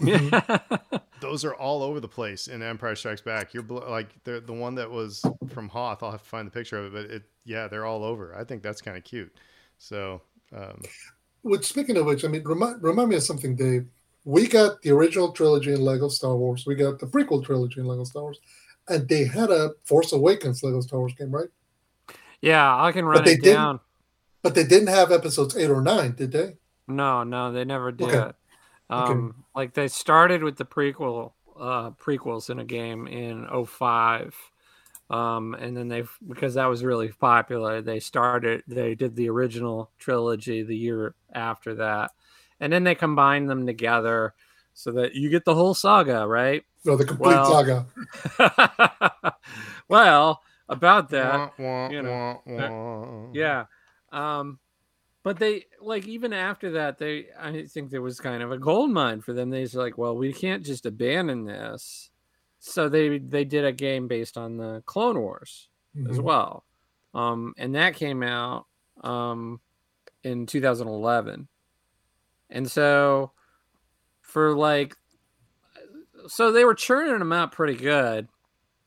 those 1.20 1.44
are 1.44 1.54
all 1.54 1.82
over 1.82 1.98
the 1.98 2.06
place 2.08 2.46
in 2.46 2.62
Empire 2.62 2.94
Strikes 2.94 3.20
Back. 3.20 3.52
You're 3.52 3.64
bl- 3.64 3.80
like 3.88 4.08
the 4.22 4.40
the 4.40 4.52
one 4.52 4.76
that 4.76 4.88
was 4.88 5.24
from 5.48 5.68
Hoth. 5.68 6.02
I'll 6.04 6.12
have 6.12 6.22
to 6.22 6.28
find 6.28 6.46
the 6.46 6.52
picture 6.52 6.78
of 6.78 6.86
it, 6.86 6.92
but 7.08 7.14
it 7.16 7.22
yeah, 7.44 7.66
they're 7.66 7.84
all 7.84 8.04
over. 8.04 8.32
I 8.38 8.44
think 8.44 8.62
that's 8.62 8.80
kind 8.80 8.96
of 8.96 9.02
cute. 9.02 9.34
So 9.78 10.22
um, 10.54 10.80
Which, 11.42 11.64
speaking 11.66 11.96
of 11.96 12.06
which, 12.06 12.24
I 12.24 12.28
mean, 12.28 12.44
remind, 12.44 12.80
remind 12.82 13.08
me 13.10 13.16
of 13.16 13.22
something, 13.24 13.56
Dave. 13.56 13.86
We 14.24 14.46
got 14.46 14.80
the 14.82 14.90
original 14.90 15.32
trilogy 15.32 15.72
in 15.72 15.80
Lego 15.80 16.08
Star 16.08 16.36
Wars. 16.36 16.64
We 16.66 16.74
got 16.76 16.98
the 17.00 17.06
prequel 17.06 17.44
trilogy 17.44 17.80
in 17.80 17.86
Lego 17.86 18.04
Star 18.04 18.22
Wars, 18.22 18.38
and 18.88 19.08
they 19.08 19.24
had 19.24 19.50
a 19.50 19.70
Force 19.84 20.12
Awakens 20.12 20.62
Lego 20.62 20.80
Star 20.80 21.00
Wars 21.00 21.14
game, 21.14 21.32
right? 21.32 21.48
yeah, 22.40 22.80
I 22.84 22.92
can 22.92 23.04
run 23.04 23.24
they 23.24 23.32
it 23.32 23.42
didn't- 23.42 23.54
down. 23.56 23.80
But 24.48 24.54
they 24.54 24.64
didn't 24.64 24.88
have 24.88 25.12
episodes 25.12 25.54
eight 25.58 25.68
or 25.68 25.82
nine, 25.82 26.12
did 26.12 26.32
they? 26.32 26.54
No, 26.86 27.22
no, 27.22 27.52
they 27.52 27.66
never 27.66 27.92
did. 27.92 28.08
Okay. 28.14 28.32
Um, 28.88 29.44
like 29.54 29.74
they 29.74 29.88
started 29.88 30.42
with 30.42 30.56
the 30.56 30.64
prequel 30.64 31.32
uh 31.60 31.90
prequels 31.90 32.48
in 32.48 32.58
a 32.58 32.64
game 32.64 33.06
in 33.06 33.46
05. 33.66 34.34
Um, 35.10 35.52
and 35.52 35.76
then 35.76 35.88
they 35.88 36.04
because 36.26 36.54
that 36.54 36.64
was 36.64 36.82
really 36.82 37.08
popular, 37.08 37.82
they 37.82 38.00
started 38.00 38.62
they 38.66 38.94
did 38.94 39.16
the 39.16 39.28
original 39.28 39.90
trilogy 39.98 40.62
the 40.62 40.74
year 40.74 41.14
after 41.34 41.74
that. 41.74 42.12
And 42.58 42.72
then 42.72 42.84
they 42.84 42.94
combined 42.94 43.50
them 43.50 43.66
together 43.66 44.32
so 44.72 44.92
that 44.92 45.14
you 45.14 45.28
get 45.28 45.44
the 45.44 45.54
whole 45.54 45.74
saga, 45.74 46.26
right? 46.26 46.64
No, 46.86 46.96
the 46.96 47.04
complete 47.04 47.26
Well, 47.34 47.84
saga. 48.38 49.34
well, 49.90 50.40
about 50.70 51.10
that, 51.10 51.34
wah, 51.34 51.50
wah, 51.58 51.90
you 51.90 52.00
know, 52.00 52.40
wah, 52.46 52.68
wah. 52.70 53.28
yeah. 53.34 53.64
Um, 54.12 54.60
but 55.22 55.38
they 55.38 55.66
like 55.80 56.06
even 56.06 56.32
after 56.32 56.72
that, 56.72 56.98
they 56.98 57.28
I 57.38 57.66
think 57.66 57.90
there 57.90 58.02
was 58.02 58.20
kind 58.20 58.42
of 58.42 58.52
a 58.52 58.58
gold 58.58 58.90
mine 58.90 59.20
for 59.22 59.32
them. 59.34 59.50
They 59.50 59.62
was 59.62 59.74
like, 59.74 59.98
well, 59.98 60.16
we 60.16 60.32
can't 60.32 60.64
just 60.64 60.86
abandon 60.86 61.44
this. 61.44 62.10
So 62.60 62.88
they 62.88 63.18
they 63.18 63.44
did 63.44 63.64
a 63.64 63.72
game 63.72 64.08
based 64.08 64.38
on 64.38 64.56
the 64.58 64.82
Clone 64.86 65.20
Wars 65.20 65.70
as 66.08 66.20
Mhm. 66.20 66.20
well. 66.20 66.66
Um, 67.14 67.54
and 67.58 67.74
that 67.74 67.94
came 67.96 68.22
out 68.22 68.66
um 69.02 69.60
in 70.24 70.46
2011. 70.46 71.48
And 72.50 72.70
so 72.70 73.32
for 74.22 74.54
like 74.56 74.96
so 76.26 76.52
they 76.52 76.64
were 76.64 76.74
churning 76.74 77.18
them 77.18 77.32
out 77.32 77.52
pretty 77.52 77.76
good. 77.76 78.28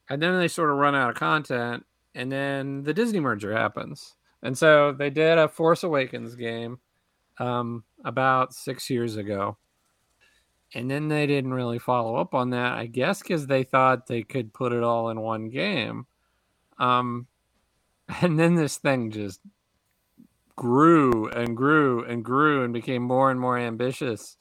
And 0.09 0.21
then 0.21 0.39
they 0.39 0.49
sort 0.49 0.71
of 0.71 0.77
run 0.77 0.95
out 0.95 1.11
of 1.11 1.15
content 1.17 1.85
and 2.15 2.31
then 2.31 2.83
the 2.83 2.93
Disney 2.93 3.19
merger 3.21 3.53
happens. 3.53 4.15
And 4.43 4.57
so 4.57 4.91
they 4.91 5.09
did 5.09 5.37
a 5.37 5.47
Force 5.47 5.83
Awakens 5.83 6.35
game 6.35 6.79
um, 7.37 7.83
about 8.03 8.53
six 8.53 8.89
years 8.89 9.17
ago. 9.17 9.57
And 10.73 10.89
then 10.89 11.09
they 11.09 11.27
didn't 11.27 11.53
really 11.53 11.79
follow 11.79 12.15
up 12.15 12.33
on 12.33 12.51
that, 12.51 12.73
I 12.73 12.85
guess, 12.85 13.21
because 13.21 13.47
they 13.47 13.63
thought 13.63 14.07
they 14.07 14.23
could 14.23 14.53
put 14.53 14.71
it 14.71 14.83
all 14.83 15.09
in 15.09 15.19
one 15.19 15.49
game. 15.49 16.07
Um, 16.79 17.27
and 18.21 18.39
then 18.39 18.55
this 18.55 18.77
thing 18.77 19.11
just 19.11 19.39
grew 20.55 21.27
and 21.29 21.57
grew 21.57 22.05
and 22.05 22.23
grew 22.23 22.63
and 22.63 22.73
became 22.73 23.03
more 23.03 23.31
and 23.31 23.39
more 23.39 23.57
ambitious. 23.57 24.37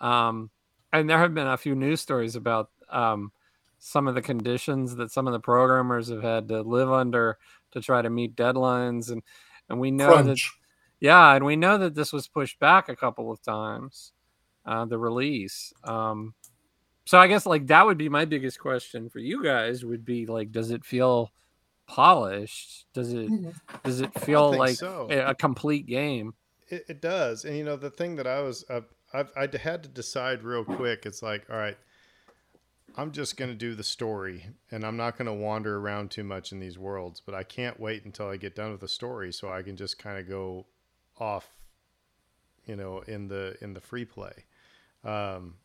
Um, 0.00 0.50
and 0.92 1.08
there 1.10 1.18
have 1.18 1.34
been 1.34 1.46
a 1.46 1.56
few 1.56 1.74
news 1.74 2.00
stories 2.00 2.36
about 2.36 2.70
um, 2.88 3.32
some 3.78 4.08
of 4.08 4.14
the 4.14 4.22
conditions 4.22 4.96
that 4.96 5.10
some 5.10 5.26
of 5.26 5.32
the 5.32 5.40
programmers 5.40 6.08
have 6.08 6.22
had 6.22 6.48
to 6.48 6.62
live 6.62 6.90
under 6.90 7.38
to 7.76 7.82
try 7.82 8.00
to 8.00 8.08
meet 8.10 8.34
deadlines 8.34 9.10
and 9.10 9.22
and 9.68 9.78
we 9.78 9.90
know 9.90 10.22
that 10.22 10.38
yeah 10.98 11.34
and 11.34 11.44
we 11.44 11.56
know 11.56 11.76
that 11.76 11.94
this 11.94 12.10
was 12.10 12.26
pushed 12.26 12.58
back 12.58 12.88
a 12.88 12.96
couple 12.96 13.30
of 13.30 13.42
times 13.42 14.12
uh 14.64 14.84
the 14.86 14.98
release 14.98 15.74
um 15.84 16.32
so 17.04 17.18
i 17.18 17.26
guess 17.26 17.44
like 17.44 17.66
that 17.66 17.84
would 17.84 17.98
be 17.98 18.08
my 18.08 18.24
biggest 18.24 18.58
question 18.58 19.10
for 19.10 19.18
you 19.18 19.42
guys 19.44 19.84
would 19.84 20.04
be 20.06 20.24
like 20.24 20.50
does 20.50 20.70
it 20.70 20.84
feel 20.84 21.30
polished 21.86 22.86
does 22.94 23.12
it 23.12 23.30
Mhm. 23.30 23.54
does 23.84 24.00
it 24.00 24.12
feel 24.20 24.52
like 24.52 24.76
so. 24.76 25.06
a, 25.10 25.30
a 25.30 25.34
complete 25.34 25.86
game 25.86 26.34
It, 26.68 26.84
it 26.88 27.00
does, 27.00 27.44
and 27.44 27.56
you 27.56 27.62
know 27.64 27.76
the 27.76 27.90
thing 27.90 28.16
that 28.16 28.26
I 28.26 28.40
was 28.40 28.64
uh, 28.68 28.80
I've, 29.12 29.30
I 29.36 29.48
had 29.56 29.82
to 29.84 29.88
decide 29.88 30.42
real 30.42 30.64
quick. 30.64 31.06
It's 31.06 31.22
like, 31.22 31.46
all 31.48 31.56
right, 31.56 31.78
I'm 32.96 33.12
just 33.12 33.36
going 33.36 33.50
to 33.50 33.56
do 33.56 33.74
the 33.74 33.84
story, 33.84 34.46
and 34.70 34.84
I'm 34.84 34.96
not 34.96 35.18
going 35.18 35.26
to 35.26 35.34
wander 35.34 35.78
around 35.78 36.10
too 36.10 36.24
much 36.24 36.50
in 36.50 36.60
these 36.60 36.78
worlds. 36.78 37.20
But 37.24 37.34
I 37.34 37.42
can't 37.42 37.78
wait 37.78 38.04
until 38.04 38.28
I 38.28 38.36
get 38.36 38.54
done 38.54 38.72
with 38.72 38.80
the 38.80 38.88
story, 38.88 39.32
so 39.32 39.50
I 39.52 39.62
can 39.62 39.76
just 39.76 39.98
kind 39.98 40.18
of 40.18 40.28
go 40.28 40.66
off, 41.18 41.48
you 42.64 42.76
know, 42.76 43.00
in 43.00 43.28
the 43.28 43.56
in 43.60 43.74
the 43.74 43.80
free 43.80 44.04
play. 44.04 44.44
Um, 45.04 45.56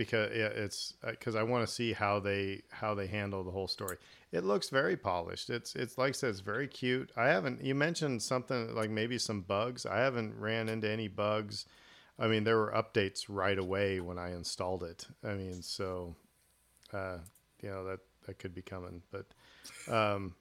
because 0.00 0.30
it's 0.32 0.94
because 1.06 1.34
I 1.34 1.42
want 1.42 1.68
to 1.68 1.70
see 1.70 1.92
how 1.92 2.20
they 2.20 2.62
how 2.70 2.94
they 2.94 3.06
handle 3.06 3.44
the 3.44 3.50
whole 3.50 3.68
story. 3.68 3.98
It 4.32 4.44
looks 4.44 4.70
very 4.70 4.96
polished. 4.96 5.50
It's 5.50 5.76
it's 5.76 5.98
like 5.98 6.10
I 6.10 6.12
said, 6.12 6.30
it's 6.30 6.40
very 6.40 6.68
cute. 6.68 7.10
I 7.18 7.26
haven't. 7.26 7.62
You 7.62 7.74
mentioned 7.74 8.22
something 8.22 8.74
like 8.74 8.88
maybe 8.88 9.18
some 9.18 9.42
bugs. 9.42 9.84
I 9.84 9.98
haven't 9.98 10.40
ran 10.40 10.70
into 10.70 10.88
any 10.88 11.08
bugs. 11.08 11.66
I 12.20 12.28
mean, 12.28 12.44
there 12.44 12.58
were 12.58 12.72
updates 12.72 13.24
right 13.28 13.58
away 13.58 14.00
when 14.00 14.18
I 14.18 14.32
installed 14.32 14.82
it. 14.82 15.06
I 15.24 15.32
mean, 15.34 15.62
so 15.62 16.14
uh, 16.92 17.18
you 17.62 17.70
know 17.70 17.84
that 17.86 18.00
that 18.26 18.38
could 18.38 18.54
be 18.54 18.62
coming, 18.62 19.02
but. 19.10 19.26
Um, 19.92 20.34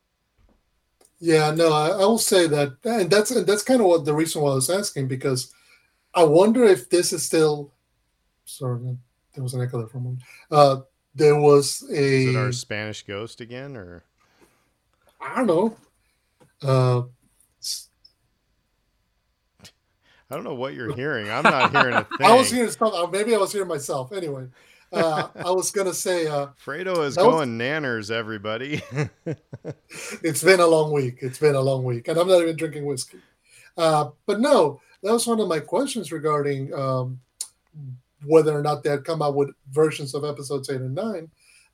yeah, 1.21 1.51
no, 1.51 1.73
I, 1.73 1.89
I 1.89 1.97
will 1.97 2.17
say 2.17 2.47
that, 2.47 2.77
and 2.85 3.09
that's 3.09 3.31
and 3.31 3.45
that's 3.45 3.63
kind 3.63 3.81
of 3.81 3.87
what 3.87 4.05
the 4.05 4.13
reason 4.13 4.41
why 4.41 4.51
I 4.51 4.55
was 4.55 4.69
asking 4.69 5.09
because 5.09 5.53
I 6.13 6.23
wonder 6.23 6.63
if 6.63 6.89
this 6.89 7.11
is 7.11 7.25
still. 7.25 7.73
Sorry, 8.45 8.97
there 9.33 9.43
was 9.43 9.53
an 9.53 9.61
echo 9.61 9.79
there 9.79 9.87
for 9.87 9.97
a 9.97 10.01
moment. 10.01 10.21
Uh, 10.49 10.77
there 11.13 11.35
was 11.35 11.83
a. 11.91 12.23
Is 12.23 12.35
it 12.35 12.37
our 12.37 12.51
Spanish 12.53 13.03
ghost 13.03 13.41
again, 13.41 13.75
or? 13.75 14.03
I 15.19 15.35
don't 15.35 15.47
know. 15.47 15.77
Uh, 16.61 17.03
I 20.29 20.35
don't 20.35 20.43
know 20.43 20.53
what 20.53 20.73
you're 20.73 20.93
hearing. 20.95 21.29
I'm 21.29 21.43
not 21.43 21.71
hearing 21.71 21.95
a 21.95 22.03
thing. 22.03 22.27
I 22.27 22.35
was 22.35 22.51
hearing 22.51 22.69
something. 22.69 23.11
Maybe 23.11 23.33
I 23.33 23.37
was 23.37 23.51
hearing 23.51 23.67
myself. 23.67 24.11
Anyway, 24.11 24.47
uh, 24.91 25.27
I 25.35 25.51
was 25.51 25.71
gonna 25.71 25.93
say. 25.93 26.27
Uh, 26.27 26.47
Fredo 26.63 27.05
is 27.05 27.15
going 27.15 27.57
was... 27.57 27.67
nanners, 27.67 28.11
everybody. 28.11 28.81
it's 30.23 30.43
been 30.43 30.59
a 30.59 30.67
long 30.67 30.91
week. 30.91 31.17
It's 31.21 31.39
been 31.39 31.55
a 31.55 31.61
long 31.61 31.83
week, 31.83 32.07
and 32.07 32.17
I'm 32.17 32.27
not 32.27 32.41
even 32.41 32.55
drinking 32.55 32.85
whiskey. 32.85 33.19
Uh, 33.77 34.09
but 34.25 34.39
no, 34.39 34.81
that 35.03 35.13
was 35.13 35.25
one 35.25 35.39
of 35.39 35.47
my 35.47 35.59
questions 35.59 36.11
regarding 36.11 36.73
um, 36.73 37.19
whether 38.25 38.57
or 38.57 38.61
not 38.61 38.83
they 38.83 38.89
had 38.89 39.05
come 39.05 39.21
out 39.21 39.35
with 39.35 39.51
versions 39.71 40.13
of 40.13 40.25
episodes 40.25 40.69
eight 40.69 40.81
and 40.81 40.95
nine, 40.95 41.29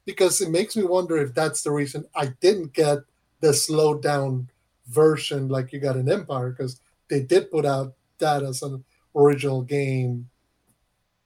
because 0.06 0.40
it 0.42 0.50
makes 0.50 0.76
me 0.76 0.84
wonder 0.84 1.18
if 1.18 1.34
that's 1.34 1.64
the 1.64 1.72
reason 1.72 2.06
I 2.16 2.28
didn't 2.40 2.74
get 2.74 3.00
the 3.42 3.54
slowed 3.54 4.02
down 4.02 4.50
version 4.88 5.50
like 5.50 5.74
you 5.74 5.80
got 5.80 5.98
in 5.98 6.10
Empire, 6.10 6.52
because 6.52 6.80
they 7.10 7.22
did 7.22 7.52
put 7.52 7.66
out 7.66 7.94
that 8.20 8.44
as 8.44 8.62
an 8.62 8.84
original 9.16 9.62
game 9.62 10.30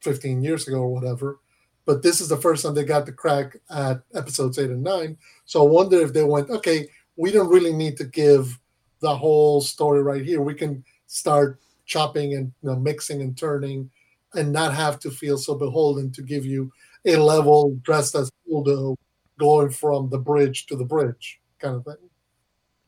15 0.02 0.44
years 0.44 0.68
ago 0.68 0.78
or 0.78 0.94
whatever. 0.94 1.40
But 1.86 2.04
this 2.04 2.22
is 2.22 2.30
the 2.30 2.38
first 2.38 2.64
time 2.64 2.76
they 2.76 2.84
got 2.84 3.06
the 3.06 3.12
crack 3.12 3.58
at 3.70 4.02
episodes 4.14 4.60
eight 4.60 4.70
and 4.70 4.84
nine. 4.84 5.18
So 5.46 5.66
I 5.66 5.70
wonder 5.70 6.00
if 6.02 6.14
they 6.14 6.24
went, 6.24 6.50
okay, 6.50 6.88
we 7.16 7.32
don't 7.32 7.50
really 7.50 7.74
need 7.74 7.98
to 7.98 8.04
give 8.04 8.60
the 9.02 9.16
whole 9.16 9.62
story 9.62 10.02
right 10.02 10.24
here. 10.24 10.42
We 10.42 10.54
can 10.54 10.84
start 11.08 11.60
chopping 11.86 12.36
and 12.36 12.54
you 12.62 12.70
know, 12.70 12.76
mixing 12.76 13.22
and 13.22 13.36
turning 13.36 13.90
and 14.36 14.54
not 14.54 14.74
have 14.76 15.00
to 15.00 15.10
feel 15.10 15.38
so 15.38 15.56
beholden 15.56 16.12
to 16.12 16.22
give 16.22 16.46
you 16.46 16.72
a 17.06 17.16
level 17.18 17.76
dressed 17.82 18.16
as 18.16 18.32
Holdo 18.50 18.96
going 19.40 19.72
from 19.72 20.10
the 20.10 20.20
bridge 20.20 20.66
to 20.68 20.76
the 20.76 20.86
bridge 20.86 21.40
kind 21.60 21.76
of 21.76 21.86
thing. 21.86 22.10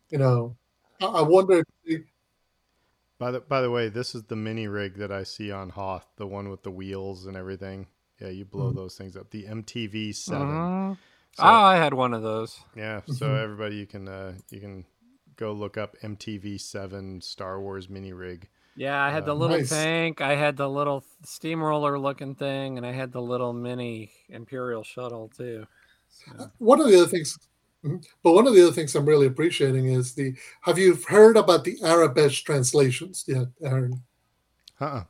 You 0.10 0.20
know, 0.20 0.56
I 1.02 1.22
wonder 1.22 1.60
if 1.60 1.66
by 3.22 3.30
the 3.30 3.40
by 3.40 3.62
the 3.62 3.70
way, 3.70 3.88
this 3.88 4.16
is 4.16 4.24
the 4.24 4.36
mini 4.36 4.68
rig 4.68 4.96
that 4.96 5.12
I 5.12 5.22
see 5.22 5.52
on 5.52 5.70
Hoth, 5.70 6.08
the 6.18 6.26
one 6.26 6.50
with 6.50 6.64
the 6.64 6.72
wheels 6.72 7.28
and 7.28 7.38
everything. 7.38 7.86
Yeah, 8.20 8.30
you 8.30 8.46
blow 8.46 8.70
mm-hmm. 8.70 8.78
those 8.78 8.96
things 8.96 9.16
up. 9.16 9.30
The 9.30 9.44
MTV 9.44 10.16
7 10.16 10.48
mm-hmm. 10.48 10.94
So, 11.38 11.44
oh, 11.44 11.48
I 11.48 11.78
had 11.78 11.94
one 11.94 12.14
of 12.14 12.24
those. 12.24 12.60
Yeah, 12.76 13.02
so 13.06 13.28
mm-hmm. 13.28 13.44
everybody, 13.44 13.76
you 13.76 13.86
can 13.86 14.08
uh, 14.08 14.34
you 14.50 14.60
can 14.60 14.86
go 15.36 15.52
look 15.52 15.78
up 15.78 15.96
MTV 16.02 16.60
Seven 16.60 17.22
Star 17.22 17.62
Wars 17.62 17.90
mini 17.90 18.12
rig. 18.12 18.50
Yeah, 18.76 19.00
I 19.00 19.12
had 19.12 19.26
the 19.26 19.34
uh, 19.34 19.36
little 19.36 19.60
nice. 19.60 19.70
tank, 19.70 20.20
I 20.20 20.36
had 20.36 20.58
the 20.58 20.68
little 20.68 21.04
steamroller 21.24 22.00
looking 22.00 22.34
thing, 22.34 22.78
and 22.78 22.86
I 22.88 22.92
had 22.92 23.12
the 23.12 23.22
little 23.22 23.54
mini 23.54 24.12
Imperial 24.30 24.84
shuttle 24.84 25.30
too. 25.38 25.68
So. 26.10 26.52
One 26.58 26.82
of 26.82 26.88
the 26.88 26.98
other 26.98 27.08
things. 27.08 27.38
Mm-hmm. 27.84 27.98
But 28.24 28.34
one 28.34 28.48
of 28.48 28.54
the 28.54 28.62
other 28.62 28.72
things 28.72 28.96
I'm 28.96 29.06
really 29.06 29.28
appreciating 29.28 29.88
is 29.88 30.14
the 30.14 30.36
have 30.62 30.78
you 30.78 30.96
heard 31.08 31.38
about 31.38 31.64
the 31.64 31.78
Aurebesh 31.80 32.44
translations 32.44 33.26
yet, 33.28 33.48
Aaron? 33.64 34.02
Uh-uh. 34.80 35.04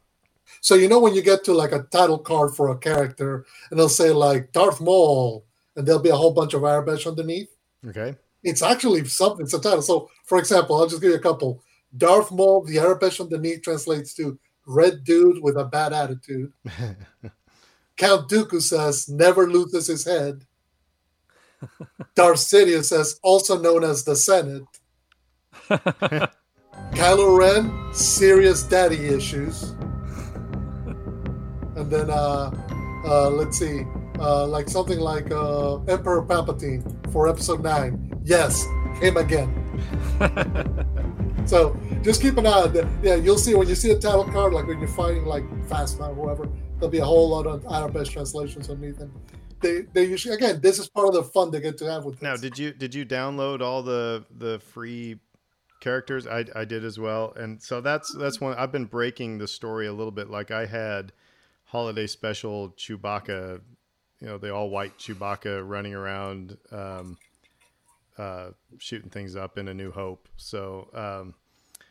So 0.59 0.75
you 0.75 0.87
know 0.87 0.99
when 0.99 1.13
you 1.13 1.21
get 1.21 1.43
to 1.45 1.53
like 1.53 1.71
a 1.71 1.83
title 1.83 2.19
card 2.19 2.55
for 2.55 2.69
a 2.69 2.77
character 2.77 3.45
and 3.69 3.79
they'll 3.79 3.89
say 3.89 4.11
like 4.11 4.51
Darth 4.51 4.81
Maul 4.81 5.45
and 5.75 5.87
there'll 5.87 6.01
be 6.01 6.09
a 6.09 6.15
whole 6.15 6.33
bunch 6.33 6.53
of 6.53 6.61
Aurebesh 6.61 7.07
underneath. 7.07 7.49
Okay. 7.87 8.15
It's 8.43 8.61
actually 8.61 9.05
something, 9.05 9.43
it's 9.43 9.53
a 9.53 9.61
title. 9.61 9.81
So 9.81 10.09
for 10.25 10.37
example, 10.37 10.75
I'll 10.77 10.87
just 10.87 11.01
give 11.01 11.11
you 11.11 11.17
a 11.17 11.19
couple. 11.19 11.61
Darth 11.97 12.31
Maul, 12.31 12.63
the 12.63 12.77
Aurebesh 12.77 13.19
underneath 13.19 13.63
translates 13.63 14.13
to 14.15 14.39
red 14.65 15.03
dude 15.03 15.41
with 15.41 15.57
a 15.57 15.65
bad 15.65 15.93
attitude. 15.93 16.51
Count 17.97 18.29
Dooku 18.29 18.61
says 18.61 19.09
never 19.09 19.47
loses 19.47 19.87
his 19.87 20.05
head. 20.05 20.45
Darth 22.15 22.39
Sidious 22.39 22.85
says, 22.85 23.19
also 23.23 23.59
known 23.59 23.83
as 23.83 24.03
the 24.03 24.15
Senate. 24.15 24.63
Kylo 25.69 27.37
Ren, 27.37 27.93
serious 27.93 28.63
daddy 28.63 29.07
issues. 29.07 29.71
And 31.75 31.89
then, 31.89 32.09
uh, 32.09 32.51
uh, 33.05 33.29
let's 33.29 33.57
see, 33.57 33.83
uh, 34.19 34.45
like 34.47 34.69
something 34.69 34.99
like 34.99 35.31
uh, 35.31 35.77
Emperor 35.85 36.23
Palpatine 36.23 37.11
for 37.11 37.27
episode 37.27 37.63
9. 37.63 38.21
Yes, 38.23 38.65
him 39.01 39.17
again. 39.17 39.49
so 41.45 41.77
just 42.01 42.21
keep 42.21 42.37
an 42.37 42.45
eye 42.45 42.63
on 42.63 42.73
that. 42.73 42.87
Yeah, 43.01 43.15
you'll 43.15 43.37
see 43.37 43.55
when 43.55 43.67
you 43.67 43.75
see 43.75 43.91
a 43.91 43.97
title 43.97 44.25
card, 44.25 44.53
like 44.53 44.67
when 44.67 44.79
you're 44.79 44.87
fighting 44.89 45.25
like 45.25 45.43
Phasma 45.67 46.09
or 46.09 46.13
whoever, 46.15 46.49
there'll 46.81 46.91
be 46.91 46.97
a 46.97 47.05
whole 47.05 47.29
lot 47.29 47.45
of 47.45 47.61
Aurebesh 47.63 48.09
translations 48.09 48.69
underneath 48.69 48.97
them 48.97 49.13
they 49.61 49.81
they 49.93 50.03
usually 50.03 50.35
again 50.35 50.59
this 50.61 50.79
is 50.79 50.89
part 50.89 51.07
of 51.07 51.13
the 51.13 51.23
fun 51.23 51.51
they 51.51 51.61
get 51.61 51.77
to 51.77 51.85
have 51.85 52.03
with 52.03 52.15
this. 52.15 52.23
now 52.23 52.35
did 52.35 52.57
you 52.57 52.73
did 52.73 52.93
you 52.93 53.05
download 53.05 53.61
all 53.61 53.83
the 53.83 54.25
the 54.37 54.59
free 54.59 55.19
characters? 55.79 56.27
I 56.27 56.45
i 56.55 56.65
did 56.65 56.83
as 56.83 56.99
well 56.99 57.33
and 57.37 57.61
so 57.61 57.81
that's 57.81 58.13
that's 58.15 58.41
one 58.41 58.55
i've 58.57 58.71
been 58.71 58.85
breaking 58.85 59.37
the 59.37 59.47
story 59.47 59.87
a 59.87 59.93
little 59.93 60.11
bit. 60.11 60.29
Like 60.29 60.51
i 60.51 60.65
had 60.65 61.13
holiday 61.65 62.07
special 62.07 62.69
chewbacca 62.71 63.61
you 64.19 64.27
know 64.27 64.37
the 64.37 64.53
all 64.53 64.69
white 64.69 64.97
chewbacca 64.97 65.67
running 65.67 65.93
around 65.93 66.57
um 66.71 67.17
uh 68.17 68.49
shooting 68.79 69.09
things 69.09 69.35
up 69.35 69.57
in 69.57 69.67
a 69.67 69.73
new 69.73 69.91
hope. 69.91 70.27
So 70.37 70.89
um 70.93 71.35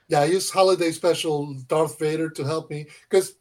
yeah 0.08 0.20
i 0.20 0.24
used 0.24 0.52
holiday 0.52 0.90
special 0.90 1.54
darth 1.68 1.98
vader 1.98 2.28
to 2.28 2.44
help 2.44 2.68
me 2.68 2.86
because 3.08 3.34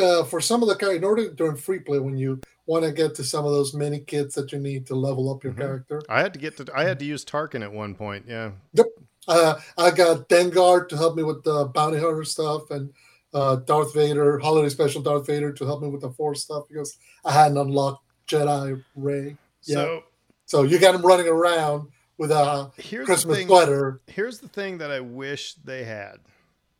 uh, 0.00 0.24
for 0.24 0.40
some 0.40 0.62
of 0.62 0.68
the 0.68 0.76
characters, 0.76 0.98
in 0.98 1.04
order 1.04 1.30
during 1.30 1.56
free 1.56 1.78
play 1.78 1.98
when 1.98 2.16
you 2.16 2.40
want 2.66 2.84
to 2.84 2.92
get 2.92 3.14
to 3.16 3.24
some 3.24 3.44
of 3.44 3.52
those 3.52 3.74
mini 3.74 4.00
kits 4.00 4.34
that 4.34 4.52
you 4.52 4.58
need 4.58 4.86
to 4.86 4.94
level 4.94 5.30
up 5.30 5.44
your 5.44 5.52
mm-hmm. 5.52 5.62
character. 5.62 6.02
I 6.08 6.20
had 6.20 6.32
to 6.34 6.38
get 6.38 6.56
to 6.58 6.66
I 6.74 6.84
had 6.84 6.98
to 7.00 7.04
use 7.04 7.24
Tarkin 7.24 7.62
at 7.62 7.72
one 7.72 7.94
point. 7.94 8.24
Yeah. 8.28 8.52
Yep. 8.72 8.86
Uh, 9.26 9.54
I 9.78 9.90
got 9.90 10.28
Dengar 10.28 10.88
to 10.88 10.96
help 10.96 11.16
me 11.16 11.22
with 11.22 11.44
the 11.44 11.66
bounty 11.66 11.98
hunter 11.98 12.24
stuff, 12.24 12.70
and 12.70 12.92
uh, 13.32 13.56
Darth 13.56 13.94
Vader, 13.94 14.38
holiday 14.38 14.68
special 14.68 15.02
Darth 15.02 15.26
Vader 15.26 15.52
to 15.52 15.64
help 15.64 15.82
me 15.82 15.88
with 15.88 16.02
the 16.02 16.10
Force 16.10 16.42
stuff 16.42 16.64
because 16.68 16.98
I 17.24 17.32
hadn't 17.32 17.56
unlocked 17.56 18.04
Jedi 18.28 18.82
Rey. 18.94 19.36
Yet. 19.62 19.74
So, 19.74 20.04
so 20.46 20.62
you 20.62 20.78
got 20.78 20.94
him 20.94 21.02
running 21.02 21.26
around 21.26 21.88
with 22.18 22.30
a 22.30 22.70
Christmas 23.04 23.44
sweater. 23.44 24.00
Here's 24.06 24.38
the 24.38 24.48
thing 24.48 24.78
that 24.78 24.90
I 24.90 25.00
wish 25.00 25.54
they 25.64 25.84
had. 25.84 26.18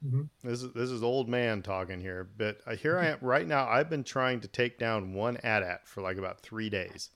Mm-hmm. 0.05 0.23
This 0.43 0.63
is 0.63 0.73
this 0.73 0.91
is 0.91 1.03
old 1.03 1.29
man 1.29 1.63
talking 1.63 2.01
here, 2.01 2.29
but 2.37 2.61
uh, 2.67 2.77
here 2.77 2.99
I 2.99 3.07
am 3.07 3.19
right 3.23 3.47
now. 3.47 3.67
I've 3.67 3.89
been 3.89 4.05
trying 4.05 4.41
to 4.41 4.49
take 4.49 4.79
down 4.79 5.15
one 5.15 5.39
AT-AT 5.39 5.87
for 5.87 6.03
like 6.03 6.19
about 6.19 6.41
three 6.41 6.69
days. 6.69 7.11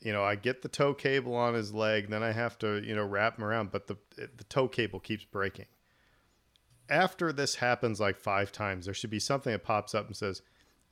You 0.00 0.12
know, 0.12 0.22
I 0.22 0.36
get 0.36 0.62
the 0.62 0.68
tow 0.68 0.94
cable 0.94 1.34
on 1.34 1.54
his 1.54 1.74
leg, 1.74 2.08
then 2.08 2.22
I 2.22 2.30
have 2.32 2.58
to 2.58 2.80
you 2.82 2.94
know 2.94 3.04
wrap 3.04 3.38
him 3.38 3.44
around, 3.44 3.72
but 3.72 3.88
the 3.88 3.96
the 4.16 4.44
tow 4.44 4.68
cable 4.68 5.00
keeps 5.00 5.24
breaking. 5.24 5.66
After 6.88 7.32
this 7.32 7.56
happens 7.56 7.98
like 7.98 8.18
five 8.18 8.52
times, 8.52 8.84
there 8.84 8.94
should 8.94 9.10
be 9.10 9.18
something 9.18 9.52
that 9.52 9.64
pops 9.64 9.92
up 9.92 10.06
and 10.06 10.16
says, 10.16 10.42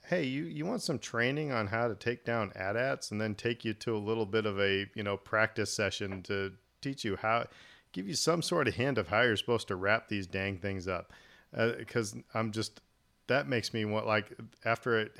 "Hey, 0.07 0.25
you 0.25 0.45
you 0.45 0.67
want 0.67 0.83
some 0.83 0.99
training 0.99 1.53
on 1.53 1.69
how 1.69 1.87
to 1.87 1.95
take 1.95 2.25
down 2.25 2.51
AT-ATs, 2.57 3.13
and 3.13 3.21
then 3.21 3.37
take 3.37 3.65
you 3.65 3.73
to 3.75 3.97
a 3.97 3.99
little 3.99 4.27
bit 4.27 4.47
of 4.47 4.59
a 4.59 4.91
you 4.97 5.05
know 5.05 5.17
practice 5.17 5.73
session 5.73 6.25
to 6.25 6.55
teach 6.81 7.05
you 7.05 7.15
how." 7.15 7.47
Give 7.95 8.07
you 8.07 8.15
some 8.15 8.43
sort 8.43 8.69
of 8.69 8.75
hint 8.75 8.99
of 8.99 9.09
how 9.09 9.23
you're 9.23 9.37
supposed 9.37 9.69
to 9.69 9.77
wrap 9.77 10.09
these 10.09 10.27
dang 10.27 10.59
things 10.59 10.87
up. 10.87 11.13
Because 11.57 12.15
uh, 12.15 12.19
I'm 12.35 12.53
just 12.53 12.83
that 13.29 13.49
makes 13.49 13.73
me 13.73 13.87
want 13.87 14.07
like 14.07 14.37
after 14.67 14.99
it 14.99 15.17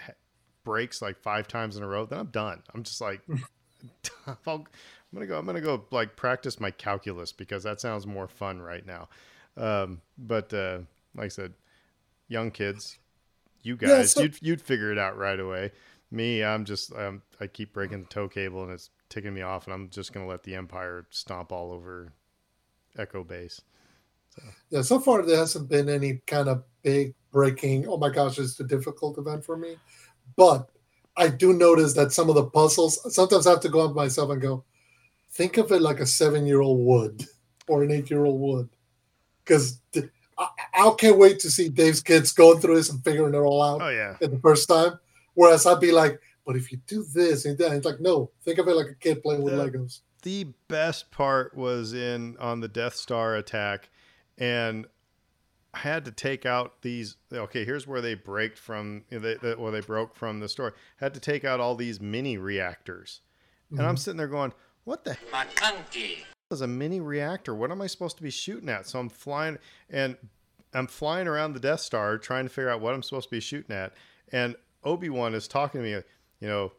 breaks 0.65 1.01
like 1.01 1.19
five 1.19 1.49
times 1.49 1.77
in 1.79 1.83
a 1.83 1.87
row, 1.87 2.05
then 2.05 2.19
I'm 2.19 2.27
done. 2.27 2.63
I'm 2.75 2.83
just 2.83 3.01
like 3.01 3.23
i 4.27 4.35
am 4.47 4.65
gonna 5.15 5.27
go. 5.27 5.39
I'm 5.39 5.47
gonna 5.47 5.61
go 5.61 5.85
like 5.91 6.17
practice 6.17 6.61
my 6.61 6.71
calculus 6.71 7.33
because 7.33 7.63
that 7.63 7.81
sounds 7.81 8.07
more 8.07 8.29
fun 8.29 8.61
right 8.61 8.85
now. 8.85 9.09
Um, 9.57 10.01
but 10.19 10.53
uh, 10.53 10.81
like 11.15 11.27
I 11.27 11.29
said, 11.29 11.55
young 12.29 12.51
kids, 12.51 12.99
you 13.63 13.77
guys, 13.77 13.89
yeah, 13.89 14.03
so- 14.05 14.23
you'd 14.23 14.39
you'd 14.43 14.63
figure 14.63 14.91
it 14.91 14.99
out 14.99 15.17
right 15.17 15.39
away. 15.39 15.73
Me, 16.11 16.45
I'm 16.45 16.65
just 16.65 16.95
um, 16.95 17.23
I 17.41 17.47
keep 17.47 17.73
breaking 17.73 18.03
the 18.03 18.09
tow 18.09 18.29
cable 18.29 18.63
and 18.63 18.73
it's 18.73 18.91
ticking 19.09 19.35
me 19.35 19.43
off, 19.43 19.67
and 19.67 19.75
I'm 19.75 19.91
just 19.91 20.13
gonna 20.13 20.27
let 20.27 20.43
the 20.43 20.55
Empire 20.55 21.07
stomp 21.11 21.53
all 21.53 21.73
over 21.73 22.13
Echo 22.99 23.25
Base. 23.25 23.61
So. 24.31 24.43
Yeah, 24.71 24.83
so 24.83 24.99
far 24.99 25.23
there 25.23 25.37
hasn't 25.37 25.69
been 25.69 25.89
any 25.89 26.21
kind 26.27 26.49
of 26.49 26.65
big 26.83 27.15
breaking. 27.31 27.87
Oh 27.89 27.97
my 27.97 28.11
gosh, 28.11 28.39
it's 28.39 28.59
a 28.61 28.65
difficult 28.65 29.19
event 29.19 29.45
for 29.45 29.57
me. 29.57 29.77
But 30.37 30.69
I 31.17 31.29
do 31.29 31.53
notice 31.53 31.93
that 31.95 32.13
some 32.13 32.29
of 32.29 32.35
the 32.35 32.45
puzzles. 32.45 33.15
Sometimes 33.15 33.47
I 33.47 33.51
have 33.51 33.61
to 33.61 33.69
go 33.69 33.89
up 33.89 33.95
myself 33.95 34.31
and 34.31 34.43
go, 34.43 34.65
think 35.31 35.57
of 35.59 35.71
it 35.73 35.83
like 35.83 36.01
a 36.01 36.07
seven-year-old 36.07 36.81
would 36.81 37.27
or 37.69 37.83
an 37.83 37.91
eight-year-old 37.91 38.41
would, 38.41 38.69
because 39.45 39.81
I, 40.39 40.49
I 40.75 40.95
can't 40.99 41.19
wait 41.19 41.39
to 41.41 41.51
see 41.51 41.69
Dave's 41.69 42.01
kids 42.01 42.33
going 42.33 42.61
through 42.61 42.77
this 42.77 42.91
and 42.91 43.03
figuring 43.05 43.35
it 43.35 43.39
all 43.39 43.63
out. 43.63 43.83
Oh 43.83 43.89
yeah, 43.91 44.17
the 44.21 44.39
first 44.39 44.69
time. 44.69 44.99
Whereas 45.35 45.67
I'd 45.67 45.81
be 45.81 45.93
like, 45.93 46.21
but 46.47 46.57
if 46.57 46.71
you 46.71 46.79
do 46.87 47.05
this 47.15 47.45
and 47.45 47.59
that, 47.59 47.73
it's 47.73 47.87
like, 47.87 48.01
no, 48.01 48.31
think 48.45 48.59
of 48.59 48.69
it 48.69 48.77
like 48.77 48.87
a 48.91 48.95
kid 48.95 49.23
playing 49.23 49.43
with 49.43 49.55
Yeah. 49.55 49.61
Legos. 49.61 50.01
The 50.25 50.45
best 50.69 51.11
part 51.11 51.55
was 51.55 51.93
in 51.93 52.37
on 52.39 52.61
the 52.61 52.69
Death 52.69 52.97
Star 52.97 53.37
attack, 53.37 53.91
and 54.39 54.87
I 55.73 55.79
had 55.79 56.07
to 56.07 56.11
take 56.11 56.47
out 56.47 56.81
these. 56.83 57.17
Okay, 57.33 57.65
here's 57.65 57.87
where 57.87 58.01
they 58.01 58.15
break 58.15 58.57
from. 58.57 59.05
They, 59.11 59.35
they, 59.35 59.55
well, 59.55 59.71
they 59.71 59.81
broke 59.81 60.17
from 60.17 60.41
the 60.41 60.49
story. 60.49 60.73
Had 60.97 61.15
to 61.15 61.21
take 61.21 61.45
out 61.45 61.61
all 61.61 61.75
these 61.75 62.01
mini 62.01 62.39
reactors, 62.39 63.21
and 63.71 63.81
I'm 63.81 63.89
mm-hmm. 63.89 63.97
sitting 63.97 64.17
there 64.17 64.27
going, 64.27 64.53
"What 64.85 65.05
the 65.05 65.17
McConkey. 65.31 66.25
is 66.51 66.63
a 66.63 66.67
mini 66.67 67.01
reactor? 67.01 67.55
What 67.55 67.71
am 67.71 67.83
I 67.83 67.87
supposed 67.87 68.17
to 68.17 68.23
be 68.23 68.31
shooting 68.31 68.71
at?" 68.71 68.89
So 68.89 68.99
I'm 68.99 69.11
flying 69.11 69.59
and 69.91 70.17
I'm 70.73 70.87
flying 70.87 71.29
around 71.29 71.53
the 71.53 71.61
Death 71.61 71.81
Star 71.81 72.17
trying 72.17 72.47
to 72.47 72.51
figure 72.51 72.71
out 72.71 72.81
what 72.81 72.95
I'm 72.95 73.03
supposed 73.03 73.29
to 73.29 73.37
be 73.37 73.41
shooting 73.41 73.77
at, 73.77 73.93
and 74.33 74.57
Obi 74.85 75.11
Wan 75.11 75.35
is 75.35 75.47
talking 75.47 75.83
to 75.83 75.87
me, 75.87 76.03
you 76.41 76.49
know, 76.49 76.73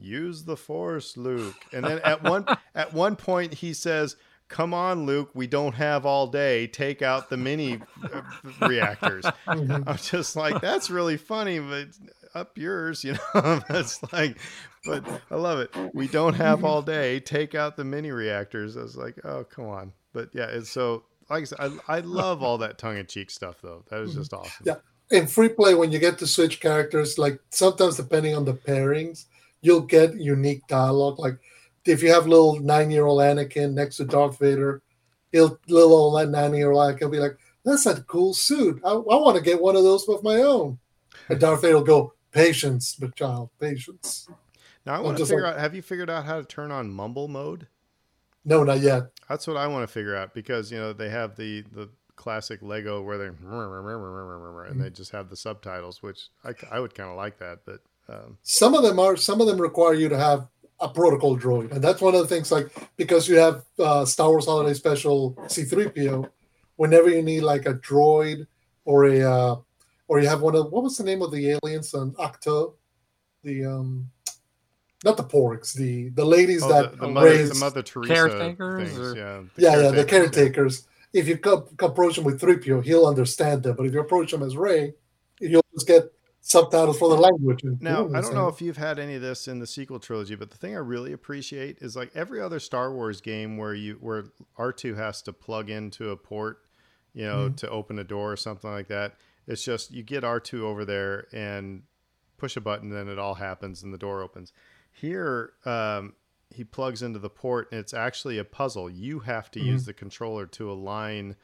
use 0.00 0.44
the 0.44 0.56
Force, 0.56 1.16
Luke. 1.16 1.56
And 1.72 1.84
then 1.84 2.00
at 2.04 2.22
one 2.22 2.46
at 2.74 2.92
one 2.92 3.16
point 3.16 3.54
he 3.54 3.72
says, 3.74 4.16
"Come 4.48 4.74
on, 4.74 5.06
Luke, 5.06 5.30
we 5.34 5.46
don't 5.46 5.74
have 5.74 6.04
all 6.06 6.26
day. 6.26 6.66
Take 6.66 7.02
out 7.02 7.30
the 7.30 7.36
mini 7.36 7.80
uh, 8.12 8.22
reactors." 8.66 9.24
Mhm. 9.46 9.84
I'm 9.86 9.96
just 9.96 10.36
like, 10.36 10.60
"That's 10.60 10.90
really 10.90 11.16
funny, 11.16 11.58
but 11.58 11.88
up 12.34 12.56
yours, 12.58 13.04
you 13.04 13.12
know." 13.34 13.60
That's 13.68 14.02
like, 14.12 14.38
but 14.84 15.04
I 15.30 15.36
love 15.36 15.58
it. 15.60 15.70
We 15.94 16.08
don't 16.08 16.34
have 16.34 16.64
all 16.64 16.82
day. 16.82 17.20
Take 17.20 17.54
out 17.54 17.76
the 17.76 17.84
mini 17.84 18.10
reactors. 18.10 18.76
I 18.76 18.82
was 18.82 18.96
like, 18.96 19.16
"Oh, 19.24 19.44
come 19.44 19.66
on." 19.66 19.92
But 20.12 20.30
yeah, 20.34 20.46
it's 20.46 20.70
so. 20.70 21.04
Like 21.28 21.42
I 21.42 21.44
said, 21.44 21.58
I, 21.86 21.96
I 21.96 22.00
love 22.00 22.42
all 22.42 22.58
that 22.58 22.76
tongue 22.76 22.96
in 22.98 23.06
cheek 23.06 23.30
stuff, 23.30 23.58
though. 23.62 23.84
That 23.88 24.00
is 24.00 24.14
just 24.14 24.32
awesome. 24.32 24.64
Yeah. 24.66 24.76
In 25.12 25.28
free 25.28 25.48
play, 25.48 25.74
when 25.74 25.92
you 25.92 26.00
get 26.00 26.18
to 26.18 26.26
switch 26.26 26.60
characters, 26.60 27.18
like 27.18 27.38
sometimes 27.50 27.96
depending 27.96 28.34
on 28.34 28.44
the 28.46 28.54
pairings, 28.54 29.26
you'll 29.62 29.80
get 29.80 30.14
unique 30.20 30.66
dialogue. 30.66 31.18
Like 31.18 31.38
if 31.84 32.02
you 32.02 32.12
have 32.12 32.26
little 32.26 32.60
nine-year-old 32.60 33.20
Anakin 33.20 33.72
next 33.72 33.96
to 33.96 34.04
Darth 34.04 34.38
Vader, 34.38 34.82
he'll 35.32 35.58
little 35.68 35.92
old 35.92 36.30
nine-year-old 36.30 36.78
Anakin 36.78 37.02
will 37.02 37.10
be 37.10 37.18
like, 37.18 37.38
"That's 37.64 37.86
a 37.86 38.02
cool 38.02 38.34
suit. 38.34 38.80
I, 38.84 38.90
I 38.90 38.94
want 38.94 39.36
to 39.36 39.42
get 39.42 39.60
one 39.60 39.76
of 39.76 39.84
those 39.84 40.06
with 40.06 40.22
my 40.22 40.36
own." 40.36 40.78
And 41.28 41.40
Darth 41.40 41.62
Vader 41.62 41.76
will 41.76 41.84
go, 41.84 42.14
"Patience, 42.32 42.96
but 42.98 43.14
child, 43.16 43.50
patience." 43.58 44.28
Now 44.86 44.94
I 44.94 45.00
want 45.00 45.18
to 45.18 45.26
figure 45.26 45.42
like- 45.42 45.54
out. 45.54 45.60
Have 45.60 45.74
you 45.74 45.82
figured 45.82 46.10
out 46.10 46.24
how 46.24 46.38
to 46.38 46.44
turn 46.44 46.70
on 46.70 46.90
mumble 46.90 47.28
mode? 47.28 47.66
No, 48.44 48.64
not 48.64 48.80
yet. 48.80 49.02
That's 49.28 49.46
what 49.46 49.58
I 49.58 49.66
want 49.66 49.86
to 49.86 49.92
figure 49.92 50.16
out 50.16 50.34
because 50.34 50.72
you 50.72 50.78
know 50.78 50.92
they 50.92 51.10
have 51.10 51.36
the 51.36 51.62
the 51.72 51.90
classic 52.16 52.60
Lego 52.60 53.00
where 53.00 53.16
they 53.16 53.26
and 53.28 54.80
they 54.80 54.90
just 54.90 55.12
have 55.12 55.30
the 55.30 55.36
subtitles, 55.36 56.02
which 56.02 56.28
I, 56.44 56.52
I 56.70 56.80
would 56.80 56.94
kind 56.94 57.08
of 57.08 57.16
like 57.16 57.38
that. 57.38 57.60
But 57.64 57.80
um, 58.10 58.38
some 58.42 58.74
of 58.74 58.82
them 58.82 58.98
are 58.98 59.16
some 59.16 59.40
of 59.40 59.46
them 59.46 59.60
require 59.60 59.94
you 59.94 60.08
to 60.08 60.18
have 60.18 60.48
a 60.80 60.88
protocol 60.88 61.38
droid 61.38 61.70
and 61.72 61.82
that's 61.82 62.00
one 62.00 62.14
of 62.14 62.20
the 62.20 62.26
things 62.26 62.50
like 62.50 62.72
because 62.96 63.28
you 63.28 63.36
have 63.36 63.64
uh, 63.78 64.04
star 64.04 64.30
wars 64.30 64.46
holiday 64.46 64.74
special 64.74 65.34
c3po 65.46 66.28
whenever 66.76 67.10
you 67.10 67.22
need 67.22 67.42
like 67.42 67.66
a 67.66 67.74
droid 67.74 68.46
or 68.84 69.04
a 69.04 69.20
uh, 69.20 69.56
or 70.08 70.20
you 70.20 70.26
have 70.26 70.40
one 70.40 70.56
of 70.56 70.72
what 70.72 70.82
was 70.82 70.96
the 70.96 71.04
name 71.04 71.22
of 71.22 71.30
the 71.30 71.50
aliens 71.50 71.94
on 71.94 72.12
Ahch-To 72.12 72.74
the 73.44 73.64
um 73.64 74.10
not 75.04 75.16
the 75.16 75.24
porgs 75.24 75.74
the 75.74 76.08
the 76.10 76.24
ladies 76.24 76.62
oh, 76.62 76.68
that 76.68 76.92
the, 76.92 77.06
the 77.06 77.08
mother, 77.08 77.26
raise 77.26 77.50
the 77.50 77.54
Mother 77.54 77.82
Teresa 77.82 78.14
Caretakers, 78.14 78.88
things, 78.88 78.98
or- 78.98 79.16
yeah, 79.16 79.40
yeah 79.56 79.82
yeah 79.82 79.90
the 79.90 80.04
caretakers, 80.04 80.06
caretakers. 80.06 80.86
If 81.12 81.26
you 81.26 81.38
co- 81.38 81.68
approach 81.80 82.16
him 82.18 82.24
with 82.24 82.40
3po 82.40 82.84
he'll 82.84 83.06
understand 83.06 83.62
them. 83.62 83.76
But 83.76 83.86
if 83.86 83.92
you 83.92 84.00
approach 84.00 84.32
him 84.32 84.42
as 84.42 84.56
Rey 84.56 84.94
you'll 85.40 85.64
just 85.74 85.86
get 85.86 86.12
subtitles 86.40 86.98
for 86.98 87.08
the 87.08 87.16
language 87.16 87.62
Now, 87.80 88.08
I 88.14 88.20
don't 88.20 88.34
know 88.34 88.48
if 88.48 88.60
you've 88.62 88.76
had 88.76 88.98
any 88.98 89.14
of 89.14 89.22
this 89.22 89.46
in 89.48 89.58
the 89.58 89.66
sequel 89.66 89.98
trilogy, 90.00 90.34
but 90.34 90.50
the 90.50 90.56
thing 90.56 90.74
I 90.74 90.78
really 90.78 91.12
appreciate 91.12 91.78
is 91.80 91.96
like 91.96 92.10
every 92.14 92.40
other 92.40 92.58
Star 92.60 92.92
Wars 92.92 93.20
game 93.20 93.56
where 93.56 93.74
you 93.74 93.94
where 94.00 94.24
R2 94.58 94.96
has 94.96 95.22
to 95.22 95.32
plug 95.32 95.68
into 95.70 96.10
a 96.10 96.16
port, 96.16 96.62
you 97.12 97.24
know, 97.24 97.50
Mhm. 97.50 97.56
to 97.56 97.68
open 97.68 97.98
a 97.98 98.04
door 98.04 98.32
or 98.32 98.36
something 98.36 98.70
like 98.70 98.88
that. 98.88 99.16
It's 99.46 99.64
just 99.64 99.90
you 99.90 100.02
get 100.02 100.24
R2 100.24 100.64
over 100.66 100.84
there 100.84 101.26
and 101.32 101.82
push 102.38 102.56
a 102.56 102.60
button, 102.60 102.88
then 102.90 103.08
it 103.08 103.18
all 103.18 103.34
happens 103.34 103.82
and 103.82 103.92
the 103.92 103.98
door 103.98 104.22
opens. 104.22 104.52
Here, 104.92 105.52
um, 105.66 106.14
he 106.50 106.64
plugs 106.64 107.02
into 107.02 107.18
the 107.18 107.30
port 107.30 107.68
and 107.70 107.78
it's 107.80 107.94
actually 107.94 108.38
a 108.38 108.44
puzzle. 108.44 108.88
You 108.90 109.20
have 109.20 109.50
to 109.52 109.60
Mhm. 109.60 109.64
use 109.66 109.84
the 109.84 109.92
controller 109.94 110.46
to 110.46 110.70
align 110.70 111.36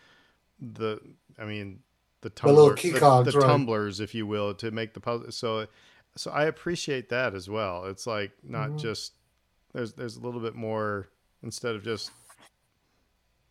the, 0.61 1.01
I 1.39 1.45
mean, 1.45 1.83
the 2.27 2.31
tumbler, 2.31 2.75
the, 2.75 2.99
cogs, 2.99 3.33
the 3.33 3.39
right. 3.39 3.47
tumblers, 3.47 4.01
if 4.01 4.15
you 4.15 4.27
will, 4.27 4.53
to 4.55 4.71
make 4.73 4.95
the 4.95 5.01
puzzle. 5.01 5.31
So, 5.31 5.67
so 6.17 6.31
I 6.33 6.47
appreciate 6.47 7.09
that 7.11 7.35
as 7.35 7.49
well. 7.49 7.85
It's 7.85 8.07
like 8.07 8.33
not 8.43 8.71
Mhm. 8.71 8.79
just 8.81 9.13
there's 9.73 9.93
there's 9.93 10.17
a 10.17 10.21
little 10.21 10.41
bit 10.41 10.55
more 10.57 11.09
instead 11.43 11.75
of 11.77 11.85
just 11.85 12.11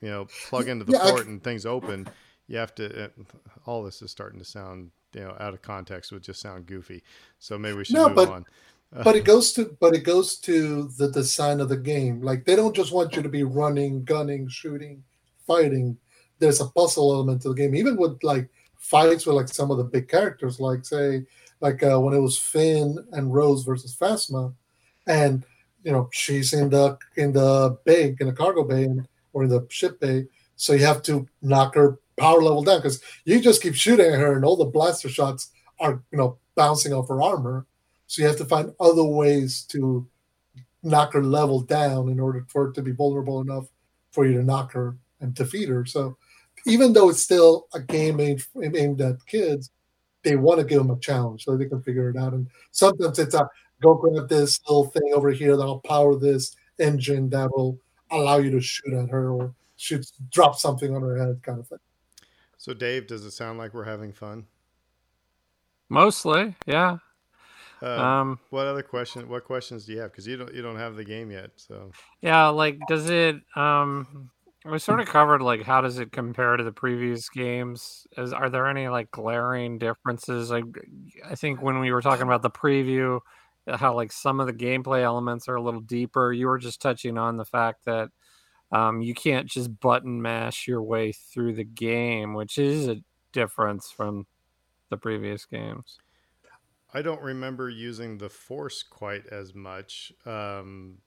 you 0.02 0.10
know 0.10 0.28
plug 0.50 0.68
into 0.68 0.84
the 0.86 0.94
Yeah, 0.94 1.10
port 1.12 1.24
c- 1.24 1.30
and 1.30 1.44
things 1.44 1.66
open. 1.66 2.08
You 2.48 2.58
have 2.58 2.76
to. 2.76 3.06
Uh, 3.06 3.08
all 3.66 3.84
this 3.84 4.02
is 4.02 4.12
starting 4.12 4.40
to 4.40 4.46
sound 4.46 4.92
you 5.14 5.22
know 5.22 5.36
out 5.40 5.54
of 5.54 5.62
context 5.62 6.12
would 6.12 6.24
just 6.24 6.42
sound 6.42 6.66
goofy. 6.66 7.04
So 7.40 7.58
maybe 7.58 7.78
we 7.78 7.86
should 7.86 7.96
No, 7.96 8.08
move 8.08 8.16
but- 8.16 8.30
on. 8.30 8.46
but 9.04 9.16
it 9.16 9.26
goes 9.26 9.52
to 9.54 9.76
but 9.80 9.94
it 9.96 10.04
goes 10.04 10.38
to 10.38 10.90
the 10.98 11.10
design 11.12 11.60
of 11.60 11.68
the 11.70 11.76
game 11.78 12.22
like 12.22 12.46
they 12.46 12.56
don't 12.56 12.76
just 12.76 12.94
want 12.94 13.16
you 13.16 13.22
to 13.22 13.28
be 13.28 13.44
running 13.44 14.04
gunning 14.06 14.48
shooting 14.48 15.04
fighting 15.46 15.98
there's 16.40 16.62
a 16.62 16.66
puzzle 16.68 17.12
element 17.14 17.42
to 17.42 17.50
the 17.50 17.56
game 17.56 17.76
even 17.76 17.98
with 17.98 18.24
like 18.24 18.48
fights 18.90 19.26
with 19.26 19.36
like 19.36 19.48
some 19.48 19.72
of 19.72 19.78
the 19.78 19.84
big 19.84 20.08
characters 20.08 20.60
like 20.60 20.86
say 20.86 21.26
like 21.62 21.82
uh, 21.84 22.00
when 22.00 22.14
it 22.14 22.20
was 22.20 22.38
finn 22.38 22.98
and 23.14 23.34
rose 23.34 23.64
versus 23.64 23.96
phasma 23.96 24.54
and 25.08 25.46
you 25.84 25.92
know 25.92 26.10
she's 26.12 26.54
in 26.54 26.70
the 26.70 26.98
in 27.16 27.32
the 27.34 27.78
bay 27.86 28.16
in 28.20 28.28
the 28.28 28.34
cargo 28.34 28.64
bay 28.64 28.88
or 29.34 29.44
in 29.44 29.50
the 29.50 29.66
ship 29.70 30.00
bay 30.00 30.26
so 30.56 30.74
you 30.74 30.86
have 30.86 31.02
to 31.02 31.28
knock 31.42 31.76
her 31.76 31.98
power 32.18 32.42
level 32.42 32.64
down 32.64 32.78
because 32.78 33.02
you 33.26 33.40
just 33.40 33.62
keep 33.62 33.76
shooting 33.76 34.14
at 34.14 34.20
her 34.20 34.36
and 34.36 34.46
all 34.46 34.56
the 34.56 34.66
blaster 34.66 35.10
shots 35.10 35.52
are 35.80 36.04
you 36.12 36.18
know 36.18 36.38
bouncing 36.56 36.94
off 36.94 37.10
her 37.10 37.22
armor 37.22 37.66
so 38.08 38.22
you 38.22 38.28
have 38.28 38.38
to 38.38 38.46
find 38.46 38.74
other 38.80 39.04
ways 39.04 39.64
to 39.64 40.08
knock 40.84 41.14
her 41.14 41.24
level 41.24 41.60
down 41.60 42.10
in 42.10 42.20
order 42.20 42.46
for 42.48 42.70
it 42.70 42.74
to 42.76 42.82
be 42.82 42.92
vulnerable 42.92 43.42
enough 43.42 43.66
for 44.12 44.26
you 44.26 44.34
to 44.38 44.44
knock 44.44 44.72
her 44.72 44.96
and 45.20 45.34
defeat 45.34 45.68
her. 45.68 45.86
So 45.86 46.18
even 46.66 46.94
though 46.94 47.10
it's 47.10 47.22
still 47.22 47.68
a 47.74 47.80
game 47.80 48.20
aimed, 48.20 48.46
aimed 48.62 49.02
at 49.02 49.26
kids, 49.26 49.72
they 50.24 50.36
want 50.36 50.60
to 50.60 50.66
give 50.66 50.80
them 50.80 50.92
a 50.92 51.00
challenge 51.00 51.46
so 51.46 51.56
they 51.56 51.66
can 51.66 51.82
figure 51.82 52.10
it 52.10 52.18
out. 52.18 52.34
And 52.34 52.48
sometimes 52.72 53.20
it's 53.20 53.36
a 53.36 53.48
go 53.82 53.94
grab 53.96 54.28
this 54.28 54.60
little 54.68 54.86
thing 54.86 55.12
over 55.14 55.32
here 55.32 55.56
that'll 55.56 55.82
power 55.82 56.16
this 56.18 56.56
engine 56.80 57.30
that 57.30 57.50
will 57.56 57.78
allow 58.12 58.38
you 58.38 58.52
to 58.52 58.60
shoot 58.62 58.94
at 58.94 59.10
her 59.10 59.30
or 59.30 59.54
shoot 59.78 60.06
drop 60.32 60.56
something 60.56 60.96
on 60.96 61.02
her 61.02 61.18
head 61.18 61.42
kind 61.44 61.60
of 61.60 61.68
thing. 61.68 61.80
So 62.58 62.74
Dave, 62.74 63.08
does 63.08 63.26
it 63.26 63.32
sound 63.32 63.60
like 63.60 63.74
we're 63.74 63.84
having 63.84 64.12
fun? 64.12 64.46
Mostly, 65.90 66.56
yeah. 66.66 66.98
Um, 67.82 68.00
Um, 68.00 68.40
what 68.50 68.66
other 68.66 68.82
question? 68.82 69.30
What 69.30 69.44
questions 69.44 69.86
do 69.86 69.92
you 69.94 70.00
have? 70.00 70.12
Because 70.12 70.26
you 70.26 70.38
don't 70.38 70.54
you 70.54 70.64
don't 70.64 70.78
have 70.78 70.96
the 70.96 71.04
game 71.04 71.30
yet. 71.30 71.52
So 71.58 71.92
yeah. 72.22 72.48
Like, 72.48 72.80
does 72.88 73.10
it? 73.10 73.36
Um, 73.56 74.32
we 74.66 74.80
sort 74.80 75.00
of 75.00 75.08
covered 75.08 75.42
like 75.42 75.64
how 75.64 75.82
does 75.82 76.00
it 76.00 76.12
compare 76.12 76.58
to 76.58 76.64
the 76.64 76.72
previous 76.72 77.30
games? 77.30 78.08
Is 78.18 78.34
are 78.34 78.50
there 78.50 78.68
any 78.68 78.88
like 78.88 79.12
glaring 79.12 79.78
differences? 79.78 80.50
Like, 80.50 80.66
I 81.24 81.36
think 81.36 81.62
when 81.62 81.80
we 81.80 81.92
were 81.92 82.02
talking 82.02 82.24
about 82.24 82.42
the 82.42 82.50
preview, 82.50 83.20
uh, 83.68 83.78
how 83.78 83.94
like 83.94 84.12
some 84.12 84.40
of 84.40 84.48
the 84.48 84.54
gameplay 84.54 85.04
elements 85.04 85.48
are 85.48 85.56
a 85.56 85.62
little 85.62 85.82
deeper. 85.82 86.34
You 86.34 86.48
were 86.48 86.58
just 86.58 86.82
touching 86.82 87.18
on 87.18 87.38
the 87.38 87.46
fact 87.46 87.86
that 87.86 88.10
um, 88.72 89.02
you 89.02 89.14
can't 89.14 89.48
just 89.48 89.80
button 89.80 90.22
mash 90.22 90.68
your 90.68 90.82
way 90.82 91.12
through 91.12 91.54
the 91.54 91.64
game, 91.64 92.34
which 92.34 92.58
is 92.58 92.88
a 92.88 92.98
difference 93.32 93.92
from 93.92 94.26
the 94.90 94.98
previous 94.98 95.46
games. 95.46 96.00
I 96.94 97.02
don't 97.02 97.22
remember 97.22 97.70
using 97.70 98.18
the 98.18 98.30
force 98.30 98.82
quite 98.82 99.28
as 99.28 99.54
much, 99.54 100.14
um, 100.26 101.00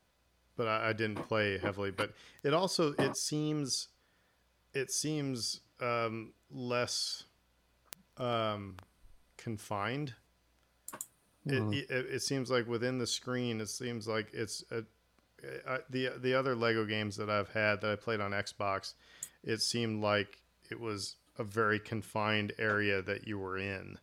but 0.58 0.68
I, 0.68 0.90
I 0.90 0.92
didn't 0.92 1.26
play 1.26 1.56
heavily. 1.56 1.90
But 1.90 2.12
it 2.42 2.52
also 2.52 2.92
it 2.98 3.16
seems 3.16 3.88
it 4.74 4.90
seems 4.90 5.60
um, 5.80 6.34
less 6.50 7.24
um, 8.18 8.76
confined. 9.38 10.12
It, 11.46 11.90
it, 11.90 12.06
it 12.16 12.22
seems 12.22 12.50
like 12.50 12.68
within 12.68 12.98
the 12.98 13.06
screen, 13.06 13.62
it 13.62 13.70
seems 13.70 14.06
like 14.06 14.28
it's 14.34 14.62
a, 14.70 14.82
I, 15.66 15.78
the 15.88 16.10
the 16.18 16.34
other 16.34 16.54
Lego 16.54 16.84
games 16.84 17.16
that 17.16 17.30
I've 17.30 17.50
had 17.50 17.80
that 17.80 17.90
I 17.90 17.96
played 17.96 18.20
on 18.20 18.32
Xbox. 18.32 18.92
It 19.42 19.62
seemed 19.62 20.02
like 20.02 20.42
it 20.70 20.78
was 20.78 21.16
a 21.38 21.44
very 21.44 21.78
confined 21.78 22.52
area 22.58 23.00
that 23.02 23.26
you 23.26 23.38
were 23.38 23.56
in. 23.56 23.96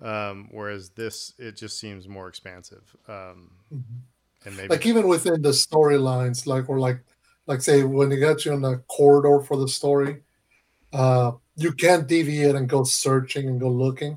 Um, 0.00 0.48
whereas 0.50 0.90
this, 0.90 1.32
it 1.38 1.56
just 1.56 1.78
seems 1.80 2.06
more 2.06 2.28
expansive. 2.28 2.94
Um, 3.08 3.50
Mhm. 3.72 4.02
And 4.44 4.56
maybe 4.56 4.68
like 4.68 4.86
even 4.86 5.08
within 5.08 5.42
the 5.42 5.50
storylines, 5.50 6.46
like 6.46 6.68
or 6.68 6.78
like 6.78 7.00
like 7.46 7.60
say 7.60 7.82
when 7.82 8.10
you 8.10 8.18
get 8.18 8.44
you 8.44 8.52
in 8.52 8.62
the 8.62 8.78
corridor 8.88 9.40
for 9.40 9.56
the 9.56 9.68
story, 9.68 10.22
uh, 10.92 11.32
you 11.56 11.72
can't 11.72 12.06
deviate 12.06 12.54
and 12.54 12.68
go 12.68 12.84
searching 12.84 13.48
and 13.48 13.60
go 13.60 13.68
looking. 13.68 14.16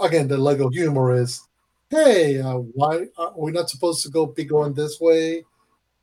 Again, 0.00 0.28
the 0.28 0.36
Lego 0.36 0.68
humor 0.68 1.14
is, 1.14 1.46
hey, 1.90 2.40
uh, 2.40 2.58
why 2.58 3.06
are 3.16 3.32
we 3.36 3.50
not 3.50 3.70
supposed 3.70 4.02
to 4.02 4.10
go 4.10 4.26
be 4.26 4.44
going 4.44 4.74
this 4.74 5.00
way? 5.00 5.44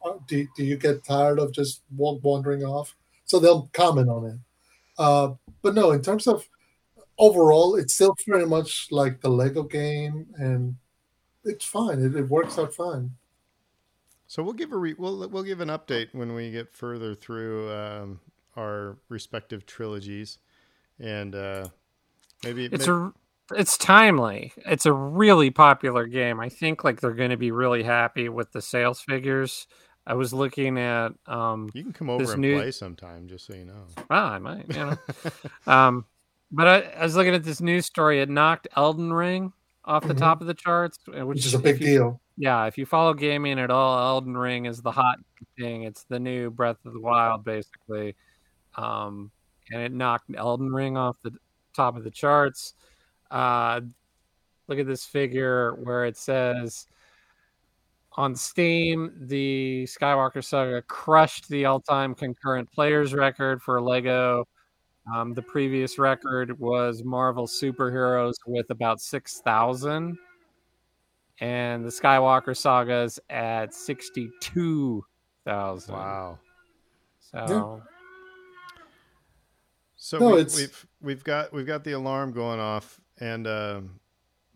Uh, 0.04 0.14
do, 0.28 0.46
do 0.58 0.66
you 0.66 0.76
get 0.76 1.06
tired 1.06 1.40
of 1.40 1.54
just 1.54 1.82
wa- 1.96 2.20
wandering 2.22 2.64
off? 2.64 2.96
So 3.26 3.40
they'll 3.40 3.70
comment 3.72 4.10
on 4.10 4.26
it. 4.26 4.38
Uh, 4.98 5.34
but 5.62 5.76
no, 5.76 5.92
in 5.92 6.02
terms 6.02 6.28
of 6.28 6.48
overall, 7.18 7.76
it's 7.76 7.94
still 7.94 8.16
very 8.28 8.46
much 8.46 8.88
like 8.92 9.22
the 9.22 9.30
Lego 9.30 9.64
game, 9.64 10.28
and 10.38 10.76
it's 11.46 11.66
fine. 11.66 12.02
It, 12.02 12.16
it 12.16 12.30
works 12.30 12.58
out 12.58 12.74
fine. 12.74 13.12
So 14.34 14.42
we'll 14.42 14.54
give 14.54 14.72
a 14.72 14.78
re- 14.78 14.96
we'll 14.98 15.30
we'll 15.30 15.44
give 15.44 15.60
an 15.62 15.68
update 15.70 16.08
when 16.12 16.34
we 16.34 16.50
get 16.50 16.74
further 16.74 17.14
through 17.14 17.72
um, 17.72 18.20
our 18.58 18.98
respective 19.08 19.68
trilogies, 19.68 20.40
and 21.00 21.36
uh, 21.36 21.68
maybe 22.44 22.66
It's 22.66 22.88
may- 22.88 22.94
a 22.94 23.12
it's 23.56 23.78
timely. 23.78 24.52
It's 24.66 24.88
a 24.88 24.92
really 24.92 25.52
popular 25.52 26.08
game. 26.08 26.40
I 26.40 26.50
think 26.50 26.84
like 26.84 27.00
they're 27.00 27.14
going 27.14 27.30
to 27.30 27.38
be 27.38 27.52
really 27.52 27.84
happy 27.84 28.28
with 28.28 28.52
the 28.54 28.62
sales 28.64 29.02
figures. 29.02 29.68
I 30.08 30.16
was 30.16 30.34
looking 30.34 30.80
at 30.80 31.12
um 31.28 31.70
you 31.76 31.84
can 31.84 31.94
come 31.94 32.10
over 32.10 32.24
this 32.24 32.34
and 32.34 32.42
new- 32.42 32.58
play 32.58 32.72
sometime, 32.72 33.28
just 33.28 33.46
so 33.46 33.54
you 33.54 33.66
know. 33.66 33.86
ah, 34.10 34.32
I 34.32 34.40
might, 34.40 34.66
you 34.68 34.74
know. 34.74 34.98
um 35.72 36.06
but 36.52 36.68
I, 36.68 36.80
I 37.02 37.04
was 37.04 37.16
looking 37.16 37.36
at 37.36 37.44
this 37.44 37.62
news 37.62 37.86
story. 37.86 38.20
It 38.20 38.30
knocked 38.30 38.68
Elden 38.76 39.14
Ring 39.14 39.54
off 39.86 40.08
the 40.08 40.16
Mhm. 40.16 40.18
top 40.18 40.42
of 40.42 40.48
the 40.48 40.56
charts, 40.56 40.98
uh, 41.10 41.24
which, 41.24 41.36
which 41.36 41.46
is 41.46 41.54
a 41.54 41.60
big 41.60 41.80
you- 41.80 41.86
deal. 41.88 42.20
Yeah, 42.38 42.66
if 42.66 42.78
you 42.78 42.86
follow 42.86 43.14
gaming 43.14 43.60
at 43.60 43.70
all, 43.70 44.00
Elden 44.00 44.36
Ring 44.36 44.66
is 44.66 44.82
the 44.82 44.92
hot 44.92 45.20
thing. 45.58 45.84
It's 45.84 46.04
the 46.06 46.20
new 46.20 46.50
Breath 46.50 46.84
of 46.86 46.94
the 46.94 47.00
Wild, 47.00 47.44
basically. 47.44 48.16
Um, 48.76 49.32
and 49.72 49.82
it 49.82 49.92
knocked 49.92 50.32
Elden 50.36 50.72
Ring 50.74 50.98
off 50.98 51.18
the 51.22 51.32
top 51.76 51.96
of 51.96 52.04
the 52.04 52.10
charts. 52.12 52.74
Uh, 53.30 53.82
look 54.68 54.80
at 54.80 54.88
this 54.88 55.06
figure 55.06 55.76
where 55.76 56.06
it 56.06 56.18
says 56.18 56.88
on 58.14 58.36
Steam, 58.36 59.12
the 59.22 59.86
Skywalker 59.88 60.44
Saga 60.44 60.82
crushed 60.84 61.50
the 61.50 61.66
all 61.66 61.80
time 61.82 62.16
concurrent 62.16 62.72
players 62.72 63.14
record 63.14 63.62
for 63.62 63.82
Lego. 63.82 64.48
Um, 65.14 65.34
the 65.34 65.42
previous 65.42 66.00
record 66.00 66.58
was 66.60 67.04
Marvel 67.04 67.48
Superheroes 67.48 68.36
with 68.48 68.70
about 68.70 69.02
6,000 69.02 70.18
and 71.40 71.84
the 71.86 71.90
Skywalker 71.90 72.56
Saga's 72.56 73.20
at 73.30 73.74
sixty-two 73.74 75.06
thousand. 75.46 75.96
Wow. 75.96 76.40
So 77.20 77.82
So 79.96 80.20
No, 80.20 80.36
we, 80.36 80.42
it's- 80.42 80.56
we've 80.56 80.88
we've 81.02 81.24
got 81.24 81.54
we've 81.54 81.66
got 81.68 81.84
the 81.84 81.94
alarm 81.94 82.32
going 82.34 82.60
off, 82.60 83.00
and 83.20 83.48
um, 83.48 84.00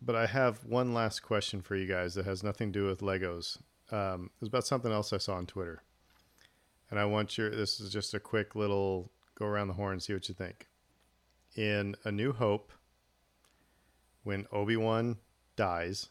but 0.02 0.14
I 0.14 0.26
have 0.26 0.64
one 0.64 0.94
last 0.94 1.20
question 1.20 1.62
for 1.62 1.74
you 1.76 1.86
guys 1.86 2.14
that 2.14 2.24
has 2.26 2.42
nothing 2.42 2.72
to 2.72 2.78
do 2.80 2.86
with 2.86 3.00
Legos. 3.00 3.58
Um, 3.90 4.30
it's 4.40 4.48
about 4.48 4.66
something 4.66 4.92
else 4.92 5.12
I 5.12 5.18
saw 5.18 5.34
on 5.36 5.46
Twitter, 5.46 5.82
and 6.90 7.00
I 7.00 7.04
want 7.06 7.38
your. 7.38 7.50
This 7.50 7.80
is 7.80 7.90
just 7.92 8.12
a 8.14 8.20
quick 8.20 8.54
little 8.54 9.10
go 9.34 9.46
around 9.46 9.68
the 9.68 9.74
horn 9.74 9.92
and 9.94 10.02
see 10.02 10.12
what 10.12 10.28
you 10.28 10.34
think. 10.34 10.66
In 11.56 11.96
A 12.04 12.12
New 12.12 12.32
Hope, 12.32 12.72
when 14.22 14.46
Obi 14.52 14.76
Wan 14.76 15.16
dies, 15.56 16.10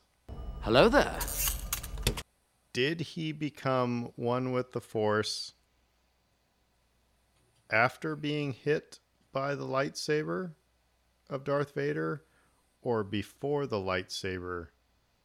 Hello 0.62 0.90
there. 0.90 1.18
did 2.74 3.00
he 3.00 3.32
become 3.32 4.12
one 4.16 4.52
with 4.52 4.74
the 4.74 4.82
Force 4.82 5.54
after 7.70 8.16
being 8.16 8.52
hit 8.54 9.00
by 9.32 9.56
the 9.56 9.64
lightsaber 9.66 10.52
of 11.30 11.44
Darth 11.44 11.74
Vader 11.74 12.24
or 12.82 13.04
before 13.04 13.66
the 13.66 13.78
lightsaber 13.78 14.68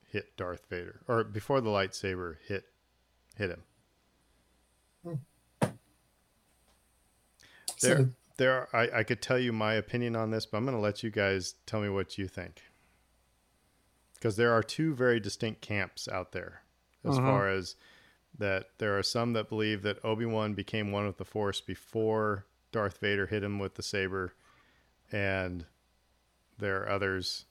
hit 0.07 0.36
Darth 0.36 0.66
Vader 0.68 1.00
or 1.09 1.24
before 1.24 1.61
the 1.61 1.70
lightsaber 1.70 2.36
hit 2.46 2.64
hit 3.36 3.50
him? 3.50 3.62
There, 7.80 7.96
So, 7.96 8.09
there. 8.36 8.53
Are, 8.53 8.68
I, 8.72 8.98
I 9.00 9.03
could 9.03 9.20
tell 9.20 9.38
you 9.38 9.53
my 9.53 9.74
opinion 9.74 10.14
on 10.14 10.30
this, 10.30 10.46
but 10.46 10.59
I'm 10.59 10.64
going 10.64 10.76
to 10.76 10.80
let 10.80 11.03
you 11.03 11.11
guys 11.11 11.57
tell 11.66 11.80
me 11.80 11.88
what 11.88 12.16
you 12.16 12.28
think, 12.28 12.62
because 14.23 14.37
there 14.37 14.53
are 14.53 14.62
two 14.62 14.95
very 14.95 15.18
distinct 15.18 15.61
camps 15.61 16.07
out 16.07 16.31
there, 16.31 16.62
as 17.03 17.18
Mhm. 17.18 17.18
far 17.18 17.49
as 17.49 17.75
that. 18.39 18.68
There 18.79 18.97
are 18.97 19.03
some 19.03 19.33
that 19.33 19.49
believe 19.49 19.83
that 19.83 20.05
Obi 20.05 20.27
Wan 20.27 20.55
became 20.55 20.93
one 20.93 21.07
with 21.07 21.16
the 21.16 21.25
Force 21.25 21.61
before 21.61 22.47
Darth 22.70 22.99
Vader 22.99 23.27
hit 23.27 23.43
him 23.43 23.59
with 23.59 23.75
the 23.75 23.83
saber, 23.83 24.35
and 25.11 25.66
there 26.57 26.83
are 26.85 26.89
others. 26.89 27.47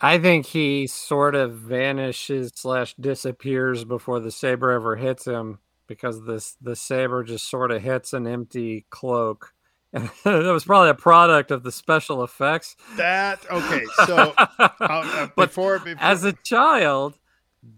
I 0.00 0.18
think 0.18 0.46
he 0.46 0.86
sort 0.86 1.34
of 1.34 1.54
vanishes 1.54 2.52
slash 2.54 2.94
disappears 2.94 3.84
before 3.84 4.20
the 4.20 4.30
saber 4.30 4.70
ever 4.70 4.96
hits 4.96 5.26
him 5.26 5.60
because 5.86 6.24
this 6.24 6.56
the 6.60 6.76
saber 6.76 7.24
just 7.24 7.48
sort 7.48 7.70
of 7.72 7.82
hits 7.82 8.12
an 8.12 8.26
empty 8.26 8.86
cloak. 8.90 9.54
And 9.92 10.10
that 10.24 10.52
was 10.52 10.64
probably 10.64 10.90
a 10.90 10.94
product 10.94 11.50
of 11.50 11.62
the 11.62 11.72
special 11.72 12.24
effects. 12.24 12.76
That 12.96 13.40
okay. 13.50 13.84
So 14.06 14.34
uh, 14.38 14.46
uh, 14.58 15.28
but 15.36 15.48
before, 15.48 15.78
before 15.78 15.96
as 16.00 16.24
a 16.24 16.32
child, 16.32 17.18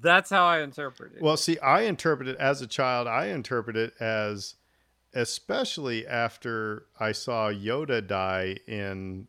that's 0.01 0.31
how 0.31 0.45
I 0.47 0.61
interpret 0.61 1.15
it. 1.15 1.23
Well, 1.23 1.37
see, 1.37 1.59
I 1.59 1.83
interpret 1.83 2.29
it 2.29 2.37
as 2.39 2.63
a 2.63 2.67
child. 2.67 3.07
I 3.07 3.27
interpret 3.27 3.77
it 3.77 3.93
as, 4.01 4.55
especially 5.13 6.07
after 6.07 6.87
I 6.99 7.13
saw 7.13 7.51
Yoda 7.51 8.07
die 8.07 8.57
in, 8.67 9.29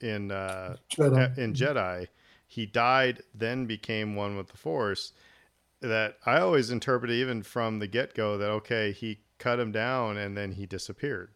in 0.00 0.30
uh, 0.30 0.76
Jedi. 0.92 1.38
in 1.38 1.54
Jedi, 1.54 2.08
he 2.46 2.66
died, 2.66 3.22
then 3.34 3.66
became 3.66 4.14
one 4.14 4.36
with 4.36 4.48
the 4.48 4.58
Force. 4.58 5.12
That 5.80 6.16
I 6.24 6.40
always 6.40 6.70
interpreted, 6.70 7.16
even 7.16 7.42
from 7.42 7.78
the 7.78 7.86
get 7.86 8.14
go, 8.14 8.38
that 8.38 8.50
okay, 8.50 8.92
he 8.92 9.20
cut 9.38 9.58
him 9.58 9.72
down 9.72 10.16
and 10.16 10.36
then 10.36 10.52
he 10.52 10.66
disappeared. 10.66 11.30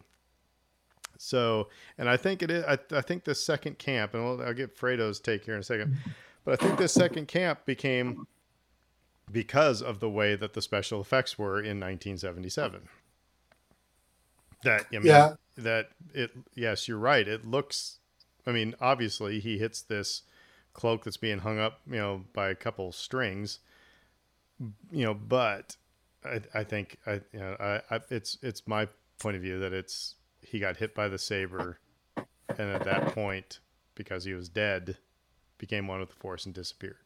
So, 1.21 1.67
and 1.97 2.09
I 2.09 2.15
think 2.15 2.41
it 2.41 2.49
is. 2.49 2.63
I, 2.63 2.79
I 2.91 3.01
think 3.01 3.25
the 3.25 3.35
second 3.35 3.77
camp, 3.77 4.13
and 4.13 4.23
we'll, 4.23 4.41
I'll 4.41 4.53
get 4.53 4.77
Fredo's 4.77 5.19
take 5.19 5.43
here 5.43 5.53
in 5.53 5.59
a 5.59 5.63
second, 5.63 5.97
but 6.45 6.53
I 6.53 6.65
think 6.65 6.79
this 6.79 6.93
second 6.93 7.27
camp 7.27 7.65
became 7.65 8.25
because 9.29 9.81
of 9.81 9.99
the 9.99 10.09
way 10.09 10.35
that 10.37 10.53
the 10.53 10.61
special 10.61 11.01
effects 11.01 11.37
were 11.37 11.57
in 11.59 11.77
1977. 11.77 12.87
That 14.63 14.85
I 14.93 14.95
mean, 14.95 15.05
Yeah. 15.07 15.33
that 15.57 15.89
it. 16.13 16.31
Yes, 16.55 16.87
you're 16.87 16.97
right. 16.97 17.27
It 17.27 17.45
looks. 17.45 17.99
I 18.47 18.53
mean, 18.53 18.73
obviously, 18.79 19.41
he 19.41 19.57
hits 19.57 19.81
this 19.81 20.21
cloak 20.71 21.03
that's 21.03 21.17
being 21.17 21.39
hung 21.39 21.59
up, 21.59 21.81
you 21.85 21.97
know, 21.97 22.23
by 22.33 22.49
a 22.49 22.55
couple 22.55 22.93
strings. 22.93 23.59
You 24.89 25.03
know, 25.05 25.13
but 25.13 25.75
I, 26.23 26.41
I 26.53 26.63
think 26.63 26.97
I, 27.05 27.15
you 27.33 27.39
know, 27.39 27.57
I, 27.59 27.81
I, 27.95 27.99
it's 28.09 28.37
it's 28.41 28.65
my 28.67 28.87
point 29.19 29.35
of 29.35 29.41
view 29.41 29.59
that 29.59 29.73
it's 29.73 30.15
he 30.41 30.59
got 30.59 30.77
hit 30.77 30.95
by 30.95 31.07
the 31.07 31.17
saber, 31.17 31.79
and 32.15 32.69
at 32.69 32.83
that 32.85 33.13
point, 33.13 33.59
because 33.95 34.23
he 34.23 34.33
was 34.33 34.49
dead, 34.49 34.97
became 35.57 35.87
one 35.87 35.99
with 35.99 36.09
the 36.09 36.15
force 36.15 36.45
and 36.45 36.55
disappeared. 36.55 36.97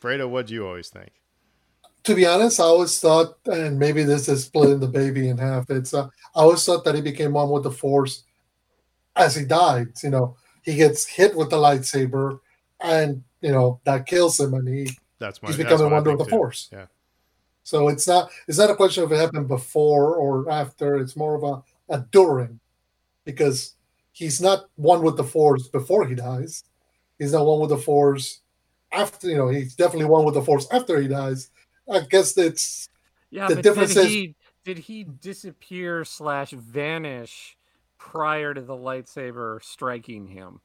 Fredo, 0.00 0.28
what 0.28 0.46
do 0.46 0.54
you 0.54 0.66
always 0.66 0.88
think? 0.88 1.12
to 2.04 2.14
be 2.14 2.26
honest, 2.26 2.58
I 2.58 2.64
always 2.64 2.98
thought, 2.98 3.36
and 3.46 3.78
maybe 3.78 4.02
this 4.02 4.28
is 4.28 4.44
splitting 4.44 4.80
the 4.80 4.88
baby 4.88 5.28
in 5.28 5.38
half. 5.38 5.70
It's 5.70 5.94
uh, 5.94 6.06
I 6.34 6.40
always 6.40 6.64
thought 6.64 6.84
that 6.84 6.94
he 6.94 7.00
became 7.00 7.32
one 7.32 7.50
with 7.50 7.62
the 7.62 7.70
Force 7.70 8.24
as 9.14 9.36
he 9.36 9.44
died. 9.44 9.88
You 10.02 10.10
know, 10.10 10.36
he 10.62 10.74
gets 10.74 11.06
hit 11.06 11.36
with 11.36 11.50
the 11.50 11.56
lightsaber, 11.56 12.40
and 12.80 13.22
you 13.40 13.52
know 13.52 13.80
that 13.84 14.06
kills 14.06 14.40
him, 14.40 14.54
and 14.54 14.68
he 14.68 14.90
That's 15.18 15.42
my. 15.42 15.48
he's 15.48 15.56
becoming 15.56 15.90
one 15.90 16.04
with 16.04 16.18
the 16.18 16.24
too. 16.24 16.30
Force. 16.30 16.68
Yeah. 16.72 16.86
So 17.62 17.88
it's 17.88 18.08
not 18.08 18.30
it's 18.48 18.58
not 18.58 18.70
a 18.70 18.76
question 18.76 19.04
of 19.04 19.12
it 19.12 19.16
happened 19.16 19.46
before 19.46 20.16
or 20.16 20.50
after. 20.50 20.96
It's 20.96 21.16
more 21.16 21.36
of 21.36 21.44
a, 21.44 21.62
a 21.92 22.00
during, 22.10 22.58
because 23.24 23.76
he's 24.10 24.40
not 24.40 24.64
one 24.74 25.02
with 25.02 25.16
the 25.16 25.24
Force 25.24 25.68
before 25.68 26.06
he 26.08 26.16
dies. 26.16 26.64
He's 27.18 27.32
not 27.32 27.46
one 27.46 27.60
with 27.60 27.70
the 27.70 27.78
Force 27.78 28.40
after. 28.90 29.28
You 29.28 29.36
know, 29.36 29.48
he's 29.48 29.76
definitely 29.76 30.06
one 30.06 30.24
with 30.24 30.34
the 30.34 30.42
Force 30.42 30.66
after 30.72 31.00
he 31.00 31.06
dies. 31.06 31.50
I 31.88 32.00
guess 32.00 32.36
it's 32.36 32.88
yeah, 33.30 33.46
the 33.48 33.62
difference 33.62 33.94
did 33.94 34.06
is- 34.06 34.34
did 34.64 34.78
he 34.78 35.04
disappear 35.04 36.04
slash 36.04 36.50
vanish 36.50 37.56
prior 37.98 38.54
to 38.54 38.60
the 38.60 38.74
lightsaber 38.76 39.62
striking 39.62 40.26
him? 40.28 40.60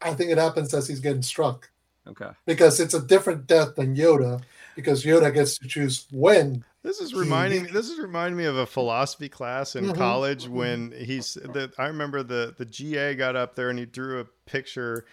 I 0.00 0.14
think 0.14 0.30
it 0.30 0.38
happens 0.38 0.72
as 0.74 0.88
he's 0.88 1.00
getting 1.00 1.22
struck 1.22 1.70
Okay. 2.06 2.30
because 2.46 2.78
it's 2.78 2.94
a 2.94 3.00
different 3.00 3.46
death 3.46 3.74
than 3.76 3.96
Yoda 3.96 4.42
because 4.76 5.04
Yoda 5.04 5.32
gets 5.32 5.58
to 5.58 5.68
choose 5.68 6.06
when 6.12 6.64
This 6.84 7.00
is 7.00 7.14
reminding 7.14 7.62
me. 7.62 7.70
This 7.70 7.88
is 7.88 7.98
reminding 7.98 8.36
me 8.36 8.44
of 8.44 8.56
a 8.56 8.66
philosophy 8.66 9.30
class 9.30 9.74
in 9.74 9.86
Mhm. 9.86 9.96
college 9.96 10.46
when 10.48 10.92
he's. 10.92 11.32
The, 11.32 11.72
I 11.78 11.86
remember 11.86 12.22
the 12.22 12.54
the 12.56 12.66
GA 12.66 13.14
got 13.14 13.36
up 13.36 13.56
there 13.56 13.70
and 13.70 13.78
he 13.78 13.86
drew 13.86 14.20
a 14.20 14.26
picture 14.44 15.06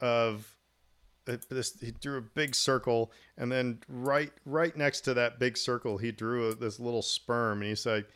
of 0.00 0.52
uh, 1.28 1.36
this. 1.48 1.78
He 1.80 1.92
drew 1.92 2.18
a 2.18 2.22
big 2.22 2.56
circle, 2.56 3.12
and 3.38 3.52
then 3.52 3.82
right 3.88 4.32
right 4.44 4.76
next 4.76 5.02
to 5.02 5.14
that 5.14 5.38
big 5.38 5.56
circle, 5.56 5.96
he 5.98 6.10
drew 6.10 6.48
a, 6.48 6.54
this 6.56 6.80
little 6.80 7.02
sperm, 7.02 7.60
and 7.60 7.68
he's 7.68 7.86
like, 7.86 8.08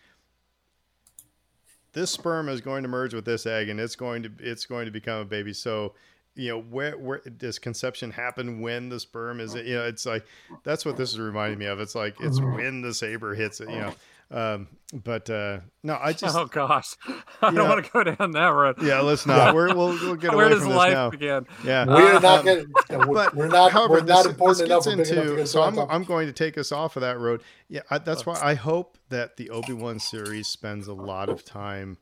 "This 1.93 2.11
sperm 2.11 2.49
is 2.49 2.61
going 2.61 2.83
to 2.83 2.89
merge 2.89 3.15
with 3.15 3.25
this 3.25 3.47
egg, 3.47 3.69
and 3.69 3.79
it's 3.79 3.95
going 3.95 4.25
to 4.25 4.33
it's 4.41 4.67
going 4.67 4.85
to 4.87 4.91
become 4.93 5.21
a 5.21 5.25
baby." 5.25 5.53
So. 5.53 5.95
You 6.39 6.51
know 6.51 6.61
where 6.61 6.99
where 6.99 7.21
does 7.21 7.59
conception 7.59 8.11
happen 8.11 8.61
when 8.61 8.91
the 8.91 9.01
sperm 9.01 9.41
is 9.41 9.55
it 9.55 9.65
you 9.67 9.75
know 9.75 9.85
it's 9.87 10.05
like 10.05 10.27
that's 10.65 10.85
what 10.85 10.97
this 10.99 11.11
is 11.13 11.19
reminding 11.19 11.59
me 11.59 11.65
of 11.67 11.81
it's 11.81 11.95
like 11.95 12.15
it's 12.21 12.39
Mhm. 12.39 12.55
when 12.57 12.83
the 12.83 12.93
saber 12.93 13.35
hits 13.35 13.61
it 13.63 13.71
you 13.71 13.79
know 13.79 13.95
um 14.31 14.69
but 14.93 15.31
uh 15.31 15.61
no 15.83 15.97
i 16.03 16.13
just 16.25 16.37
oh 16.37 16.45
gosh, 16.47 16.95
I 17.07 17.15
Yeah. 17.47 17.51
don't 17.53 17.69
want 17.71 17.85
to 17.87 17.91
go 17.91 18.05
down 18.05 18.33
that 18.33 18.49
road. 18.49 18.83
yeah 18.83 19.01
let's 19.01 19.25
not 19.33 19.55
we're 19.55 19.69
we'll, 19.75 19.89
we'll 19.99 20.17
get 20.17 20.35
Where 20.35 20.45
away 20.47 20.55
does 20.55 20.59
from 20.63 20.69
this 20.71 20.77
life 20.77 20.93
now 20.93 21.09
begin? 21.11 21.47
yeah 21.65 21.87
We're 21.87 22.17
Uh, 22.17 22.19
not 22.19 22.39
um, 22.41 22.45
getting. 22.45 22.73
yeah, 22.91 22.97
we're, 22.99 23.15
but 23.15 23.35
we're 23.35 23.47
not. 23.49 23.73
however, 23.73 23.95
we're 23.95 24.01
not 24.03 24.25
this- 24.25 24.33
important 24.33 24.59
this 24.59 24.67
enough. 24.67 24.85
gets 24.85 25.11
We're 25.11 25.15
enough 25.17 25.27
to 25.27 25.33
into- 25.33 25.47
so 25.47 25.63
I'm. 25.63 25.79
I'm 25.79 26.05
going 26.05 26.27
to 26.27 26.33
take 26.35 26.59
us 26.59 26.71
off 26.73 26.97
of 26.97 27.01
that 27.03 27.19
road 27.19 27.43
yeah 27.71 27.81
I, 27.91 27.97
that's 27.99 28.27
why 28.27 28.39
i 28.43 28.53
hope 28.55 28.99
that 29.09 29.37
the 29.39 29.49
obi-wan 29.51 30.01
series 30.01 30.49
spends 30.49 30.87
a 30.89 30.93
lot 30.95 31.29
of 31.31 31.45
time 31.47 31.97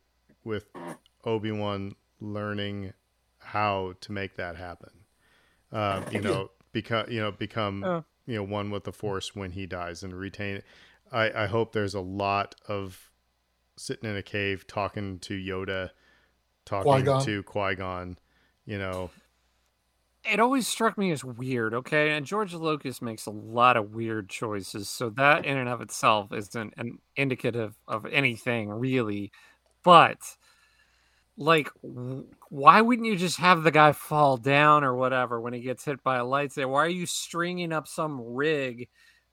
with 0.45 0.66
obi-wan 1.24 1.95
learning 2.20 2.93
how 3.55 3.94
to 4.00 4.12
make 4.12 4.36
that 4.36 4.57
happen 4.57 4.90
uh, 5.72 6.02
you 6.11 6.20
know 6.20 6.50
become 6.72 7.09
you 7.09 7.20
know 7.20 7.30
become 7.30 7.82
Yeah. 7.82 8.00
you 8.26 8.36
know 8.36 8.42
one 8.42 8.70
with 8.70 8.84
the 8.84 8.92
force 8.92 9.34
when 9.34 9.52
he 9.52 9.64
dies 9.66 10.02
and 10.02 10.12
retain 10.12 10.57
it 10.57 10.64
i 11.12 11.44
i 11.44 11.46
hope 11.46 11.72
there's 11.72 11.94
a 11.94 12.00
lot 12.00 12.55
of 12.68 13.11
sitting 13.76 14.11
in 14.11 14.16
a 14.16 14.22
cave 14.22 14.66
talking 14.66 15.18
to 15.20 15.34
yoda 15.34 15.90
talking 16.64 16.90
Qui-Gon. 16.92 17.24
to 17.24 17.42
qui-gon 17.44 18.18
you 18.66 18.78
know 18.78 19.11
it 20.24 20.40
always 20.40 20.66
struck 20.66 20.96
me 20.96 21.11
as 21.11 21.22
weird, 21.22 21.74
okay? 21.74 22.12
And 22.12 22.24
George 22.24 22.55
Lucas 22.55 23.02
makes 23.02 23.26
a 23.26 23.30
lot 23.30 23.76
of 23.76 23.94
weird 23.94 24.30
choices, 24.30 24.88
so 24.88 25.11
that 25.11 25.44
in 25.44 25.59
and 25.59 25.68
of 25.68 25.82
itself 25.82 26.32
isn't 26.32 26.72
an 26.78 26.98
indicative 27.14 27.74
of 27.86 28.07
anything 28.07 28.70
really. 28.70 29.30
But 29.82 30.16
like 31.37 31.68
why 32.49 32.80
wouldn't 32.80 33.09
you 33.09 33.16
just 33.16 33.39
have 33.39 33.62
the 33.62 33.70
guy 33.70 33.93
fall 33.93 34.37
down 34.37 34.85
or 34.85 34.95
whatever 34.95 35.41
when 35.41 35.53
he 35.53 35.61
gets 35.61 35.85
hit 35.85 36.03
by 36.05 36.18
a 36.18 36.24
lightsaber? 36.24 36.70
Why 36.70 36.85
are 36.85 36.89
you 36.89 37.07
stringing 37.07 37.72
up 37.72 37.89
some 37.89 38.20
rig 38.20 38.89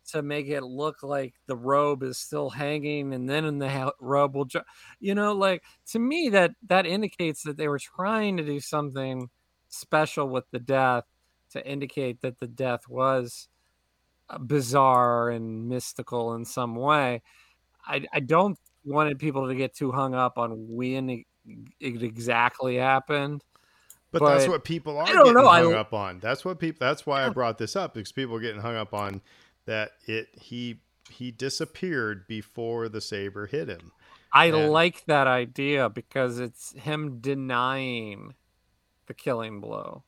to 0.08 0.24
make 0.24 0.47
it 0.47 0.64
look 0.64 1.04
like 1.04 1.36
the 1.45 1.56
robe 1.56 2.02
is 2.02 2.18
still 2.18 2.49
hanging 2.49 3.14
and 3.14 3.30
then 3.30 3.45
in 3.45 3.60
the 3.60 3.93
robe 3.99 4.36
will 4.36 4.45
ju- 4.45 4.62
you 4.99 5.14
know 5.14 5.32
like 5.34 5.64
to 5.86 5.99
me 5.99 6.30
that 6.30 6.52
that 6.68 6.88
indicates 6.88 7.43
that 7.43 7.56
they 7.56 7.68
were 7.68 7.78
trying 7.80 8.36
to 8.38 8.43
do 8.43 8.60
something 8.60 9.30
special 9.70 10.28
with 10.28 10.45
the 10.52 10.60
death 10.60 11.04
to 11.52 11.66
indicate 11.68 12.22
that 12.22 12.39
the 12.39 12.47
death 12.47 12.88
was 12.89 13.47
uh, 14.30 14.38
bizarre 14.39 15.30
and 15.30 15.68
mystical 15.68 16.34
in 16.36 16.45
some 16.45 16.76
way. 16.76 17.22
I, 17.86 18.06
I 18.14 18.20
don't 18.22 18.58
wanted 18.84 19.20
people 19.20 19.47
to 19.47 19.56
get 19.56 19.76
too 19.76 19.91
hung 19.91 20.16
up 20.16 20.38
on 20.38 20.52
when 20.70 21.24
it, 21.80 21.95
it 21.95 22.04
exactly 22.04 22.76
happened. 22.78 23.43
But, 24.12 24.26
that's 24.26 24.47
what 24.47 24.66
people 24.66 24.97
are 24.97 25.04
I 25.04 25.14
don't 25.14 25.24
getting 25.28 25.34
know, 25.36 25.47
I- 25.47 25.62
hung 25.62 25.74
up 25.74 25.93
on. 25.93 26.20
That's 26.20 26.43
what 26.43 26.60
people. 26.60 26.86
That's 26.86 27.06
why 27.06 27.26
I 27.26 27.30
brought 27.30 27.58
this 27.58 27.76
up 27.78 27.93
because 27.93 28.12
people 28.12 28.36
are 28.36 28.41
getting 28.41 28.62
hung 28.62 28.76
up 28.76 28.93
on 28.93 29.22
that. 29.66 29.91
It 30.06 30.28
he 30.34 30.82
he 31.10 31.32
disappeared 31.32 32.28
before 32.28 32.89
the 32.89 32.99
saber 32.99 33.47
hit 33.47 33.70
him. 33.70 33.91
I 34.34 34.47
And- 34.47 34.70
like 34.70 35.06
that 35.06 35.28
idea 35.28 35.89
because 35.89 36.39
it's 36.39 36.74
him 36.74 37.20
denying 37.20 38.34
the 39.08 39.14
killing 39.14 39.62
blow. 39.62 40.04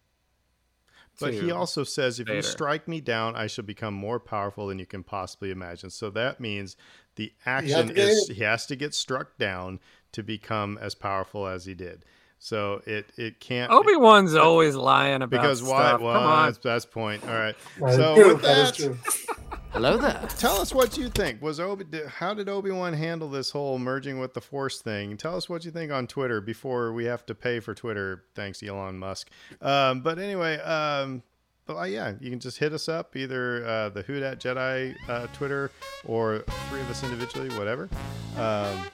But 1.20 1.34
he 1.36 1.52
also 1.52 1.84
says, 1.84 2.20
if 2.20 2.28
you 2.28 2.41
strike 2.41 2.88
me 2.88 3.00
down, 3.00 3.36
I 3.36 3.46
shall 3.48 3.64
become 3.64 3.94
more 3.94 4.20
powerful 4.20 4.68
than 4.68 4.80
you 4.80 4.88
can 4.88 5.04
possibly 5.04 5.52
imagine. 5.52 5.91
So 5.91 6.10
that 6.10 6.39
means 6.39 6.76
the 7.16 7.32
action 7.46 7.88
to 7.89 7.94
get 7.94 8.08
is 8.10 8.28
hit. 8.28 8.38
he 8.38 8.44
has 8.44 8.66
to 8.66 8.76
get 8.76 8.96
struck 8.96 9.38
down 9.38 9.80
to 10.14 10.24
become 10.24 10.78
as 10.82 10.95
powerful 10.95 11.45
as 11.47 11.66
he 11.66 11.74
did. 11.74 12.05
So 12.39 12.82
it 12.86 13.05
it 13.18 13.39
can't 13.39 13.72
Obi 13.72 13.95
Wan's 13.95 14.36
always 14.36 14.76
lying 14.76 15.22
about 15.22 15.30
because 15.30 15.64
why? 15.64 15.89
stuff. 15.89 16.01
Well, 16.01 16.14
Come 16.14 16.24
on. 16.24 16.45
that's 16.47 16.57
that's 16.57 16.86
point. 16.86 17.24
All 17.26 17.34
right. 17.36 17.55
That 17.80 17.89
is 17.89 17.95
So 17.95 18.16
true, 18.16 18.34
with 18.34 18.41
that 18.41 18.57
is 18.57 18.72
that, 18.72 18.76
true. 18.76 18.97
Hello 19.72 19.97
there. 19.97 20.28
Tell 20.38 20.61
us 20.61 20.72
what 20.74 20.97
you 20.97 21.09
think. 21.09 21.41
Was 21.41 21.59
Obi? 21.59 21.84
did- 21.86 22.05
How 22.07 22.34
did 22.36 22.47
Obi 22.49 22.70
Wan 22.70 22.93
handle 22.93 23.28
this 23.30 23.49
whole 23.51 23.80
merging 23.80 24.20
with 24.20 24.34
the 24.36 24.41
Force 24.41 24.82
thing? 24.82 25.18
Tell 25.18 25.36
us 25.36 25.49
what 25.49 25.66
you 25.66 25.72
think 25.72 25.91
on 25.91 26.05
Twitter 26.05 26.41
before 26.41 26.91
we 26.93 27.05
have 27.05 27.26
to 27.28 27.34
pay 27.34 27.59
for 27.59 27.74
Twitter. 27.74 28.24
Thanks, 28.36 28.61
Elon 28.61 28.99
Musk. 28.99 29.30
Um, 29.61 30.01
but 30.01 30.20
anyway, 30.20 30.57
um, 30.59 31.24
but 31.66 31.78
uh, 31.78 31.84
yeah, 31.86 32.14
you 32.20 32.30
can 32.30 32.39
just 32.39 32.59
hit 32.59 32.72
us 32.74 32.88
up 32.89 33.16
either 33.16 33.66
uh, 33.66 33.89
the 33.89 34.01
Who 34.03 34.20
Dat 34.20 34.39
Jedi 34.39 34.95
uh, 35.07 35.26
Twitter 35.34 35.72
or 36.05 36.39
three 36.70 36.82
of 36.82 36.89
us 36.91 37.03
individually, 37.03 37.49
whatever. 37.57 37.89
Um, 38.38 38.86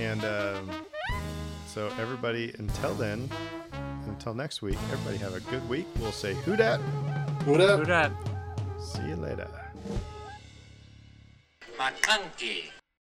and 0.00 0.24
um, 0.24 0.70
so 1.66 1.90
everybody, 1.98 2.54
until 2.58 2.94
then, 2.94 3.28
until 4.06 4.34
next 4.34 4.62
week, 4.62 4.78
everybody 4.92 5.18
have 5.18 5.34
a 5.34 5.40
good 5.50 5.66
week. 5.68 5.86
We'll 5.98 6.12
say 6.12 6.34
Who 6.44 6.56
Dat. 6.56 6.80
Who 7.44 7.58
dat? 7.58 7.78
Who 7.78 7.84
dat? 7.84 8.12
See 8.78 9.06
you 9.08 9.16
later. 9.16 9.48
McClunky. 11.78 12.70